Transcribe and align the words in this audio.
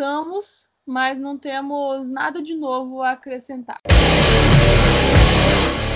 voltamos, 0.00 0.70
mas 0.86 1.18
não 1.18 1.36
temos 1.36 2.08
nada 2.08 2.42
de 2.42 2.54
novo 2.54 3.02
a 3.02 3.10
acrescentar. 3.10 3.78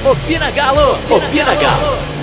Opina 0.04 0.50
Galo! 0.50 0.92
Opina 1.10 1.54
Galo! 1.54 1.94
Estamos 1.94 2.13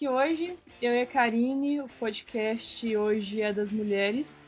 aqui 0.00 0.08
hoje, 0.08 0.56
eu 0.80 0.94
e 0.94 1.02
a 1.02 1.06
Karine, 1.06 1.82
o 1.82 1.88
podcast 2.00 2.96
hoje 2.96 3.42
é 3.42 3.52
das 3.52 3.70
mulheres. 3.70 4.38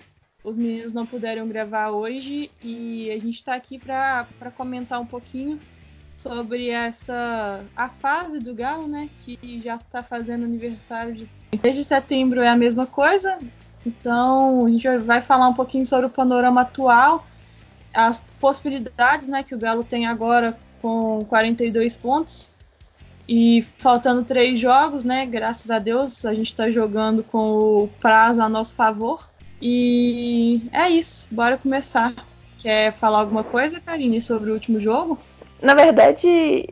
Os 0.42 0.56
meninos 0.56 0.94
não 0.94 1.04
puderam 1.04 1.46
gravar 1.46 1.90
hoje 1.90 2.50
e 2.62 3.10
a 3.10 3.18
gente 3.18 3.36
está 3.36 3.54
aqui 3.54 3.78
para 3.78 4.26
comentar 4.56 4.98
um 4.98 5.04
pouquinho 5.04 5.58
sobre 6.16 6.70
essa 6.70 7.62
a 7.76 7.90
fase 7.90 8.40
do 8.40 8.54
Galo, 8.54 8.88
né, 8.88 9.10
que 9.18 9.60
já 9.62 9.76
está 9.76 10.02
fazendo 10.02 10.46
aniversário 10.46 11.12
de 11.12 11.28
desde 11.60 11.84
setembro 11.84 12.40
é 12.40 12.48
a 12.48 12.56
mesma 12.56 12.86
coisa. 12.86 13.38
Então 13.84 14.64
a 14.64 14.70
gente 14.70 14.88
vai 15.00 15.20
falar 15.20 15.48
um 15.48 15.54
pouquinho 15.54 15.84
sobre 15.84 16.06
o 16.06 16.10
panorama 16.10 16.62
atual, 16.62 17.26
as 17.92 18.24
possibilidades, 18.40 19.28
né, 19.28 19.42
que 19.42 19.54
o 19.54 19.58
Galo 19.58 19.84
tem 19.84 20.06
agora 20.06 20.58
com 20.80 21.26
42 21.28 21.94
pontos 21.94 22.51
e 23.34 23.62
faltando 23.62 24.26
três 24.26 24.60
jogos, 24.60 25.06
né? 25.06 25.24
Graças 25.24 25.70
a 25.70 25.78
Deus, 25.78 26.26
a 26.26 26.34
gente 26.34 26.48
está 26.48 26.70
jogando 26.70 27.24
com 27.24 27.84
o 27.84 27.88
prazo 27.98 28.42
a 28.42 28.48
nosso 28.48 28.74
favor. 28.74 29.26
E 29.58 30.60
é 30.70 30.90
isso, 30.90 31.28
bora 31.30 31.56
começar. 31.56 32.12
Quer 32.58 32.92
falar 32.92 33.20
alguma 33.20 33.42
coisa, 33.42 33.80
Karine, 33.80 34.20
sobre 34.20 34.50
o 34.50 34.52
último 34.52 34.78
jogo? 34.78 35.18
Na 35.62 35.72
verdade, 35.72 36.68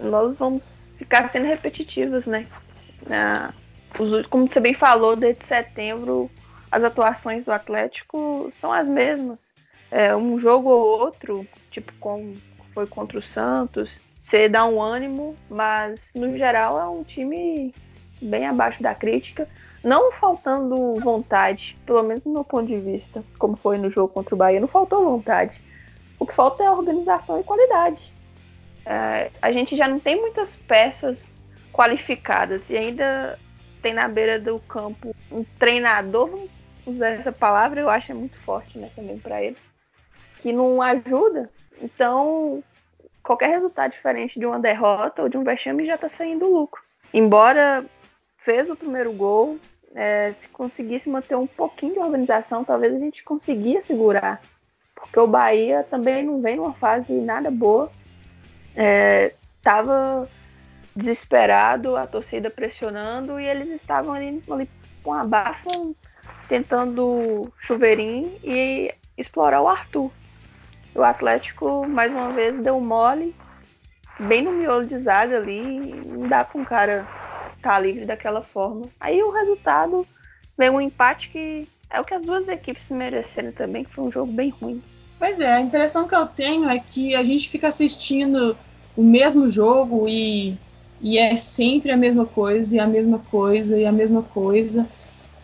nós 0.00 0.38
vamos 0.38 0.88
ficar 0.96 1.30
sendo 1.30 1.44
repetitivos, 1.44 2.24
né? 2.24 2.46
Ah, 3.10 3.52
os, 3.98 4.26
como 4.28 4.48
você 4.48 4.60
bem 4.60 4.72
falou, 4.72 5.14
desde 5.14 5.44
setembro, 5.44 6.30
as 6.72 6.82
atuações 6.82 7.44
do 7.44 7.52
Atlético 7.52 8.48
são 8.50 8.72
as 8.72 8.88
mesmas. 8.88 9.50
É, 9.90 10.16
um 10.16 10.38
jogo 10.38 10.70
ou 10.70 11.00
outro, 11.00 11.46
tipo 11.70 11.92
como 12.00 12.34
foi 12.72 12.86
contra 12.86 13.18
o 13.18 13.22
Santos, 13.22 14.00
você 14.18 14.48
dá 14.48 14.66
um 14.66 14.82
ânimo, 14.82 15.36
mas 15.48 16.10
no 16.14 16.36
geral 16.36 16.78
é 16.78 16.88
um 16.88 17.04
time 17.04 17.72
bem 18.20 18.46
abaixo 18.46 18.82
da 18.82 18.94
crítica, 18.94 19.48
não 19.82 20.10
faltando 20.12 20.94
vontade, 20.96 21.78
pelo 21.86 22.02
menos 22.02 22.24
do 22.24 22.30
meu 22.30 22.44
ponto 22.44 22.66
de 22.66 22.76
vista, 22.76 23.22
como 23.38 23.56
foi 23.56 23.78
no 23.78 23.90
jogo 23.90 24.12
contra 24.12 24.34
o 24.34 24.38
Bahia, 24.38 24.60
não 24.60 24.66
faltou 24.66 25.04
vontade. 25.04 25.60
O 26.18 26.26
que 26.26 26.34
falta 26.34 26.64
é 26.64 26.70
organização 26.70 27.40
e 27.40 27.44
qualidade. 27.44 28.12
É, 28.84 29.30
a 29.40 29.52
gente 29.52 29.76
já 29.76 29.86
não 29.86 30.00
tem 30.00 30.20
muitas 30.20 30.56
peças 30.56 31.38
qualificadas 31.72 32.68
e 32.70 32.76
ainda 32.76 33.38
tem 33.80 33.94
na 33.94 34.08
beira 34.08 34.40
do 34.40 34.58
campo 34.60 35.14
um 35.30 35.44
treinador, 35.58 36.28
vamos 36.28 36.50
usar 36.84 37.10
essa 37.10 37.30
palavra, 37.30 37.80
eu 37.80 37.88
acho 37.88 38.10
é 38.10 38.14
muito 38.14 38.36
forte 38.38 38.78
né, 38.78 38.90
também 38.96 39.18
para 39.18 39.42
ele, 39.42 39.56
que 40.42 40.52
não 40.52 40.82
ajuda. 40.82 41.48
Então, 41.80 42.64
qualquer 43.28 43.50
resultado 43.50 43.92
diferente 43.92 44.40
de 44.40 44.46
uma 44.46 44.58
derrota 44.58 45.20
ou 45.20 45.28
de 45.28 45.36
um 45.36 45.44
vexame 45.44 45.84
já 45.84 45.96
está 45.96 46.08
saindo 46.08 46.50
lucro. 46.50 46.80
Embora 47.12 47.84
fez 48.38 48.70
o 48.70 48.74
primeiro 48.74 49.12
gol, 49.12 49.58
é, 49.94 50.32
se 50.38 50.48
conseguisse 50.48 51.10
manter 51.10 51.36
um 51.36 51.46
pouquinho 51.46 51.92
de 51.92 51.98
organização, 51.98 52.64
talvez 52.64 52.94
a 52.94 52.98
gente 52.98 53.22
conseguia 53.22 53.82
segurar. 53.82 54.40
Porque 54.94 55.20
o 55.20 55.26
Bahia 55.26 55.86
também 55.90 56.24
não 56.24 56.40
vem 56.40 56.56
numa 56.56 56.72
fase 56.72 57.12
nada 57.12 57.50
boa. 57.50 57.92
Estava 59.58 60.26
é, 60.26 60.98
desesperado, 60.98 61.96
a 61.96 62.06
torcida 62.06 62.48
pressionando 62.48 63.38
e 63.38 63.44
eles 63.44 63.68
estavam 63.68 64.14
ali, 64.14 64.42
ali 64.50 64.70
com 65.02 65.12
a 65.12 65.22
bafa 65.22 65.68
tentando 66.48 67.52
chuveirinho 67.60 68.40
e 68.42 68.90
explorar 69.18 69.60
o 69.60 69.68
Arthur. 69.68 70.10
O 70.94 71.02
Atlético, 71.02 71.86
mais 71.86 72.12
uma 72.12 72.30
vez, 72.30 72.56
deu 72.58 72.80
mole, 72.80 73.34
bem 74.18 74.42
no 74.42 74.52
miolo 74.52 74.86
de 74.86 74.98
zaga 74.98 75.36
ali. 75.36 75.94
Não 76.06 76.28
dá 76.28 76.44
para 76.44 76.60
um 76.60 76.64
cara 76.64 77.06
estar 77.56 77.74
tá 77.74 77.78
livre 77.78 78.04
daquela 78.04 78.42
forma. 78.42 78.86
Aí 78.98 79.22
o 79.22 79.30
resultado 79.30 80.06
veio 80.56 80.72
um 80.72 80.80
empate 80.80 81.28
que 81.30 81.68
é 81.90 82.00
o 82.00 82.04
que 82.04 82.14
as 82.14 82.24
duas 82.24 82.48
equipes 82.48 82.90
mereceram 82.90 83.52
também, 83.52 83.84
que 83.84 83.94
foi 83.94 84.04
um 84.04 84.12
jogo 84.12 84.32
bem 84.32 84.50
ruim. 84.50 84.82
Pois 85.18 85.38
é, 85.40 85.54
a 85.54 85.60
impressão 85.60 86.06
que 86.06 86.14
eu 86.14 86.26
tenho 86.26 86.68
é 86.68 86.78
que 86.78 87.14
a 87.14 87.24
gente 87.24 87.48
fica 87.48 87.68
assistindo 87.68 88.56
o 88.96 89.02
mesmo 89.02 89.50
jogo 89.50 90.08
e, 90.08 90.56
e 91.00 91.18
é 91.18 91.34
sempre 91.36 91.90
a 91.90 91.96
mesma 91.96 92.26
coisa, 92.26 92.76
e 92.76 92.78
a 92.78 92.86
mesma 92.86 93.18
coisa, 93.18 93.78
e 93.78 93.86
a 93.86 93.92
mesma 93.92 94.22
coisa. 94.22 94.86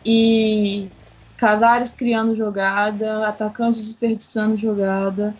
E 0.04 0.88
Casares 1.36 1.92
criando 1.92 2.34
jogada, 2.34 3.26
atacantes 3.26 3.78
desperdiçando 3.78 4.56
jogada, 4.56 5.34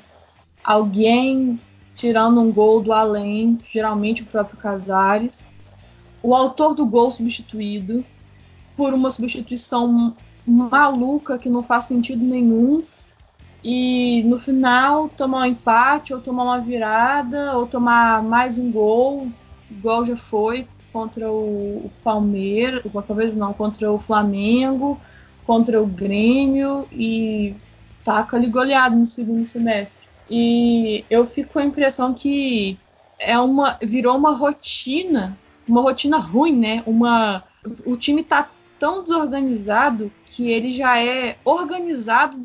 alguém 0.62 1.60
tirando 1.94 2.40
um 2.40 2.52
gol 2.52 2.82
do 2.82 2.92
além, 2.92 3.58
geralmente 3.70 4.22
o 4.22 4.26
próprio 4.26 4.58
Casares, 4.58 5.46
o 6.22 6.34
autor 6.34 6.74
do 6.74 6.84
gol 6.84 7.10
substituído 7.10 8.04
por 8.76 8.92
uma 8.92 9.10
substituição 9.10 10.16
maluca 10.46 11.38
que 11.38 11.48
não 11.48 11.62
faz 11.62 11.84
sentido 11.84 12.24
nenhum 12.24 12.82
e 13.62 14.22
no 14.24 14.36
final 14.36 15.08
tomar 15.08 15.42
um 15.42 15.46
empate 15.46 16.12
ou 16.12 16.20
tomar 16.20 16.42
uma 16.42 16.60
virada 16.60 17.56
ou 17.56 17.66
tomar 17.66 18.22
mais 18.22 18.58
um 18.58 18.70
gol, 18.70 19.28
igual 19.70 20.04
já 20.04 20.16
foi 20.16 20.68
contra 20.92 21.30
o 21.30 21.90
Palmeiras, 22.02 22.84
o 22.84 22.90
Palmeiras 22.90 23.34
não, 23.34 23.52
contra 23.54 23.90
o 23.90 23.98
Flamengo 23.98 25.00
contra 25.46 25.82
o 25.82 25.86
Grêmio 25.86 26.86
e 26.92 27.54
taca 28.04 28.36
ali 28.36 28.48
goleado 28.48 28.96
no 28.96 29.06
segundo 29.06 29.44
semestre. 29.44 30.04
E 30.30 31.04
eu 31.10 31.26
fico 31.26 31.54
com 31.54 31.58
a 31.58 31.64
impressão 31.64 32.14
que 32.14 32.78
é 33.18 33.38
uma 33.38 33.78
virou 33.82 34.16
uma 34.16 34.32
rotina, 34.34 35.38
uma 35.66 35.82
rotina 35.82 36.18
ruim, 36.18 36.56
né? 36.56 36.82
Uma 36.86 37.44
o 37.84 37.96
time 37.96 38.22
tá 38.22 38.50
tão 38.78 39.02
desorganizado 39.02 40.12
que 40.26 40.50
ele 40.50 40.70
já 40.70 41.02
é 41.02 41.36
organizado 41.44 42.38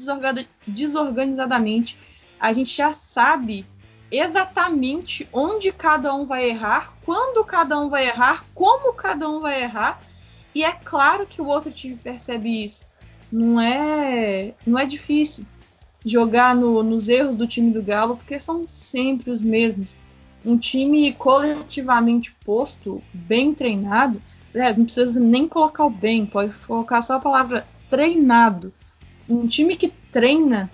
desorganizadamente. 0.68 1.98
A 2.40 2.54
gente 2.54 2.76
já 2.76 2.94
sabe 2.94 3.66
exatamente 4.12 5.28
onde 5.32 5.72
cada 5.72 6.14
um 6.14 6.26
vai 6.26 6.50
errar, 6.50 6.94
quando 7.06 7.44
cada 7.44 7.80
um 7.80 7.90
vai 7.90 8.08
errar, 8.08 8.46
como 8.54 8.94
cada 8.94 9.30
um 9.30 9.40
vai 9.40 9.64
errar. 9.64 10.02
E 10.54 10.64
é 10.64 10.72
claro 10.72 11.28
que 11.28 11.42
o 11.42 11.48
outro 11.48 11.72
time 11.72 11.96
percebe 11.96 12.64
isso 12.64 12.90
não 13.32 13.60
é, 13.60 14.54
não 14.66 14.80
é 14.80 14.86
difícil 14.86 15.46
jogar 16.04 16.56
no, 16.56 16.82
nos 16.82 17.10
erros 17.10 17.38
do 17.38 17.48
time 17.48 17.72
do 17.72 17.84
Galo, 17.84 18.16
porque 18.18 18.40
são 18.40 18.66
sempre 18.66 19.30
os 19.30 19.42
mesmos. 19.42 19.96
Um 20.44 20.58
time 20.58 21.12
coletivamente 21.14 22.36
posto, 22.46 23.04
bem 23.14 23.54
treinado, 23.54 24.22
aliás, 24.54 24.78
não 24.78 24.86
precisa 24.86 25.20
nem 25.20 25.48
colocar 25.48 25.86
o 25.86 25.90
bem, 25.90 26.26
pode 26.26 26.56
colocar 26.60 27.02
só 27.02 27.16
a 27.16 27.20
palavra 27.20 27.68
treinado. 27.90 28.74
Um 29.28 29.46
time 29.46 29.76
que 29.76 29.90
treina, 30.12 30.72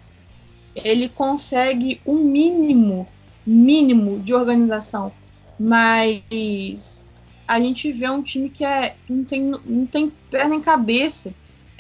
ele 0.75 1.09
consegue 1.09 1.99
o 2.05 2.13
um 2.13 2.23
mínimo, 2.23 3.07
mínimo 3.45 4.19
de 4.19 4.33
organização, 4.33 5.11
mas 5.59 7.04
a 7.47 7.59
gente 7.59 7.91
vê 7.91 8.09
um 8.09 8.22
time 8.22 8.50
que 8.50 8.66
é, 8.66 8.95
não, 9.09 9.23
tem, 9.23 9.41
não 9.66 9.85
tem 9.85 10.11
pé 10.29 10.47
nem 10.47 10.61
cabeça 10.61 11.34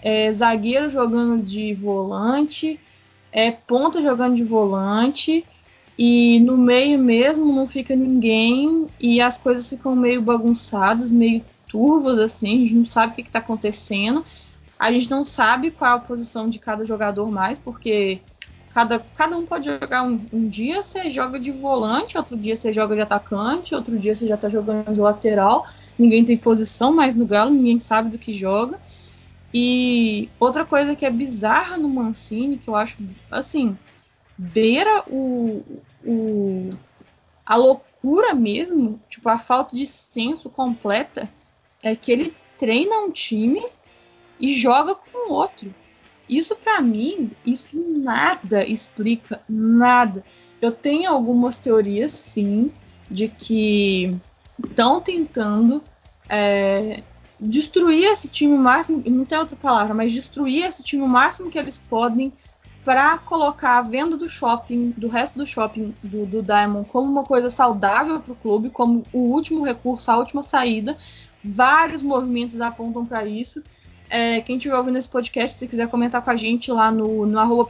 é, 0.05 0.31
zagueiro 0.33 0.89
jogando 0.89 1.43
de 1.43 1.73
volante, 1.73 2.79
é, 3.31 3.51
ponta 3.51 4.01
jogando 4.01 4.35
de 4.35 4.43
volante, 4.43 5.43
e 5.97 6.39
no 6.41 6.55
meio 6.57 6.99
mesmo 6.99 7.51
não 7.53 7.67
fica 7.67 7.95
ninguém, 7.95 8.87
e 8.99 9.19
as 9.19 9.37
coisas 9.37 9.67
ficam 9.67 9.95
meio 9.95 10.21
bagunçadas, 10.21 11.11
meio 11.11 11.43
turvas, 11.67 12.19
assim, 12.19 12.63
a 12.63 12.67
gente 12.67 12.75
não 12.75 12.85
sabe 12.85 13.13
o 13.13 13.15
que 13.15 13.21
está 13.23 13.39
acontecendo. 13.39 14.23
A 14.77 14.91
gente 14.91 15.09
não 15.09 15.25
sabe 15.25 15.71
qual 15.71 15.95
a 15.95 15.99
posição 15.99 16.49
de 16.49 16.59
cada 16.59 16.85
jogador 16.85 17.29
mais, 17.31 17.57
porque 17.57 18.19
cada, 18.75 18.99
cada 18.99 19.37
um 19.37 19.45
pode 19.45 19.69
jogar 19.69 20.03
um, 20.03 20.19
um, 20.33 20.49
dia 20.49 20.83
você 20.83 21.09
joga 21.09 21.39
de 21.39 21.49
volante, 21.49 22.17
outro 22.17 22.35
dia 22.35 22.57
você 22.57 22.73
joga 22.73 22.93
de 22.93 23.01
atacante, 23.01 23.73
outro 23.73 23.97
dia 23.97 24.13
você 24.13 24.27
já 24.27 24.35
está 24.35 24.49
jogando 24.49 24.91
de 24.91 24.99
lateral. 24.99 25.65
Ninguém 25.97 26.25
tem 26.25 26.37
posição 26.37 26.93
mais 26.93 27.15
no 27.15 27.25
Galo, 27.25 27.51
ninguém 27.51 27.79
sabe 27.79 28.09
do 28.09 28.17
que 28.17 28.33
joga. 28.33 28.77
E 29.53 30.27
outra 30.37 30.65
coisa 30.65 30.93
que 30.93 31.05
é 31.05 31.09
bizarra 31.09 31.77
no 31.77 31.87
Mancini, 31.87 32.57
que 32.57 32.67
eu 32.67 32.75
acho, 32.75 32.97
assim, 33.31 33.77
beira 34.37 35.05
o, 35.07 35.63
o, 36.05 36.69
a 37.45 37.55
loucura 37.55 38.33
mesmo, 38.33 38.99
tipo, 39.09 39.29
a 39.29 39.37
falta 39.37 39.73
de 39.73 39.85
senso 39.85 40.49
completa, 40.49 41.29
é 41.81 41.95
que 41.95 42.11
ele 42.11 42.35
treina 42.59 42.99
um 42.99 43.09
time 43.09 43.65
e 44.37 44.49
joga 44.49 44.95
com 44.95 45.31
outro. 45.31 45.73
Isso 46.27 46.55
para 46.55 46.81
mim, 46.81 47.31
isso 47.45 47.67
nada 47.97 48.65
explica 48.65 49.41
nada. 49.47 50.23
Eu 50.61 50.71
tenho 50.71 51.11
algumas 51.11 51.57
teorias, 51.57 52.11
sim, 52.11 52.71
de 53.09 53.27
que 53.27 54.15
estão 54.63 54.99
tentando 54.99 55.83
é, 56.29 57.03
destruir 57.39 58.05
esse 58.05 58.27
time 58.27 58.53
o 58.53 58.57
máximo, 58.57 59.03
não 59.05 59.25
tem 59.25 59.37
outra 59.37 59.55
palavra, 59.55 59.93
mas 59.93 60.11
destruir 60.11 60.65
esse 60.65 60.83
time 60.83 61.03
o 61.03 61.07
máximo 61.07 61.49
que 61.49 61.59
eles 61.59 61.77
podem 61.77 62.33
para 62.83 63.17
colocar 63.17 63.79
a 63.79 63.81
venda 63.81 64.15
do 64.15 64.29
shopping, 64.29 64.93
do 64.95 65.07
resto 65.07 65.39
do 65.39 65.45
shopping 65.45 65.93
do, 66.03 66.25
do 66.27 66.43
Diamond 66.43 66.87
como 66.87 67.11
uma 67.11 67.23
coisa 67.23 67.49
saudável 67.49 68.19
para 68.19 68.33
o 68.33 68.35
clube, 68.35 68.69
como 68.69 69.03
o 69.11 69.19
último 69.33 69.63
recurso, 69.63 70.11
a 70.11 70.17
última 70.17 70.43
saída. 70.43 70.95
Vários 71.43 72.03
movimentos 72.03 72.61
apontam 72.61 73.03
para 73.03 73.25
isso. 73.25 73.63
É, 74.09 74.41
quem 74.41 74.57
estiver 74.57 74.75
ouvindo 74.75 74.97
esse 74.97 75.09
podcast, 75.09 75.57
se 75.57 75.67
quiser 75.67 75.87
comentar 75.87 76.21
com 76.21 76.29
a 76.29 76.35
gente 76.35 76.71
lá 76.71 76.91
no, 76.91 77.25
no 77.25 77.39
arroba 77.39 77.67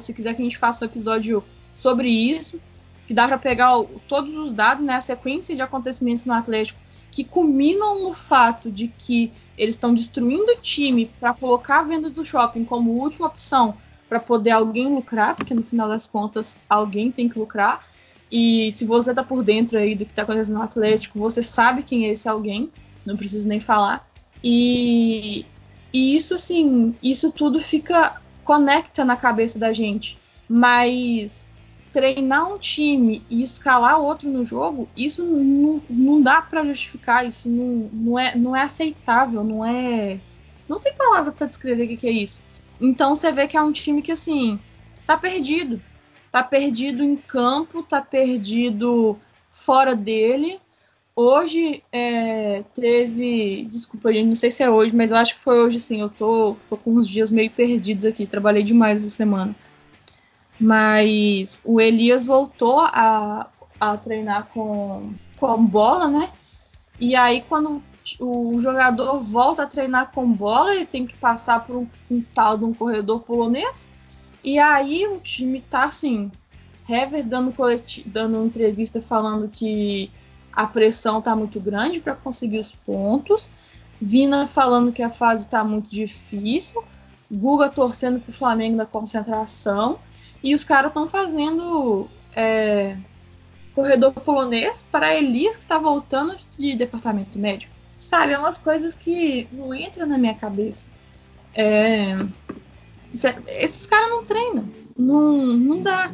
se 0.00 0.14
quiser 0.14 0.34
que 0.34 0.40
a 0.40 0.44
gente 0.44 0.58
faça 0.58 0.84
um 0.84 0.88
episódio 0.88 1.44
sobre 1.74 2.08
isso, 2.08 2.60
que 3.06 3.12
dá 3.12 3.28
para 3.28 3.38
pegar 3.38 3.78
o, 3.78 3.84
todos 4.08 4.34
os 4.34 4.54
dados, 4.54 4.82
né, 4.82 4.94
a 4.94 5.00
sequência 5.00 5.54
de 5.54 5.62
acontecimentos 5.62 6.24
no 6.24 6.32
Atlético 6.32 6.86
que 7.16 7.24
culminam 7.24 8.02
no 8.02 8.12
fato 8.12 8.70
de 8.70 8.88
que 8.88 9.32
eles 9.56 9.74
estão 9.74 9.94
destruindo 9.94 10.52
o 10.52 10.56
time 10.56 11.10
para 11.18 11.32
colocar 11.32 11.80
a 11.80 11.82
venda 11.82 12.10
do 12.10 12.26
shopping 12.26 12.62
como 12.62 12.92
última 12.92 13.26
opção 13.26 13.74
para 14.06 14.20
poder 14.20 14.50
alguém 14.50 14.86
lucrar, 14.86 15.34
porque 15.34 15.54
no 15.54 15.62
final 15.62 15.88
das 15.88 16.06
contas 16.06 16.58
alguém 16.68 17.10
tem 17.10 17.26
que 17.26 17.38
lucrar. 17.38 17.80
E 18.30 18.70
se 18.72 18.84
você 18.84 19.14
tá 19.14 19.24
por 19.24 19.42
dentro 19.42 19.78
aí 19.78 19.94
do 19.94 20.04
que 20.04 20.12
tá 20.12 20.22
acontecendo 20.22 20.56
no 20.56 20.62
Atlético, 20.62 21.18
você 21.18 21.42
sabe 21.42 21.82
quem 21.82 22.06
é 22.06 22.12
esse 22.12 22.28
alguém, 22.28 22.70
não 23.04 23.16
preciso 23.16 23.48
nem 23.48 23.60
falar. 23.60 24.06
E, 24.44 25.46
e 25.96 26.14
isso 26.14 26.34
assim, 26.34 26.94
isso 27.02 27.32
tudo 27.32 27.58
fica 27.58 28.20
conecta 28.44 29.02
na 29.02 29.16
cabeça 29.16 29.58
da 29.58 29.72
gente. 29.72 30.18
Mas 30.46 31.48
treinar 31.90 32.52
um 32.52 32.58
time 32.58 33.24
e 33.30 33.42
escalar 33.42 33.98
outro 33.98 34.28
no 34.28 34.44
jogo, 34.44 34.86
isso 34.94 35.24
não, 35.24 35.80
não 35.88 36.20
dá 36.20 36.42
para 36.42 36.66
justificar, 36.66 37.26
isso 37.26 37.48
não, 37.48 37.88
não, 37.90 38.18
é, 38.18 38.36
não 38.36 38.54
é 38.54 38.60
aceitável, 38.60 39.42
não 39.42 39.64
é. 39.64 40.20
Não 40.68 40.78
tem 40.78 40.92
palavra 40.92 41.32
para 41.32 41.46
descrever 41.46 41.84
o 41.84 41.88
que, 41.88 41.96
que 41.96 42.08
é 42.08 42.12
isso. 42.12 42.42
Então 42.78 43.14
você 43.14 43.32
vê 43.32 43.48
que 43.48 43.56
é 43.56 43.62
um 43.62 43.72
time 43.72 44.02
que 44.02 44.12
assim 44.12 44.60
tá 45.06 45.16
perdido. 45.16 45.80
Tá 46.30 46.42
perdido 46.42 47.02
em 47.02 47.16
campo, 47.16 47.82
tá 47.82 48.02
perdido 48.02 49.18
fora 49.50 49.96
dele. 49.96 50.60
Hoje 51.18 51.82
é, 51.90 52.62
teve. 52.74 53.66
Desculpa, 53.70 54.12
gente, 54.12 54.26
não 54.26 54.34
sei 54.34 54.50
se 54.50 54.62
é 54.62 54.68
hoje, 54.68 54.94
mas 54.94 55.10
eu 55.10 55.16
acho 55.16 55.36
que 55.36 55.40
foi 55.40 55.58
hoje 55.58 55.80
sim. 55.80 56.02
Eu 56.02 56.10
tô, 56.10 56.56
tô 56.68 56.76
com 56.76 56.92
uns 56.92 57.08
dias 57.08 57.32
meio 57.32 57.50
perdidos 57.50 58.04
aqui. 58.04 58.26
Trabalhei 58.26 58.62
demais 58.62 59.00
essa 59.00 59.16
semana. 59.16 59.56
Mas 60.60 61.62
o 61.64 61.80
Elias 61.80 62.26
voltou 62.26 62.80
a, 62.80 63.48
a 63.80 63.96
treinar 63.96 64.48
com, 64.52 65.14
com 65.38 65.64
bola, 65.64 66.06
né? 66.06 66.30
E 67.00 67.16
aí, 67.16 67.42
quando 67.48 67.82
o 68.20 68.58
jogador 68.60 69.20
volta 69.22 69.62
a 69.62 69.66
treinar 69.66 70.12
com 70.12 70.30
bola, 70.30 70.74
ele 70.74 70.84
tem 70.84 71.06
que 71.06 71.16
passar 71.16 71.64
por 71.64 71.76
um, 71.76 71.86
um 72.10 72.22
tal 72.34 72.58
de 72.58 72.66
um 72.66 72.74
corredor 72.74 73.22
polonês. 73.22 73.88
E 74.44 74.58
aí 74.58 75.06
o 75.06 75.18
time 75.18 75.62
tá 75.62 75.84
assim, 75.84 76.30
Hever 76.88 77.24
dando, 77.26 77.54
dando 78.04 78.44
entrevista 78.44 79.00
falando 79.00 79.48
que 79.48 80.10
a 80.56 80.66
pressão 80.66 81.20
tá 81.20 81.36
muito 81.36 81.60
grande 81.60 82.00
para 82.00 82.16
conseguir 82.16 82.58
os 82.58 82.72
pontos. 82.72 83.50
Vina 84.00 84.46
falando 84.46 84.90
que 84.90 85.02
a 85.02 85.10
fase 85.10 85.46
tá 85.46 85.62
muito 85.62 85.90
difícil. 85.90 86.82
Guga 87.30 87.68
torcendo 87.68 88.20
pro 88.20 88.32
Flamengo 88.32 88.74
na 88.74 88.86
concentração. 88.86 89.98
E 90.42 90.54
os 90.54 90.64
caras 90.64 90.90
estão 90.90 91.06
fazendo 91.06 92.08
é, 92.34 92.96
corredor 93.74 94.14
polonês 94.14 94.82
para 94.90 95.14
Elias, 95.14 95.56
que 95.56 95.64
está 95.64 95.78
voltando 95.78 96.34
de 96.58 96.74
departamento 96.74 97.38
médico. 97.38 97.74
Sabe, 97.98 98.32
é 98.32 98.38
umas 98.38 98.56
coisas 98.56 98.94
que 98.94 99.46
não 99.52 99.74
entram 99.74 100.06
na 100.06 100.16
minha 100.16 100.34
cabeça. 100.34 100.88
É, 101.54 102.16
esses 103.12 103.86
caras 103.86 104.08
não 104.08 104.24
treinam. 104.24 104.64
Não, 104.98 105.36
não 105.36 105.82
dá. 105.82 106.10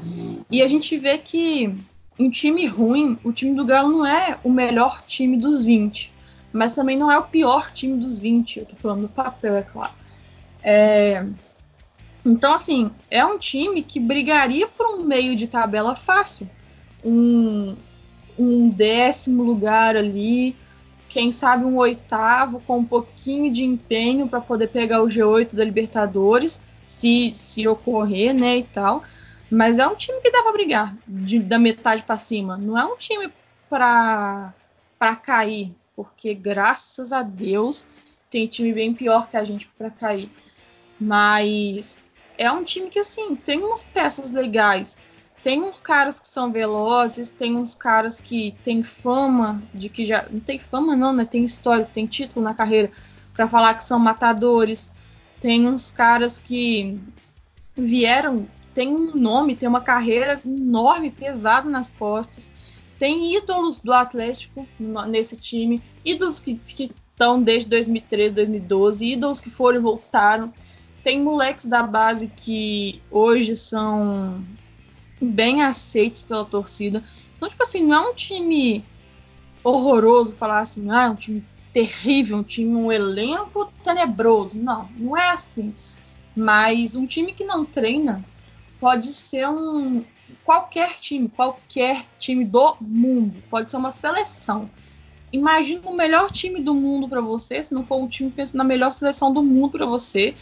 E 0.51 0.63
a 0.63 0.67
gente 0.67 0.97
vê 0.99 1.19
que 1.19 1.77
um 2.23 2.31
time 2.31 2.67
ruim, 2.67 3.19
o 3.25 3.33
time 3.33 3.55
do 3.55 3.65
Galo 3.65 3.91
não 3.91 4.07
é 4.07 4.39
o 4.45 4.51
melhor 4.51 5.03
time 5.07 5.37
dos 5.37 5.65
20. 5.65 6.13
Mas 6.53 6.75
também 6.75 6.97
não 6.97 7.11
é 7.11 7.19
o 7.19 7.25
pior 7.25 7.71
time 7.73 7.99
dos 7.99 8.19
20. 8.19 8.61
Eu 8.61 8.67
tô 8.67 8.77
falando 8.77 9.03
do 9.03 9.09
papel, 9.09 9.57
é 9.57 9.63
claro. 9.63 9.93
É, 10.63 11.25
então, 12.25 12.55
assim, 12.55 12.91
é 13.11 13.25
um 13.25 13.39
time 13.39 13.83
que 13.83 13.99
brigaria 13.99 14.69
por 14.69 14.87
um 14.87 15.03
meio 15.03 15.35
de 15.35 15.49
tabela 15.49 15.95
fácil. 15.95 16.49
Um, 17.05 17.77
um 18.39 18.69
décimo 18.69 19.43
lugar 19.43 19.97
ali, 19.97 20.55
quem 21.09 21.33
sabe 21.33 21.65
um 21.65 21.77
oitavo 21.77 22.61
com 22.61 22.79
um 22.79 22.85
pouquinho 22.85 23.53
de 23.53 23.65
empenho 23.65 24.29
para 24.29 24.41
poder 24.41 24.69
pegar 24.69 25.03
o 25.03 25.09
G8 25.09 25.57
da 25.57 25.65
Libertadores, 25.65 26.61
se, 26.87 27.31
se 27.33 27.67
ocorrer, 27.67 28.33
né, 28.33 28.59
e 28.59 28.63
tal. 28.63 29.03
Mas 29.53 29.79
é 29.79 29.87
um 29.87 29.95
time 29.95 30.19
que 30.23 30.31
dá 30.31 30.43
para 30.43 30.53
brigar 30.53 30.97
de, 31.07 31.39
da 31.39 31.59
metade 31.59 32.03
para 32.05 32.17
cima. 32.17 32.57
Não 32.57 32.79
é 32.79 32.87
um 32.87 32.97
time 32.97 33.31
para 33.69 34.55
cair, 35.23 35.77
porque 35.95 36.33
graças 36.33 37.13
a 37.13 37.23
Deus 37.23 37.85
tem 38.31 38.47
time 38.47 38.73
bem 38.73 38.95
pior 38.95 39.29
que 39.29 39.37
a 39.37 39.45
gente 39.45 39.69
para 39.77 39.91
cair. 39.91 40.31
Mas 40.99 41.99
é 42.39 42.51
um 42.51 42.65
time 42.65 42.89
que, 42.89 43.01
assim, 43.01 43.37
tem 43.37 43.63
umas 43.63 43.83
peças 43.83 44.31
legais. 44.31 44.97
Tem 45.43 45.61
uns 45.61 45.83
caras 45.83 46.19
que 46.19 46.29
são 46.29 46.51
velozes, 46.51 47.29
tem 47.29 47.55
uns 47.55 47.75
caras 47.75 48.19
que 48.19 48.57
têm 48.65 48.83
fama 48.83 49.63
de 49.75 49.91
que 49.91 50.07
já. 50.07 50.27
Não 50.31 50.41
tem 50.41 50.59
fama, 50.59 50.97
não, 50.97 51.13
né? 51.13 51.27
Tem 51.27 51.45
história, 51.45 51.85
tem 51.85 52.07
título 52.07 52.43
na 52.43 52.55
carreira 52.55 52.91
para 53.35 53.47
falar 53.47 53.75
que 53.75 53.85
são 53.85 53.99
matadores. 53.99 54.91
Tem 55.39 55.69
uns 55.69 55.91
caras 55.91 56.39
que 56.39 56.99
vieram, 57.77 58.49
tem 58.75 58.89
um 58.89 59.15
nome, 59.15 59.57
tem 59.57 59.69
uma 59.69 59.81
carreira 59.81 60.41
enorme, 60.45 61.11
pesada 61.11 61.69
nas 61.69 61.91
costas. 61.91 62.51
Tem 62.99 63.37
ídolos 63.37 63.79
do 63.79 63.93
Atlético 63.93 64.67
nesse 65.09 65.37
time, 65.37 65.83
ídolos 66.05 66.41
que 66.41 66.61
estão 66.67 67.43
desde 67.43 67.69
2013, 67.71 68.35
2012, 68.35 69.13
ídolos 69.13 69.41
que 69.41 69.51
foram 69.51 69.79
e 69.79 69.83
voltaram 69.83 70.53
tem 71.03 71.21
moleques 71.21 71.67
da 71.67 71.83
base 71.83 72.29
que 72.29 73.03
hoje 73.11 73.57
são 73.57 74.45
bem 75.21 75.63
aceitos 75.63 76.23
pela 76.23 76.45
torcida. 76.45 77.03
Então, 77.37 77.49
tipo 77.49 77.63
assim, 77.63 77.83
não 77.83 77.97
é 77.97 78.11
um 78.11 78.15
time 78.15 78.85
horroroso 79.65 80.33
falar 80.33 80.61
assim, 80.61 80.91
ah, 80.91 81.05
é 81.05 81.11
um 81.11 81.15
time 81.15 81.45
terrível, 81.73 82.39
um 82.39 82.43
time, 82.43 82.75
um 82.75 82.93
elenco 82.93 83.73
tenebroso. 83.83 84.57
Não, 84.57 84.89
não 84.97 85.17
é 85.17 85.31
assim. 85.31 85.75
Mas 86.37 86.95
um 86.95 87.07
time 87.07 87.33
que 87.33 87.45
não 87.45 87.65
treina 87.65 88.25
pode 88.83 89.13
ser 89.13 89.49
um 89.49 90.05
qualquer 90.45 90.97
time, 90.97 91.29
qualquer 91.29 92.05
time 92.19 92.45
do 92.45 92.77
mundo, 92.81 93.41
pode 93.49 93.71
ser 93.71 93.77
uma 93.77 93.93
seleção. 93.93 94.69
Imagina 95.33 95.89
o 95.89 95.95
melhor 95.95 96.33
time 96.33 96.61
do 96.61 96.75
mundo 96.75 97.09
para 97.09 97.21
você, 97.21 97.63
se 97.63 97.73
não 97.73 97.87
for 97.87 98.03
um 98.03 98.09
time 98.09 98.29
pensando 98.29 98.59
na 98.59 98.65
melhor 98.65 98.93
seleção 98.93 99.33
do 99.33 99.41
mundo 99.41 99.79
para 99.79 99.87
você 99.87 100.35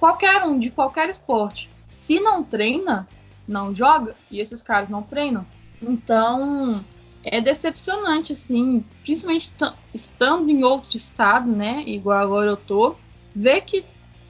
qualquer 0.00 0.42
um 0.44 0.58
de 0.58 0.70
qualquer 0.70 1.10
esporte, 1.10 1.68
se 1.86 2.18
não 2.18 2.42
treina, 2.42 3.06
não 3.46 3.74
joga, 3.74 4.16
e 4.30 4.40
esses 4.40 4.62
caras 4.62 4.88
não 4.88 5.02
treinam. 5.02 5.46
Então, 5.82 6.82
é 7.22 7.42
decepcionante, 7.42 8.32
assim, 8.32 8.82
principalmente 9.04 9.52
estando 9.92 10.48
em 10.48 10.64
outro 10.64 10.96
estado, 10.96 11.52
né, 11.52 11.84
igual 11.86 12.18
agora 12.18 12.52
eu 12.52 12.56
tô, 12.56 12.96
ver 13.34 13.60
que 13.60 13.84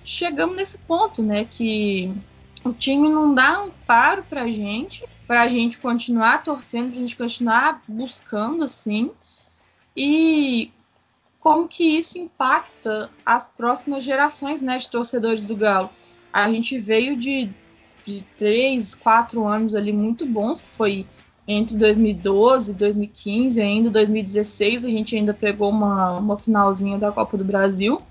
chegamos 0.05 0.57
nesse 0.57 0.79
ponto, 0.79 1.23
né, 1.23 1.45
que 1.45 2.13
o 2.67 2.73
time 2.73 3.09
não 3.09 3.35
dá 3.35 3.59
amparo 3.59 4.25
pra 4.25 4.51
gente, 4.51 5.05
pra 5.27 5.49
gente 5.49 5.79
continuar 5.79 6.43
torcendo, 6.43 6.91
pra 6.91 7.01
gente 7.01 7.17
continuar 7.17 7.83
buscando, 7.87 8.65
assim, 8.65 9.11
e 9.97 10.73
como 11.39 11.69
que 11.69 11.85
isso 11.85 12.19
impacta 12.19 13.09
as 13.25 13.47
próximas 13.47 14.03
gerações 14.03 14.61
né, 14.61 14.77
de 14.79 14.91
torcedores 14.91 15.43
do 15.43 15.57
Galo. 15.57 15.91
A 16.33 16.51
gente 16.51 16.79
veio 16.79 17.17
de, 17.17 17.51
de 18.03 18.25
três, 18.37 18.95
quatro 18.95 19.47
anos 19.47 19.75
ali 19.75 19.93
muito 19.93 20.27
bons, 20.27 20.61
que 20.61 20.71
foi 20.71 21.07
entre 21.47 21.77
2012 21.77 22.73
e 22.73 22.75
2015, 22.75 23.63
ainda 23.63 23.91
2016 23.91 24.85
a 24.85 24.91
gente 24.91 25.15
ainda 25.15 25.33
pegou 25.33 25.71
uma, 25.71 26.19
uma 26.19 26.37
finalzinha 26.37 26.99
da 26.99 27.13
Copa 27.13 27.37
do 27.37 27.45
Brasil, 27.45 28.03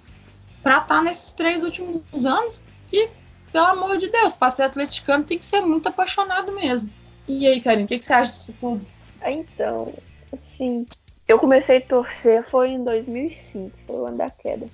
para 0.64 0.78
estar 0.78 0.96
tá 0.96 1.02
nesses 1.04 1.34
três 1.34 1.62
últimos 1.62 2.26
anos 2.26 2.64
que, 2.88 3.10
pelo 3.56 3.68
amor 3.68 3.98
de 3.98 4.10
Deus, 4.10 4.34
para 4.34 4.52
ser 4.52 4.64
atleticano 4.64 5.24
tem 5.24 5.38
que 5.38 5.46
ser 5.46 5.62
muito 5.62 5.88
apaixonado 5.88 6.52
mesmo. 6.52 6.90
E 7.26 7.48
aí, 7.48 7.62
Karim, 7.62 7.86
o 7.86 7.88
que, 7.88 7.98
que, 7.98 8.04
você 8.04 8.12
acha 8.12 8.30
disso 8.30 8.54
tudo? 8.60 8.86
Então, 9.26 9.94
assim, 10.34 10.86
Eu 11.26 11.40
comecei 11.40 11.78
a 11.78 11.82
torcer 11.82 12.44
foi 12.50 12.72
em 12.72 12.84
2005, 12.84 13.72
foi 13.88 13.96
o 13.96 14.06
ano 14.08 14.18
da 14.18 14.30
queda. 14.30 14.68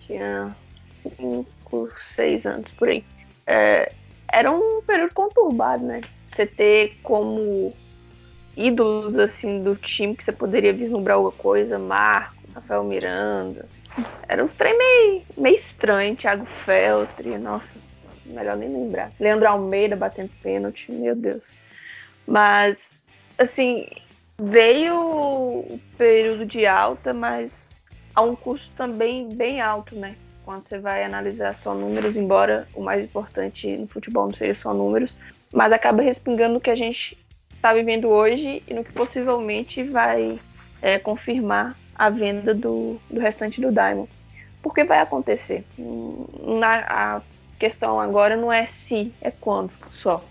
Tinha 0.00 0.54
5, 0.90 1.92
6 2.00 2.44
anos 2.44 2.68
por 2.72 2.88
aí. 2.88 3.04
É, 3.46 3.92
era 4.26 4.50
um 4.50 4.82
período 4.84 5.14
conturbado, 5.14 5.86
né? 5.86 6.00
Você 6.26 6.44
ter 6.44 6.98
como 7.04 7.72
ídolos 8.56 9.16
assim 9.16 9.62
do 9.62 9.76
time 9.76 10.16
que 10.16 10.24
você 10.24 10.32
poderia 10.32 10.72
vislumbrar 10.72 11.18
alguma 11.18 11.32
coisa, 11.32 11.78
Marco, 11.78 12.42
Rafael 12.52 12.82
Miranda. 12.82 13.64
Era 14.28 14.44
uns 14.44 14.56
trem 14.56 14.76
meio, 14.76 15.22
meio 15.36 15.56
estranho, 15.56 16.16
Thiago 16.16 16.44
Feltri, 16.44 17.38
nossa, 17.38 17.78
melhor 18.28 18.56
nem 18.56 18.68
lembrar. 18.68 19.12
Leandro 19.18 19.48
Almeida 19.48 19.96
batendo 19.96 20.30
pênalti, 20.42 20.90
meu 20.90 21.14
Deus. 21.14 21.50
Mas, 22.26 22.90
assim, 23.38 23.86
veio 24.38 24.94
o 24.94 25.80
período 25.96 26.46
de 26.46 26.66
alta, 26.66 27.12
mas 27.12 27.70
a 28.14 28.22
um 28.22 28.36
custo 28.36 28.70
também 28.76 29.34
bem 29.34 29.60
alto, 29.60 29.94
né? 29.94 30.14
Quando 30.44 30.64
você 30.64 30.78
vai 30.78 31.04
analisar 31.04 31.54
só 31.54 31.74
números, 31.74 32.16
embora 32.16 32.66
o 32.74 32.82
mais 32.82 33.04
importante 33.04 33.76
no 33.76 33.86
futebol 33.86 34.26
não 34.26 34.34
seja 34.34 34.54
só 34.54 34.72
números, 34.72 35.16
mas 35.52 35.72
acaba 35.72 36.02
respingando 36.02 36.56
o 36.56 36.60
que 36.60 36.70
a 36.70 36.74
gente 36.74 37.18
está 37.54 37.74
vivendo 37.74 38.08
hoje 38.08 38.62
e 38.66 38.74
no 38.74 38.84
que 38.84 38.92
possivelmente 38.92 39.82
vai 39.82 40.38
é, 40.80 40.98
confirmar 40.98 41.76
a 41.94 42.08
venda 42.08 42.54
do, 42.54 43.00
do 43.10 43.20
restante 43.20 43.60
do 43.60 43.72
Diamond. 43.72 44.08
Porque 44.62 44.84
vai 44.84 45.00
acontecer. 45.00 45.64
Na, 45.78 46.84
a 46.88 47.22
questão 47.58 48.00
agora 48.00 48.36
não 48.36 48.52
é 48.52 48.64
se, 48.66 49.12
é 49.20 49.30
quando 49.30 49.72
só. 49.92 50.24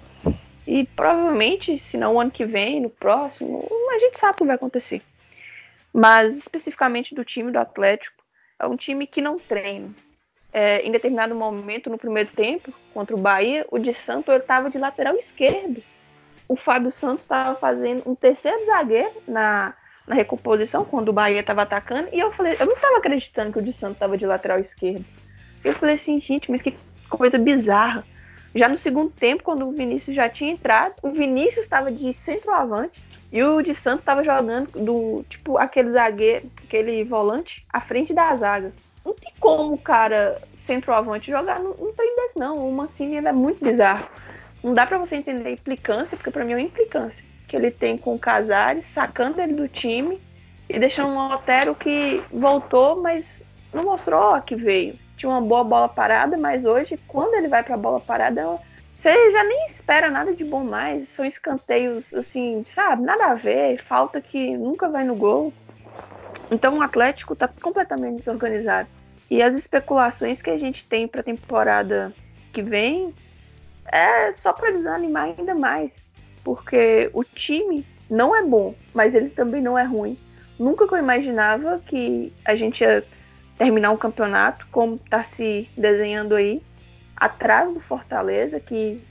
E 0.66 0.86
provavelmente, 0.86 1.80
se 1.80 1.98
não 1.98 2.16
o 2.16 2.20
ano 2.20 2.32
que 2.32 2.46
vem, 2.46 2.82
no 2.82 2.90
próximo, 2.90 3.68
a 3.90 4.00
gente 4.00 4.20
sabe 4.20 4.34
o 4.34 4.38
que 4.38 4.46
vai 4.46 4.56
acontecer. 4.56 5.02
Mas 5.94 6.38
especificamente 6.38 7.16
do 7.16 7.24
time 7.24 7.52
do 7.52 7.58
Atlético, 7.58 8.22
é 8.60 8.66
um 8.68 8.76
time 8.76 9.08
que 9.08 9.22
não 9.22 9.40
treina. 9.40 9.90
É, 10.52 10.82
em 10.82 10.92
determinado 10.92 11.36
momento, 11.36 11.90
no 11.90 11.98
primeiro 11.98 12.30
tempo, 12.30 12.74
contra 12.94 13.16
o 13.16 13.20
Bahia, 13.20 13.66
o 13.70 13.78
de 13.78 13.94
Santo 13.94 14.32
estava 14.32 14.70
de 14.70 14.78
lateral 14.78 15.16
esquerdo. 15.16 15.82
O 16.48 16.56
Fábio 16.56 16.92
Santos 16.92 17.24
estava 17.24 17.58
fazendo 17.58 18.04
um 18.06 18.16
terceiro 18.16 18.66
zagueiro 18.66 19.12
na, 19.28 19.74
na 20.08 20.16
recomposição, 20.16 20.86
quando 20.86 21.10
o 21.10 21.14
Bahia 21.14 21.42
estava 21.42 21.62
atacando, 21.62 22.10
e 22.12 22.20
eu 22.20 22.32
falei, 22.32 22.56
eu 22.60 22.66
não 22.66 22.74
estava 22.74 22.98
acreditando 22.98 23.54
que 23.54 23.60
o 23.60 23.62
de 23.62 23.74
Santos 23.74 23.98
estava 23.98 24.18
de 24.18 24.26
lateral 24.26 24.60
esquerdo. 24.60 25.06
Eu 25.64 25.74
falei 25.74 25.96
assim, 25.96 26.20
gente, 26.20 26.50
mas 26.50 26.62
que 26.62 26.76
coisa 27.10 27.38
bizarra. 27.38 28.06
Já 28.56 28.68
no 28.68 28.78
segundo 28.78 29.12
tempo, 29.12 29.44
quando 29.44 29.68
o 29.68 29.72
Vinícius 29.72 30.16
já 30.16 30.28
tinha 30.28 30.52
entrado, 30.52 30.96
o 31.04 31.12
Vinícius 31.12 31.66
estava 31.66 31.92
de 31.92 32.12
centroavante 32.14 33.04
e 33.32 33.44
o 33.44 33.62
de 33.62 33.76
Santos 33.76 34.00
estava 34.00 34.24
jogando 34.24 34.72
do 34.72 35.24
tipo 35.30 35.58
aquele 35.58 35.92
zagueiro, 35.92 36.50
aquele 36.66 37.04
volante 37.04 37.64
à 37.72 37.80
frente 37.82 38.14
da 38.14 38.36
zaga. 38.36 38.72
Não 39.06 39.14
tem 39.14 39.32
como 39.40 39.74
o 39.74 39.78
cara 39.78 40.42
centroavante 40.56 41.32
jogar 41.32 41.60
num 41.60 41.94
trem 41.94 42.16
desse, 42.16 42.40
não. 42.40 42.68
O 42.68 42.74
Mancini 42.74 43.18
é 43.18 43.32
muito 43.32 43.64
bizarro. 43.64 44.08
Não 44.64 44.74
dá 44.74 44.86
para 44.86 44.98
você 44.98 45.16
entender 45.16 45.50
a 45.50 45.52
implicância, 45.52 46.18
porque 46.18 46.32
para 46.32 46.44
mim 46.44 46.54
é 46.54 46.56
uma 46.56 46.62
implicância 46.62 47.24
que 47.48 47.56
ele 47.56 47.72
tem 47.72 47.98
com 47.98 48.16
o 48.16 48.20
Casares, 48.20 48.86
sacando 48.86 49.40
ele 49.40 49.54
do 49.54 49.68
time 49.68 50.20
e 50.70 50.78
deixando 50.78 51.10
um 51.10 51.32
Otero 51.32 51.74
que 51.74 52.22
voltou, 52.32 53.02
mas 53.02 53.42
não 53.74 53.86
mostrou 53.86 54.42
que 54.42 54.56
veio. 54.56 55.00
Tinha 55.18 55.30
uma 55.30 55.42
boa 55.42 55.64
bola 55.64 55.90
parada, 55.90 56.38
mas 56.38 56.64
hoje, 56.64 56.98
quando 57.08 57.34
ele 57.34 57.50
vai 57.50 57.64
para 57.64 57.76
a 57.76 57.78
bola 57.78 58.00
parada, 58.00 58.58
você 58.96 59.32
já 59.32 59.44
nem 59.44 59.68
espera 59.68 60.10
nada 60.10 60.34
de 60.34 60.46
bom 60.46 60.64
mais. 60.64 61.10
São 61.10 61.26
escanteios, 61.26 62.14
assim, 62.14 62.64
sabe? 62.74 63.04
Nada 63.04 63.26
a 63.26 63.34
ver, 63.34 63.84
falta 63.84 64.22
que 64.22 64.56
nunca 64.56 64.88
vai 64.88 65.04
no 65.04 65.16
gol. 65.16 65.52
Então 66.50 66.78
o 66.78 66.82
Atlético 66.82 67.34
está 67.34 67.48
completamente 67.48 68.20
desorganizado. 68.20 68.88
E 69.30 69.42
as 69.42 69.58
especulações 69.58 70.42
que 70.42 70.50
a 70.50 70.58
gente 70.58 70.88
tem 70.88 71.08
para 71.08 71.22
temporada 71.22 72.14
que 72.54 72.62
vem 72.62 73.14
é 73.92 74.32
só 74.34 74.54
para 74.54 74.72
desanimar 74.72 75.34
ainda 75.38 75.54
mais 75.54 76.08
porque 76.48 77.10
o 77.12 77.26
time 77.26 77.86
não 78.10 78.34
é 78.34 78.42
bom, 78.42 78.74
mas 78.94 79.14
ele 79.14 79.28
também 79.28 79.62
não 79.62 79.78
é 79.78 79.84
ruim. 79.84 80.18
Nunca 80.58 80.88
que 80.88 80.94
eu 80.94 80.98
imaginava 80.98 81.82
que 81.86 82.32
a 82.46 82.56
gente 82.56 82.86
ia 82.86 83.04
terminar 83.58 83.92
um 83.92 83.98
campeonato 83.98 84.68
como 84.72 84.96
está 84.96 85.24
se 85.24 85.70
desenhando 85.76 86.36
aí, 86.36 86.62
atrás 87.16 87.74
do 87.74 87.80
Fortaleza, 87.80 88.60
que 88.60 89.02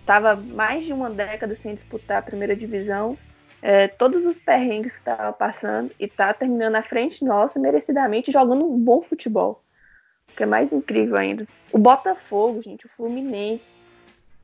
estava 0.00 0.36
mais 0.36 0.84
de 0.84 0.92
uma 0.92 1.10
década 1.10 1.54
sem 1.54 1.74
disputar 1.74 2.18
a 2.18 2.22
primeira 2.22 2.54
divisão, 2.54 3.18
é, 3.62 3.88
todos 3.88 4.24
os 4.24 4.38
perrengues 4.38 4.94
que 4.94 5.00
estava 5.00 5.32
passando 5.32 5.90
e 5.98 6.04
está 6.04 6.32
terminando 6.32 6.76
à 6.76 6.82
frente 6.82 7.24
nossa, 7.24 7.58
merecidamente, 7.58 8.32
jogando 8.32 8.64
um 8.64 8.78
bom 8.78 9.02
futebol. 9.02 9.62
O 10.32 10.36
que 10.36 10.42
é 10.44 10.46
mais 10.46 10.72
incrível 10.72 11.16
ainda. 11.16 11.46
O 11.72 11.78
Botafogo, 11.78 12.62
gente, 12.62 12.86
o 12.86 12.88
Fluminense, 12.90 13.72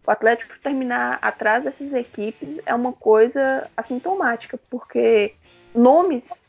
o 0.07 0.11
Atlético 0.11 0.59
terminar 0.61 1.19
atrás 1.23 1.65
dessas 1.65 1.93
equipes 1.93 2.61
é 2.67 2.75
uma 2.75 2.93
coisa 2.93 3.69
assintomática, 3.77 4.59
porque 4.71 5.35
nomes, 5.75 6.43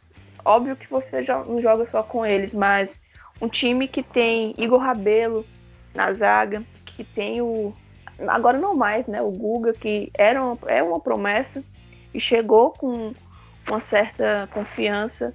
óbvio 0.48 0.76
que 0.76 0.90
você 0.90 1.22
não 1.22 1.62
joga 1.62 1.88
só 1.90 2.02
com 2.04 2.26
eles, 2.26 2.54
mas 2.54 3.00
um 3.42 3.48
time 3.48 3.88
que 3.88 4.02
tem 4.02 4.56
Igor 4.58 4.80
Rabelo 4.80 5.46
na 5.94 6.14
zaga, 6.14 6.64
que 6.86 7.04
tem 7.04 7.42
o. 7.42 7.74
Agora 8.28 8.58
não 8.58 8.76
mais, 8.76 9.06
né? 9.06 9.22
O 9.22 9.30
Guga, 9.30 9.74
que 9.74 10.12
era 10.14 10.44
uma, 10.44 10.58
é 10.68 10.82
uma 10.82 11.00
promessa 11.00 11.64
e 12.14 12.20
chegou 12.20 12.72
com 12.72 13.14
uma 13.68 13.80
certa 13.80 14.50
confiança. 14.52 15.34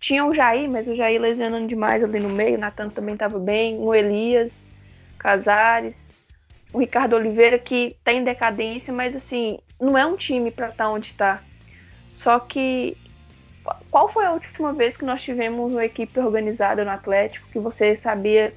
Tinha 0.00 0.24
o 0.24 0.34
Jair, 0.34 0.70
mas 0.70 0.88
o 0.88 0.96
Jair 0.96 1.20
lesionando 1.20 1.68
demais 1.68 2.02
ali 2.02 2.18
no 2.18 2.30
meio. 2.30 2.56
O 2.56 2.60
Natan 2.60 2.88
também 2.88 3.14
estava 3.14 3.38
bem. 3.38 3.78
O 3.78 3.94
Elias, 3.94 4.66
Casares 5.18 6.06
o 6.72 6.78
Ricardo 6.78 7.14
Oliveira 7.14 7.58
que 7.58 7.96
tá 8.02 8.12
em 8.12 8.24
decadência, 8.24 8.92
mas 8.92 9.14
assim, 9.14 9.58
não 9.80 9.96
é 9.96 10.06
um 10.06 10.16
time 10.16 10.50
para 10.50 10.68
estar 10.68 10.84
tá 10.84 10.90
onde 10.90 11.08
está. 11.08 11.42
Só 12.12 12.38
que 12.38 12.96
qual 13.90 14.08
foi 14.08 14.24
a 14.24 14.32
última 14.32 14.72
vez 14.72 14.96
que 14.96 15.04
nós 15.04 15.22
tivemos 15.22 15.72
uma 15.72 15.84
equipe 15.84 16.18
organizada 16.18 16.84
no 16.84 16.90
Atlético 16.90 17.48
que 17.52 17.58
você 17.58 17.96
sabia 17.96 18.52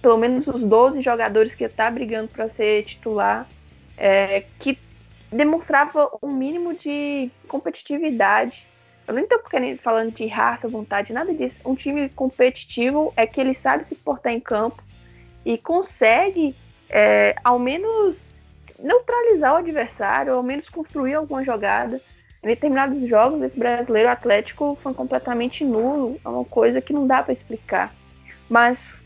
pelo 0.00 0.16
menos 0.16 0.46
os 0.46 0.62
12 0.62 1.02
jogadores 1.02 1.54
que 1.54 1.64
está 1.64 1.90
brigando 1.90 2.28
para 2.28 2.48
ser 2.48 2.84
titular, 2.84 3.46
é, 3.98 4.44
que 4.58 4.78
demonstrava 5.30 6.10
um 6.22 6.32
mínimo 6.32 6.74
de 6.74 7.30
competitividade. 7.48 8.66
Eu 9.06 9.14
nem 9.14 9.24
estou 9.24 9.40
falando 9.82 10.12
de 10.12 10.26
raça, 10.26 10.68
vontade, 10.68 11.12
nada 11.12 11.34
disso. 11.34 11.60
Um 11.66 11.74
time 11.74 12.08
competitivo 12.10 13.12
é 13.16 13.26
que 13.26 13.40
ele 13.40 13.54
sabe 13.54 13.86
se 13.86 13.94
portar 13.94 14.32
em 14.32 14.40
campo 14.40 14.82
e 15.44 15.58
consegue 15.58 16.54
é, 16.88 17.34
ao 17.42 17.58
menos 17.58 18.24
neutralizar 18.78 19.54
o 19.54 19.56
adversário, 19.56 20.34
ao 20.34 20.42
menos 20.42 20.68
construir 20.68 21.14
alguma 21.14 21.44
jogada. 21.44 22.00
Em 22.42 22.48
determinados 22.48 23.06
jogos, 23.08 23.40
esse 23.42 23.58
brasileiro 23.58 24.08
Atlético 24.08 24.76
foi 24.82 24.92
completamente 24.92 25.64
nulo, 25.64 26.20
é 26.24 26.28
uma 26.28 26.44
coisa 26.44 26.80
que 26.80 26.92
não 26.92 27.06
dá 27.06 27.22
para 27.22 27.32
explicar. 27.32 27.94
Mas, 28.50 29.00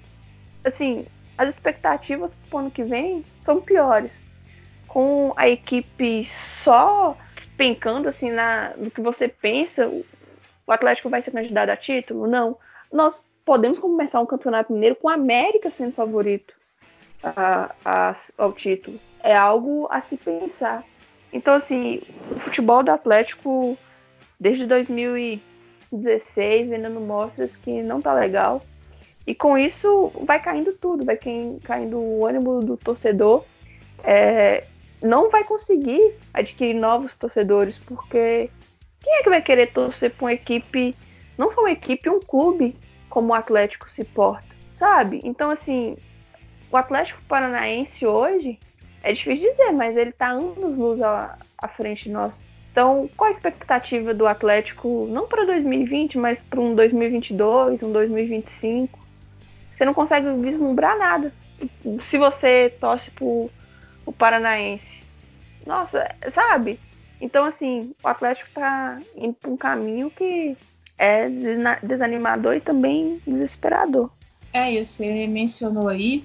assim, 0.64 1.06
as 1.36 1.48
expectativas 1.50 2.30
para 2.48 2.56
o 2.56 2.60
ano 2.60 2.70
que 2.70 2.82
vem 2.82 3.24
são 3.42 3.60
piores. 3.60 4.22
Com 4.88 5.34
a 5.36 5.48
equipe 5.48 6.24
só 6.24 7.14
pencando 7.56 8.08
assim 8.08 8.30
na, 8.30 8.72
no 8.76 8.90
que 8.90 9.00
você 9.00 9.28
pensa, 9.28 9.86
o 9.86 10.72
Atlético 10.72 11.10
vai 11.10 11.22
ser 11.22 11.30
candidato 11.30 11.70
a 11.70 11.76
título? 11.76 12.26
Não. 12.26 12.56
Nós 12.92 13.24
podemos 13.44 13.78
começar 13.78 14.20
um 14.20 14.26
campeonato 14.26 14.72
mineiro 14.72 14.96
com 14.96 15.08
a 15.08 15.14
América 15.14 15.70
sendo 15.70 15.92
favorito 15.92 16.54
a, 17.22 17.74
a, 17.84 18.16
ao 18.38 18.52
título. 18.52 18.98
É 19.22 19.36
algo 19.36 19.88
a 19.90 20.00
se 20.00 20.16
pensar. 20.16 20.84
Então, 21.36 21.54
assim, 21.54 22.00
o 22.30 22.40
futebol 22.40 22.82
do 22.82 22.90
Atlético, 22.90 23.76
desde 24.40 24.64
2016, 24.64 26.72
ainda 26.72 26.88
não 26.88 27.02
mostra 27.02 27.46
que 27.62 27.82
não 27.82 28.00
tá 28.00 28.14
legal. 28.14 28.62
E 29.26 29.34
com 29.34 29.58
isso 29.58 30.10
vai 30.24 30.40
caindo 30.40 30.72
tudo, 30.72 31.04
vai 31.04 31.18
caindo 31.62 31.98
o 31.98 32.24
ânimo 32.24 32.64
do 32.64 32.78
torcedor. 32.78 33.44
É, 34.02 34.64
não 35.02 35.30
vai 35.30 35.44
conseguir 35.44 36.14
adquirir 36.32 36.72
novos 36.72 37.14
torcedores, 37.16 37.76
porque 37.76 38.48
quem 39.02 39.14
é 39.16 39.22
que 39.22 39.28
vai 39.28 39.42
querer 39.42 39.74
torcer 39.74 40.12
para 40.12 40.24
uma 40.24 40.32
equipe, 40.32 40.96
não 41.36 41.52
só 41.52 41.60
uma 41.60 41.72
equipe, 41.72 42.08
um 42.08 42.20
clube 42.20 42.74
como 43.10 43.28
o 43.28 43.34
Atlético 43.34 43.90
se 43.90 44.04
porta, 44.04 44.48
sabe? 44.74 45.20
Então, 45.22 45.50
assim, 45.50 45.98
o 46.70 46.78
Atlético 46.78 47.20
Paranaense 47.28 48.06
hoje, 48.06 48.58
é 49.06 49.12
difícil 49.12 49.48
dizer, 49.50 49.72
mas 49.72 49.96
ele 49.96 50.10
está 50.10 50.30
anos 50.30 50.76
luz 50.76 51.00
à, 51.00 51.38
à 51.56 51.68
frente 51.68 52.04
de 52.04 52.10
nós. 52.10 52.42
Então, 52.72 53.08
qual 53.16 53.28
a 53.28 53.32
expectativa 53.32 54.12
do 54.12 54.26
Atlético, 54.26 55.06
não 55.10 55.26
para 55.26 55.46
2020, 55.46 56.18
mas 56.18 56.42
para 56.42 56.60
um 56.60 56.74
2022, 56.74 57.82
um 57.82 57.92
2025? 57.92 58.98
Você 59.70 59.84
não 59.84 59.94
consegue 59.94 60.28
vislumbrar 60.42 60.98
nada. 60.98 61.32
Se 62.02 62.18
você 62.18 62.74
torce 62.80 63.10
pro 63.12 63.48
o 64.04 64.12
Paranaense. 64.12 65.04
Nossa, 65.64 66.14
sabe? 66.30 66.78
Então, 67.20 67.44
assim, 67.44 67.94
o 68.02 68.08
Atlético 68.08 68.50
tá 68.54 68.98
indo 69.16 69.34
pra 69.34 69.50
um 69.50 69.56
caminho 69.56 70.10
que 70.10 70.56
é 70.98 71.28
desanimador 71.82 72.56
e 72.56 72.60
também 72.60 73.20
desesperador. 73.26 74.10
É 74.52 74.70
isso, 74.70 74.94
você 74.94 75.26
mencionou 75.26 75.88
aí. 75.88 76.24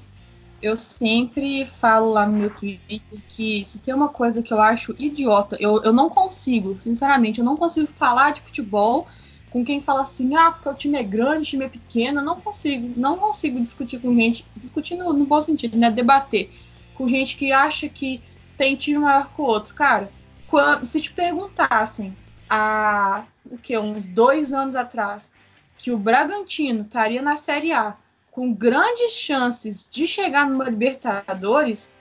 Eu 0.62 0.76
sempre 0.76 1.66
falo 1.66 2.12
lá 2.12 2.26
no 2.26 2.38
meu 2.38 2.50
Twitter 2.52 3.20
que 3.28 3.66
se 3.66 3.80
tem 3.80 3.94
uma 3.94 4.10
coisa 4.10 4.42
que 4.44 4.54
eu 4.54 4.62
acho 4.62 4.96
idiota, 5.00 5.58
eu, 5.60 5.82
eu 5.84 5.92
não 5.92 6.10
consigo, 6.10 6.80
sinceramente, 6.80 7.40
eu 7.40 7.46
não 7.46 7.58
consigo 7.58 7.88
falar 7.88 8.32
de 8.32 8.42
futebol 8.42 9.08
com 9.50 9.66
quem 9.66 9.82
fala 9.82 10.02
assim, 10.02 10.34
ah, 10.36 10.52
porque 10.52 10.70
o 10.70 10.74
time 10.74 10.98
é 10.98 11.04
grande, 11.04 11.40
o 11.40 11.46
time 11.46 11.66
é 11.66 11.70
pequeno, 11.70 12.22
eu 12.22 12.24
não 12.24 12.40
consigo, 12.40 12.94
não 12.96 13.18
consigo 13.18 13.60
discutir 13.60 14.00
com 14.00 14.16
gente, 14.16 14.46
discutir 14.56 14.96
no, 14.96 15.12
no 15.12 15.26
bom 15.26 15.42
sentido, 15.42 15.78
né, 15.78 15.92
debater 15.92 16.50
com 16.96 17.08
gente 17.08 17.36
que 17.36 17.52
acha 17.52 17.90
que 17.90 18.22
tem 18.56 18.76
time 18.76 19.00
maior 19.00 19.30
que 19.34 19.42
o 19.42 19.44
outro. 19.44 19.74
Cara, 19.74 20.10
quando, 20.48 20.86
se 20.86 21.02
te 21.02 21.12
perguntassem 21.12 22.16
há 22.50 23.26
o 23.50 23.58
que, 23.58 23.78
uns 23.78 24.06
dois 24.06 24.54
anos 24.54 24.76
atrás 24.76 25.34
que 25.78 25.92
o 25.92 25.98
Bragantino 25.98 26.84
estaria 26.84 27.22
na 27.22 27.36
Série 27.36 27.74
A 27.74 27.96
com 28.32 28.54
grandes 28.54 29.12
chances 29.12 29.88
de 29.92 30.08
chegar 30.08 30.50
numa 30.50 30.64
Libertadores, 30.64 31.92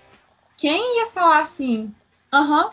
quem 0.57 0.99
ia 0.99 1.07
falar 1.07 1.41
assim, 1.41 1.93
aham, 2.33 2.67
uh 2.67 2.71
-huh, 2.71 2.73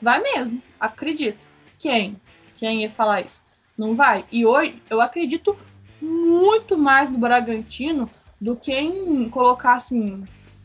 vai 0.00 0.20
mesmo, 0.22 0.62
acredito. 0.80 1.46
Quem? 1.78 2.20
Quem 2.56 2.82
ia 2.82 2.90
falar 2.90 3.20
isso? 3.20 3.44
Não 3.76 3.94
vai. 3.94 4.24
E 4.32 4.46
hoje 4.46 4.82
eu 4.88 5.00
acredito 5.00 5.56
muito 6.00 6.78
mais 6.78 7.10
no 7.10 7.18
Bragantino 7.18 8.08
do 8.40 8.56
que 8.56 8.72
em 8.72 9.28
colocar 9.28 9.74
assim 9.74 10.24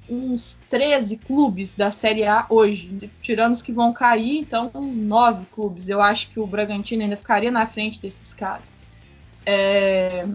uns 0.09 0.59
13 0.69 1.17
clubes 1.17 1.75
da 1.75 1.91
Série 1.91 2.25
A 2.25 2.45
hoje, 2.49 2.97
tirando 3.21 3.53
os 3.53 3.61
que 3.61 3.71
vão 3.71 3.93
cair, 3.93 4.39
então 4.39 4.71
uns 4.73 4.97
9 4.97 5.45
clubes. 5.51 5.87
Eu 5.87 6.01
acho 6.01 6.29
que 6.29 6.39
o 6.39 6.47
Bragantino 6.47 7.03
ainda 7.03 7.15
ficaria 7.15 7.51
na 7.51 7.67
frente 7.67 8.01
desses 8.01 8.33
caras. 8.33 8.73
É, 9.45 10.25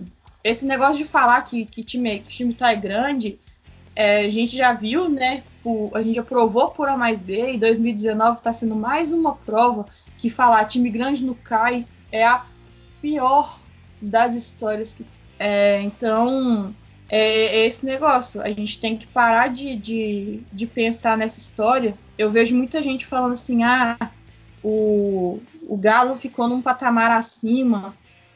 esse 0.45 0.67
negócio 0.67 1.03
de 1.03 1.11
falar 1.11 1.41
que, 1.43 1.65
que, 1.65 1.83
time, 1.83 2.19
que 2.19 2.27
o 2.27 2.31
time 2.31 2.53
tá 2.53 2.73
grande, 2.75 3.39
é, 3.97 4.27
a 4.27 4.31
gente 4.31 4.55
já 4.55 4.75
viu, 4.75 5.09
né? 5.09 5.43
O, 5.65 5.91
a 5.95 6.03
gente 6.03 6.17
já 6.17 6.23
provou 6.23 6.71
por 6.71 6.87
A 6.87 6.97
mais 6.97 7.19
B, 7.19 7.55
e 7.55 7.59
2019 7.59 8.37
está 8.37 8.53
sendo 8.53 8.77
mais 8.77 9.11
uma 9.11 9.35
prova 9.35 9.87
que 10.19 10.29
falar 10.29 10.67
time 10.67 10.91
grande 10.91 11.25
no 11.25 11.35
cai 11.35 11.87
é 12.13 12.27
a 12.27 12.45
pior 13.01 13.61
das 14.01 14.35
histórias 14.35 14.93
que. 14.93 15.07
É, 15.39 15.81
então, 15.81 16.75
é, 17.09 17.63
é, 17.63 17.67
esse 17.67 17.87
negócio. 17.87 18.43
A 18.43 18.51
gente 18.51 18.79
tem 18.79 18.97
que 18.99 19.07
parar 19.07 19.49
de, 19.49 19.75
de, 19.77 20.41
de 20.53 20.67
pensar 20.67 21.17
nessa 21.17 21.39
história. 21.39 21.97
Eu 22.19 22.31
vejo 22.31 22.55
muita 22.55 22.83
gente 22.83 23.07
falando 23.07 23.33
assim: 23.33 23.63
ah, 23.63 23.97
o, 24.63 25.41
o 25.67 25.77
Galo 25.77 26.17
ficou 26.17 26.49
num 26.49 26.61
patamar 26.61 27.11
acima 27.11 27.95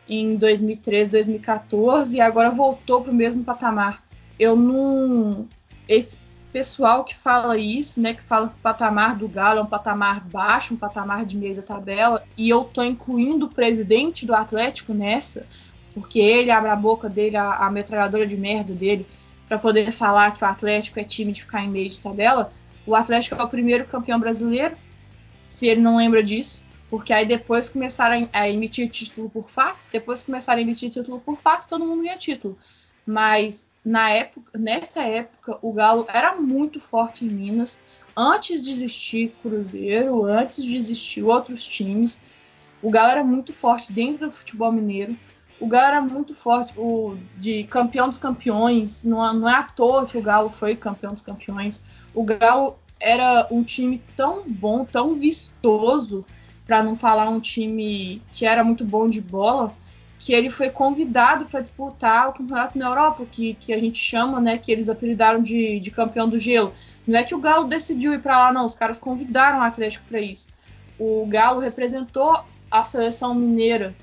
em 0.08 0.36
2013, 0.36 1.10
2014 1.10 2.16
e 2.16 2.20
agora 2.20 2.50
voltou 2.50 3.02
para 3.02 3.12
o 3.12 3.14
mesmo 3.14 3.44
patamar. 3.44 4.02
Eu 4.38 4.56
não. 4.56 5.46
Esse 5.86 6.18
pessoal 6.52 7.04
que 7.04 7.14
fala 7.14 7.58
isso, 7.58 8.00
né, 8.00 8.14
que 8.14 8.22
fala 8.22 8.48
que 8.48 8.54
o 8.54 8.62
patamar 8.62 9.16
do 9.16 9.28
Galo 9.28 9.60
é 9.60 9.62
um 9.62 9.66
patamar 9.66 10.26
baixo, 10.26 10.74
um 10.74 10.76
patamar 10.76 11.26
de 11.26 11.36
meio 11.36 11.56
da 11.56 11.62
tabela, 11.62 12.24
e 12.36 12.48
eu 12.48 12.64
tô 12.64 12.82
incluindo 12.82 13.46
o 13.46 13.50
presidente 13.50 14.24
do 14.24 14.34
Atlético 14.34 14.94
nessa, 14.94 15.46
porque 15.92 16.18
ele 16.18 16.50
abre 16.50 16.70
a 16.70 16.76
boca 16.76 17.08
dele, 17.08 17.36
a, 17.36 17.54
a 17.54 17.70
metralhadora 17.70 18.26
de 18.26 18.36
merda 18.36 18.72
dele, 18.72 19.06
para 19.46 19.58
poder 19.58 19.90
falar 19.92 20.32
que 20.32 20.42
o 20.42 20.46
Atlético 20.46 21.00
é 21.00 21.04
time 21.04 21.32
de 21.32 21.42
ficar 21.42 21.62
em 21.62 21.70
meio 21.70 21.88
de 21.88 22.00
tabela. 22.00 22.52
O 22.86 22.94
Atlético 22.94 23.40
é 23.40 23.44
o 23.44 23.48
primeiro 23.48 23.84
campeão 23.84 24.18
brasileiro, 24.18 24.76
se 25.44 25.66
ele 25.66 25.80
não 25.80 25.96
lembra 25.96 26.22
disso, 26.22 26.62
porque 26.90 27.12
aí 27.12 27.26
depois 27.26 27.68
começaram 27.68 28.28
a 28.32 28.48
emitir 28.48 28.88
título 28.90 29.28
por 29.28 29.50
fax, 29.50 29.88
depois 29.90 30.22
começaram 30.22 30.58
a 30.58 30.62
emitir 30.62 30.90
título 30.90 31.20
por 31.20 31.36
fax, 31.36 31.66
todo 31.66 31.84
mundo 31.84 32.02
ganha 32.02 32.16
título. 32.16 32.56
Mas 33.06 33.68
na 33.84 34.10
época, 34.10 34.58
nessa 34.58 35.02
época, 35.02 35.58
o 35.62 35.72
Galo 35.72 36.06
era 36.08 36.34
muito 36.36 36.80
forte 36.80 37.24
em 37.24 37.28
Minas, 37.28 37.80
antes 38.16 38.64
de 38.64 38.70
existir 38.70 39.34
Cruzeiro, 39.42 40.24
antes 40.24 40.62
de 40.64 40.76
existir 40.76 41.22
outros 41.22 41.66
times. 41.66 42.20
O 42.82 42.90
Galo 42.90 43.12
era 43.12 43.24
muito 43.24 43.52
forte 43.52 43.92
dentro 43.92 44.26
do 44.26 44.32
futebol 44.32 44.72
mineiro 44.72 45.16
o 45.60 45.66
Galo 45.66 45.86
era 45.86 46.00
muito 46.00 46.34
forte, 46.34 46.72
o 46.76 47.16
de 47.36 47.64
campeão 47.64 48.08
dos 48.08 48.18
campeões. 48.18 49.02
Não, 49.02 49.32
não 49.34 49.48
é 49.48 49.54
à 49.54 49.64
toa 49.64 50.06
que 50.06 50.16
o 50.16 50.22
Galo 50.22 50.50
foi 50.50 50.76
campeão 50.76 51.12
dos 51.12 51.22
campeões. 51.22 51.82
O 52.14 52.22
Galo 52.22 52.78
era 53.00 53.46
um 53.50 53.62
time 53.62 53.98
tão 54.16 54.48
bom, 54.48 54.84
tão 54.84 55.14
vistoso, 55.14 56.24
para 56.68 56.84
não 56.84 56.94
falar 56.94 57.28
um 57.28 57.40
time 57.40 58.22
que 58.30 58.46
era 58.46 58.62
muito 58.62 58.84
bom 58.84 59.08
de 59.08 59.20
bola, 59.20 59.74
que 60.20 60.32
ele 60.32 60.50
foi 60.50 60.70
convidado 60.70 61.46
para 61.46 61.60
disputar 61.60 62.28
o 62.28 62.32
campeonato 62.32 62.78
na 62.78 62.86
Europa, 62.86 63.26
que, 63.28 63.54
que 63.54 63.72
a 63.72 63.78
gente 63.78 63.98
chama, 63.98 64.40
né, 64.40 64.56
que 64.58 64.70
eles 64.70 64.88
apelidaram 64.88 65.42
de, 65.42 65.80
de 65.80 65.90
campeão 65.90 66.28
do 66.28 66.38
gelo. 66.38 66.72
Não 67.06 67.18
é 67.18 67.24
que 67.24 67.34
o 67.34 67.40
Galo 67.40 67.66
decidiu 67.66 68.14
ir 68.14 68.20
para 68.20 68.38
lá, 68.38 68.52
não, 68.52 68.64
os 68.64 68.76
caras 68.76 69.00
convidaram 69.00 69.58
o 69.58 69.62
Atlético 69.62 70.04
para 70.08 70.20
isso. 70.20 70.48
O 70.96 71.26
Galo 71.26 71.58
representou 71.58 72.44
a 72.70 72.84
seleção 72.84 73.34
mineira 73.34 73.96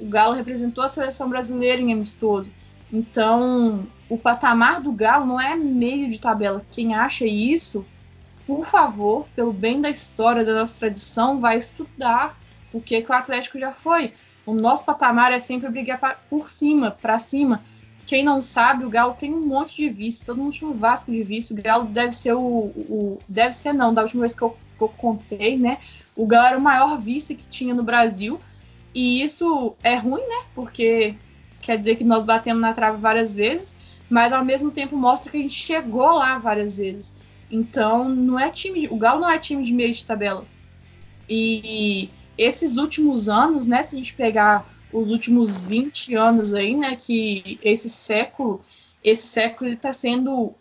o 0.00 0.06
Galo 0.06 0.34
representou 0.34 0.82
a 0.82 0.88
seleção 0.88 1.28
brasileira 1.28 1.80
em 1.80 1.92
amistoso. 1.92 2.50
Então, 2.90 3.86
o 4.08 4.16
patamar 4.16 4.80
do 4.80 4.90
Galo 4.90 5.26
não 5.26 5.40
é 5.40 5.54
meio 5.54 6.10
de 6.10 6.18
tabela. 6.18 6.64
Quem 6.70 6.94
acha 6.94 7.26
isso, 7.26 7.84
por 8.46 8.66
favor, 8.66 9.26
pelo 9.34 9.52
bem 9.52 9.80
da 9.80 9.90
história, 9.90 10.44
da 10.44 10.54
nossa 10.54 10.78
tradição, 10.78 11.38
vai 11.38 11.56
estudar 11.58 12.38
o 12.72 12.80
que, 12.80 13.00
que 13.02 13.10
o 13.10 13.14
Atlético 13.14 13.58
já 13.58 13.72
foi. 13.72 14.12
O 14.46 14.54
nosso 14.54 14.84
patamar 14.84 15.32
é 15.32 15.38
sempre 15.38 15.68
brigar 15.68 15.98
pra, 15.98 16.14
por 16.28 16.48
cima, 16.48 16.90
para 16.90 17.18
cima. 17.18 17.62
Quem 18.06 18.24
não 18.24 18.42
sabe, 18.42 18.84
o 18.84 18.90
Galo 18.90 19.14
tem 19.14 19.32
um 19.32 19.46
monte 19.46 19.76
de 19.76 19.88
vício, 19.88 20.26
todo 20.26 20.38
mundo 20.38 20.52
chama 20.52 20.72
o 20.72 20.76
Vasco 20.76 21.12
de 21.12 21.22
vício. 21.22 21.56
O 21.56 21.62
Galo 21.62 21.84
deve 21.84 22.12
ser 22.12 22.32
o, 22.32 22.40
o. 22.40 23.18
deve 23.28 23.54
ser 23.54 23.72
não, 23.72 23.94
da 23.94 24.02
última 24.02 24.22
vez 24.22 24.34
que 24.34 24.42
eu, 24.42 24.56
que 24.76 24.82
eu 24.82 24.88
contei, 24.88 25.56
né? 25.56 25.78
O 26.16 26.26
Galo 26.26 26.46
era 26.48 26.58
o 26.58 26.60
maior 26.60 26.98
vice 26.98 27.34
que 27.34 27.46
tinha 27.46 27.74
no 27.74 27.82
Brasil. 27.82 28.40
E 28.94 29.22
isso 29.22 29.76
é 29.82 29.94
ruim, 29.94 30.22
né? 30.22 30.44
Porque 30.54 31.14
quer 31.60 31.78
dizer 31.78 31.96
que 31.96 32.04
nós 32.04 32.24
batemos 32.24 32.60
na 32.60 32.72
trave 32.72 32.98
várias 32.98 33.34
vezes, 33.34 33.76
mas 34.08 34.32
ao 34.32 34.44
mesmo 34.44 34.70
tempo 34.70 34.96
mostra 34.96 35.30
que 35.30 35.38
a 35.38 35.40
gente 35.40 35.54
chegou 35.54 36.14
lá 36.14 36.38
várias 36.38 36.78
vezes. 36.78 37.14
Então, 37.50 38.08
não 38.08 38.38
é 38.38 38.50
time, 38.50 38.80
de, 38.80 38.86
o 38.88 38.96
Galo 38.96 39.20
não 39.20 39.30
é 39.30 39.38
time 39.38 39.64
de 39.64 39.72
meio 39.72 39.92
de 39.92 40.04
tabela. 40.06 40.44
E 41.28 42.08
esses 42.38 42.76
últimos 42.76 43.28
anos, 43.28 43.66
né, 43.66 43.82
se 43.82 43.94
a 43.94 43.98
gente 43.98 44.14
pegar 44.14 44.66
os 44.92 45.10
últimos 45.10 45.64
20 45.64 46.14
anos 46.14 46.54
aí, 46.54 46.76
né, 46.76 46.96
que 46.96 47.58
esse 47.62 47.88
século, 47.88 48.60
esse 49.02 49.26
século 49.26 49.70
ele 49.70 49.76
tá 49.76 49.92
sendo 49.92 50.54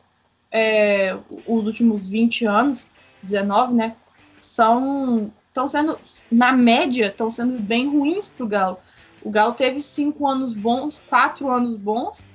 é, 0.52 1.18
os 1.48 1.66
últimos 1.66 2.10
20 2.10 2.46
anos, 2.46 2.88
19, 3.24 3.74
né, 3.74 3.96
são 4.40 5.32
estão 5.48 5.68
sendo 5.68 6.00
na 6.32 6.54
média, 6.54 7.08
estão 7.08 7.30
sendo 7.30 7.60
bem 7.62 7.90
ruins 7.90 8.30
para 8.30 8.46
o 8.46 8.48
Galo. 8.48 8.78
O 9.22 9.30
Galo 9.30 9.54
teve 9.54 9.82
cinco 9.82 10.28
anos 10.28 10.54
bons, 10.54 11.02
quatro 11.10 11.52
anos 11.52 11.76
bons 11.76 12.28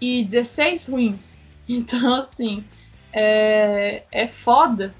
e 0.00 0.24
16 0.24 0.86
ruins. 0.86 1.36
Então, 1.66 2.16
assim, 2.16 2.62
é, 3.14 4.02
é 4.10 4.26
foda 4.26 4.94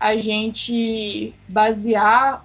a 0.00 0.16
gente 0.16 1.34
basear 1.48 2.44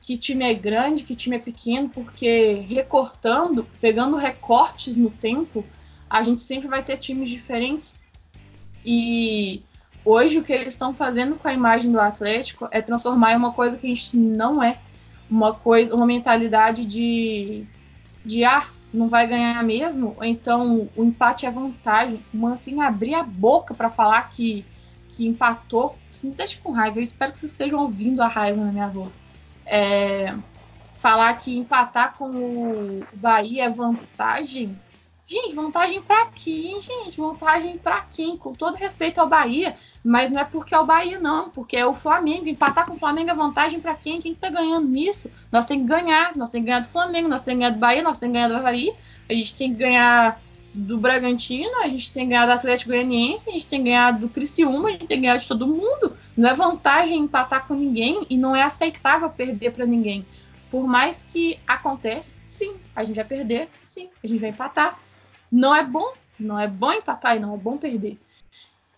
que 0.00 0.16
time 0.16 0.44
é 0.44 0.54
grande, 0.54 1.04
que 1.04 1.14
time 1.14 1.36
é 1.36 1.38
pequeno, 1.38 1.88
porque 1.88 2.64
recortando, 2.68 3.66
pegando 3.80 4.16
recortes 4.16 4.96
no 4.96 5.10
tempo, 5.10 5.64
a 6.08 6.22
gente 6.22 6.40
sempre 6.42 6.68
vai 6.68 6.82
ter 6.82 6.96
times 6.96 7.28
diferentes. 7.28 7.98
E 8.84 9.62
Hoje 10.06 10.38
o 10.38 10.42
que 10.44 10.52
eles 10.52 10.72
estão 10.72 10.94
fazendo 10.94 11.34
com 11.34 11.48
a 11.48 11.52
imagem 11.52 11.90
do 11.90 11.98
Atlético 11.98 12.68
é 12.70 12.80
transformar 12.80 13.32
em 13.32 13.36
uma 13.36 13.52
coisa 13.52 13.76
que 13.76 13.86
a 13.86 13.88
gente 13.92 14.16
não 14.16 14.62
é, 14.62 14.78
uma 15.28 15.52
coisa, 15.52 15.92
uma 15.96 16.06
mentalidade 16.06 16.86
de 16.86 17.66
de 18.24 18.44
ah, 18.44 18.68
não 18.92 19.08
vai 19.08 19.26
ganhar 19.26 19.62
mesmo, 19.62 20.14
ou 20.16 20.24
então 20.24 20.88
o 20.96 21.04
empate 21.04 21.46
é 21.46 21.50
vantagem. 21.50 22.24
O 22.32 22.36
Mancini 22.36 22.80
abrir 22.80 23.14
a 23.14 23.22
boca 23.22 23.74
para 23.74 23.90
falar 23.90 24.28
que 24.28 24.64
que 25.08 25.26
empatou, 25.26 25.96
isso 26.10 26.26
me 26.26 26.32
deixa 26.32 26.58
com 26.60 26.72
raiva. 26.72 26.98
Eu 26.98 27.02
espero 27.02 27.32
que 27.32 27.38
vocês 27.38 27.52
estejam 27.52 27.80
ouvindo 27.80 28.20
a 28.20 28.28
raiva 28.28 28.64
na 28.64 28.72
minha 28.72 28.88
voz. 28.88 29.18
É, 29.64 30.36
falar 30.98 31.32
que 31.34 31.56
empatar 31.56 32.14
com 32.14 32.28
o 32.28 33.06
Bahia 33.14 33.64
é 33.64 33.70
vantagem 33.70 34.78
Gente, 35.28 35.56
vantagem 35.56 36.00
para 36.00 36.26
quem, 36.26 36.78
gente? 36.80 37.16
Vantagem 37.20 37.76
para 37.76 38.00
quem? 38.02 38.36
Com 38.36 38.52
todo 38.54 38.76
respeito 38.76 39.20
ao 39.20 39.28
Bahia, 39.28 39.74
mas 40.04 40.30
não 40.30 40.40
é 40.40 40.44
porque 40.44 40.72
é 40.72 40.78
o 40.78 40.86
Bahia, 40.86 41.18
não, 41.18 41.50
porque 41.50 41.76
é 41.76 41.84
o 41.84 41.96
Flamengo. 41.96 42.48
Empatar 42.48 42.86
com 42.86 42.94
o 42.94 42.98
Flamengo 42.98 43.30
é 43.30 43.34
vantagem 43.34 43.80
para 43.80 43.96
quem? 43.96 44.20
Quem 44.20 44.36
tá 44.36 44.48
ganhando 44.48 44.86
nisso? 44.86 45.28
Nós 45.50 45.66
temos 45.66 45.84
que 45.84 45.88
ganhar, 45.88 46.36
nós 46.36 46.50
temos 46.50 46.64
que 46.64 46.70
ganhar 46.70 46.80
do 46.80 46.88
Flamengo, 46.88 47.28
nós 47.28 47.42
temos 47.42 47.58
que 47.58 47.62
ganhar 47.62 47.74
do 47.74 47.80
Bahia, 47.80 48.02
nós 48.04 48.18
temos 48.20 48.34
que 48.34 48.38
ganhar 48.38 48.48
do 48.48 48.56
Havaí, 48.56 48.94
a 49.28 49.34
gente 49.34 49.54
tem 49.56 49.72
que 49.72 49.78
ganhar 49.78 50.40
do 50.72 50.96
Bragantino, 50.96 51.80
a 51.82 51.88
gente 51.88 52.12
tem 52.12 52.28
ganhado 52.28 52.52
do 52.52 52.58
Atlético 52.58 52.90
Goianiense, 52.90 53.48
a 53.48 53.52
gente 53.52 53.66
tem 53.66 53.82
ganhado 53.82 54.20
do 54.20 54.28
Criciúma, 54.28 54.90
a 54.90 54.92
gente 54.92 55.08
tem 55.08 55.20
ganhado 55.20 55.40
de 55.40 55.48
todo 55.48 55.66
mundo. 55.66 56.16
Não 56.36 56.48
é 56.48 56.54
vantagem 56.54 57.18
empatar 57.18 57.66
com 57.66 57.74
ninguém 57.74 58.24
e 58.30 58.38
não 58.38 58.54
é 58.54 58.62
aceitável 58.62 59.28
perder 59.28 59.72
para 59.72 59.86
ninguém. 59.86 60.24
Por 60.70 60.86
mais 60.86 61.24
que 61.24 61.58
aconteça, 61.66 62.36
sim, 62.46 62.76
a 62.94 63.02
gente 63.02 63.16
vai 63.16 63.24
perder, 63.24 63.68
sim, 63.82 64.08
a 64.22 64.26
gente 64.28 64.40
vai 64.40 64.50
empatar. 64.50 64.96
Não 65.50 65.74
é 65.74 65.84
bom, 65.84 66.12
não 66.38 66.58
é 66.58 66.68
bom 66.68 66.92
empatar 66.92 67.36
e 67.36 67.40
não 67.40 67.54
é 67.54 67.58
bom 67.58 67.76
perder. 67.76 68.18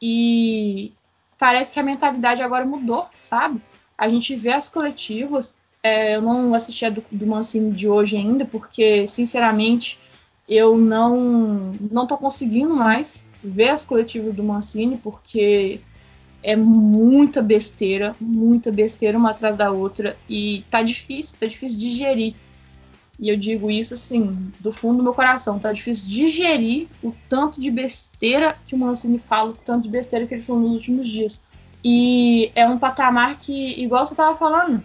E 0.00 0.92
parece 1.38 1.72
que 1.72 1.80
a 1.80 1.82
mentalidade 1.82 2.42
agora 2.42 2.64
mudou, 2.64 3.06
sabe? 3.20 3.60
A 3.96 4.08
gente 4.08 4.34
vê 4.36 4.52
as 4.52 4.68
coletivas. 4.68 5.56
É, 5.82 6.16
eu 6.16 6.22
não 6.22 6.54
assisti 6.54 6.84
a 6.84 6.90
do, 6.90 7.04
do 7.10 7.26
Mancini 7.26 7.72
de 7.72 7.88
hoje 7.88 8.16
ainda, 8.16 8.44
porque, 8.44 9.06
sinceramente, 9.06 9.98
eu 10.48 10.76
não 10.76 11.76
não 11.90 12.06
tô 12.06 12.16
conseguindo 12.16 12.74
mais 12.74 13.26
ver 13.42 13.70
as 13.70 13.84
coletivas 13.84 14.32
do 14.34 14.42
Mancini 14.42 14.96
porque 14.96 15.80
é 16.42 16.56
muita 16.56 17.42
besteira, 17.42 18.16
muita 18.20 18.70
besteira 18.72 19.18
uma 19.18 19.30
atrás 19.30 19.56
da 19.56 19.70
outra 19.70 20.16
e 20.28 20.64
tá 20.70 20.82
difícil, 20.82 21.36
tá 21.38 21.46
difícil 21.46 21.78
digerir. 21.78 22.34
E 23.18 23.28
eu 23.28 23.36
digo 23.36 23.70
isso 23.70 23.94
assim, 23.94 24.52
do 24.60 24.70
fundo 24.70 24.98
do 24.98 25.02
meu 25.02 25.14
coração, 25.14 25.58
tá 25.58 25.72
difícil 25.72 26.08
digerir 26.08 26.88
o 27.02 27.12
tanto 27.28 27.60
de 27.60 27.70
besteira 27.70 28.56
que 28.66 28.74
o 28.74 28.78
Mancini 28.78 29.18
fala, 29.18 29.50
o 29.50 29.54
tanto 29.54 29.84
de 29.84 29.90
besteira 29.90 30.26
que 30.26 30.34
ele 30.34 30.42
falou 30.42 30.62
nos 30.62 30.72
últimos 30.72 31.08
dias. 31.08 31.42
E 31.84 32.52
é 32.54 32.66
um 32.66 32.78
patamar 32.78 33.36
que, 33.38 33.82
igual 33.82 34.06
você 34.06 34.14
tava 34.14 34.36
falando, 34.36 34.82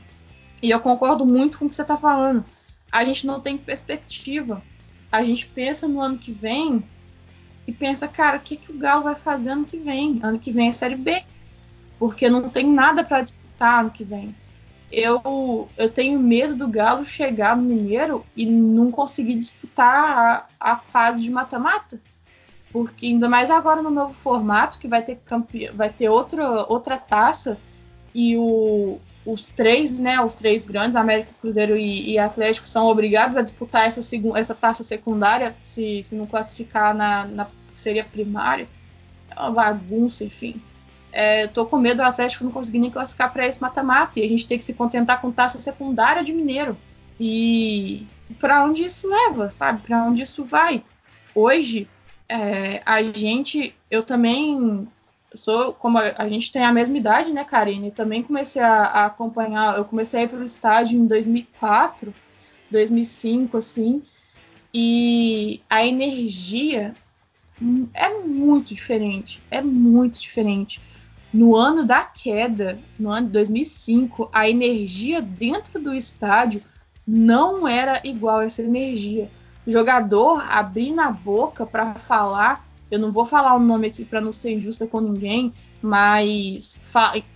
e 0.61 0.69
eu 0.71 0.79
concordo 0.79 1.25
muito 1.25 1.59
com 1.59 1.65
o 1.65 1.69
que 1.69 1.75
você 1.75 1.83
tá 1.83 1.97
falando, 1.97 2.43
a 2.91 3.03
gente 3.03 3.27
não 3.27 3.39
tem 3.39 3.57
perspectiva 3.57 4.63
a 5.13 5.23
gente 5.23 5.45
pensa 5.45 5.87
no 5.87 6.01
ano 6.01 6.17
que 6.17 6.31
vem 6.31 6.83
e 7.67 7.71
pensa, 7.71 8.07
cara, 8.07 8.37
o 8.37 8.39
que, 8.39 8.57
que 8.57 8.71
o 8.71 8.77
Galo 8.79 9.03
vai 9.03 9.15
fazer 9.15 9.51
ano 9.51 9.63
que 9.63 9.77
vem? 9.77 10.19
Ano 10.23 10.39
que 10.39 10.51
vem 10.51 10.69
é 10.69 10.71
Série 10.73 10.95
B, 10.95 11.21
porque 11.99 12.27
não 12.27 12.49
tem 12.49 12.65
nada 12.65 13.03
para 13.03 13.21
disputar 13.21 13.81
ano 13.81 13.91
que 13.91 14.03
vem. 14.03 14.35
Eu, 14.95 15.67
eu 15.75 15.89
tenho 15.89 16.19
medo 16.19 16.55
do 16.55 16.67
Galo 16.67 17.03
chegar 17.03 17.57
no 17.57 17.63
Mineiro 17.63 18.23
e 18.37 18.45
não 18.45 18.91
conseguir 18.91 19.33
disputar 19.33 20.47
a, 20.59 20.71
a 20.71 20.75
fase 20.75 21.23
de 21.23 21.31
mata-mata. 21.31 21.99
Porque 22.71 23.07
ainda 23.07 23.27
mais 23.27 23.49
agora 23.49 23.81
no 23.81 23.89
novo 23.89 24.13
formato, 24.13 24.77
que 24.77 24.87
vai 24.87 25.01
ter 25.01 25.15
campeão, 25.25 25.73
vai 25.73 25.91
ter 25.91 26.09
outra, 26.09 26.65
outra 26.71 26.95
taça 26.95 27.57
e 28.13 28.37
o, 28.37 28.99
os 29.25 29.49
três, 29.49 29.97
né, 29.97 30.21
os 30.21 30.35
três 30.35 30.67
grandes, 30.67 30.95
América, 30.95 31.31
Cruzeiro 31.41 31.75
e, 31.75 32.11
e, 32.11 32.19
Atlético, 32.19 32.67
são 32.67 32.85
obrigados 32.85 33.35
a 33.35 33.41
disputar 33.41 33.87
essa, 33.87 34.01
essa 34.35 34.53
taça 34.53 34.83
secundária, 34.83 35.55
se, 35.63 36.03
se 36.03 36.13
não 36.13 36.25
classificar 36.25 36.93
na, 36.93 37.25
na 37.25 37.47
seria 37.75 38.05
primária. 38.05 38.67
É 39.31 39.39
uma 39.39 39.49
bagunça, 39.49 40.23
enfim. 40.23 40.61
É, 41.15 41.45
tô 41.45 41.63
com 41.67 41.77
medo 41.77 41.97
do 41.97 42.03
Atlético 42.03 42.43
não 42.43 42.51
conseguir 42.51 42.79
nem 42.79 42.89
classificar 42.89 43.31
para 43.31 43.45
esse 43.45 43.61
mata-mata 43.61 44.19
e 44.19 44.25
a 44.25 44.27
gente 44.27 44.47
ter 44.47 44.57
que 44.57 44.63
se 44.63 44.73
contentar 44.73 45.21
com 45.21 45.31
taça 45.31 45.59
secundária 45.59 46.23
de 46.23 46.33
Mineiro. 46.33 46.75
E 47.19 48.07
para 48.39 48.65
onde 48.65 48.83
isso 48.83 49.07
leva, 49.07 49.51
sabe? 49.51 49.83
Para 49.83 50.03
onde 50.05 50.23
isso 50.23 50.43
vai? 50.43 50.83
Hoje, 51.35 51.87
é, 52.27 52.81
a 52.83 53.03
gente, 53.03 53.75
eu 53.91 54.01
também 54.01 54.87
sou 55.35 55.71
como 55.73 55.99
a, 55.99 56.13
a, 56.17 56.27
gente 56.27 56.51
tem 56.51 56.63
a 56.63 56.71
mesma 56.71 56.97
idade, 56.97 57.31
né, 57.31 57.43
Karine? 57.43 57.91
Também 57.91 58.23
comecei 58.23 58.61
a, 58.61 58.83
a 58.83 59.05
acompanhar, 59.05 59.77
eu 59.77 59.85
comecei 59.85 60.21
a 60.21 60.23
ir 60.23 60.29
para 60.29 60.39
o 60.39 60.43
estádio 60.43 60.99
em 60.99 61.05
2004, 61.05 62.11
2005, 62.71 63.55
assim, 63.57 64.01
e 64.73 65.61
a 65.69 65.85
energia 65.85 66.95
é 67.93 68.09
muito 68.19 68.73
diferente, 68.73 69.39
é 69.51 69.61
muito 69.61 70.19
diferente. 70.19 70.81
No 71.33 71.55
ano 71.55 71.85
da 71.85 72.03
queda, 72.03 72.77
no 72.97 73.09
ano 73.09 73.27
de 73.27 73.33
2005, 73.33 74.29
a 74.31 74.47
energia 74.47 75.21
dentro 75.21 75.81
do 75.81 75.93
estádio 75.93 76.61
não 77.07 77.67
era 77.67 78.01
igual 78.03 78.39
a 78.39 78.45
essa 78.45 78.61
energia. 78.61 79.29
O 79.65 79.71
jogador 79.71 80.45
abrindo 80.49 80.99
a 80.99 81.11
boca 81.11 81.65
para 81.65 81.95
falar 81.95 82.63
eu 82.93 82.99
não 82.99 83.11
vou 83.11 83.25
falar 83.25 83.55
o 83.55 83.59
nome 83.59 83.87
aqui 83.87 84.05
para 84.05 84.21
não 84.21 84.31
ser 84.31 84.51
injusta 84.51 84.85
com 84.85 85.01
ninguém, 85.01 85.51
mas 85.81 86.79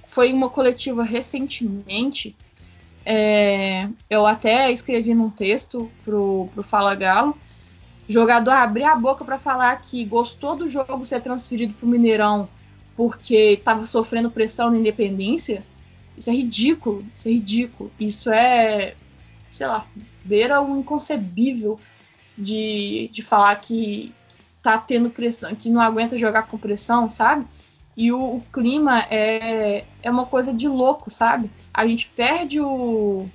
foi 0.05 0.31
uma 0.31 0.51
coletiva 0.51 1.01
recentemente. 1.01 2.35
É, 3.03 3.89
eu 4.07 4.27
até 4.27 4.71
escrevi 4.71 5.15
num 5.15 5.31
texto 5.31 5.89
pro, 6.05 6.47
pro 6.53 6.61
Fala 6.61 6.93
Galo. 6.93 7.35
Jogador 8.07 8.51
abrir 8.51 8.83
a 8.83 8.95
boca 8.95 9.25
para 9.25 9.39
falar 9.39 9.75
que 9.77 10.05
gostou 10.05 10.55
do 10.55 10.67
jogo 10.67 11.03
ser 11.03 11.21
transferido 11.21 11.73
pro 11.73 11.87
Mineirão 11.87 12.47
porque 12.97 13.53
estava 13.53 13.85
sofrendo 13.85 14.29
pressão 14.29 14.69
na 14.69 14.77
independência. 14.77 15.63
Isso 16.17 16.29
é 16.29 16.33
ridículo, 16.33 17.05
isso 17.13 17.29
é 17.29 17.31
ridículo. 17.31 17.91
Isso 17.97 18.29
é, 18.29 18.95
sei 19.49 19.67
lá, 19.67 19.87
beira 20.25 20.61
o 20.61 20.77
inconcebível 20.77 21.79
de, 22.37 23.09
de 23.13 23.21
falar 23.21 23.55
que, 23.57 24.13
tá 24.67 24.77
tendo 24.77 25.09
pressão, 25.09 25.55
que 25.55 25.69
não 25.69 25.79
aguenta 25.79 26.17
jogar 26.17 26.43
com 26.43 26.57
pressão, 26.57 27.09
sabe? 27.09 27.45
E 27.95 28.11
o, 28.11 28.19
o, 28.19 28.43
clima 28.51 28.99
é, 29.09 29.85
é 30.03 30.11
uma 30.11 30.25
coisa 30.25 30.53
de 30.53 30.67
louco, 30.67 31.09
sabe? 31.09 31.49
A 31.73 31.87
gente 31.87 32.11
perde 32.13 32.59
o 32.59 33.25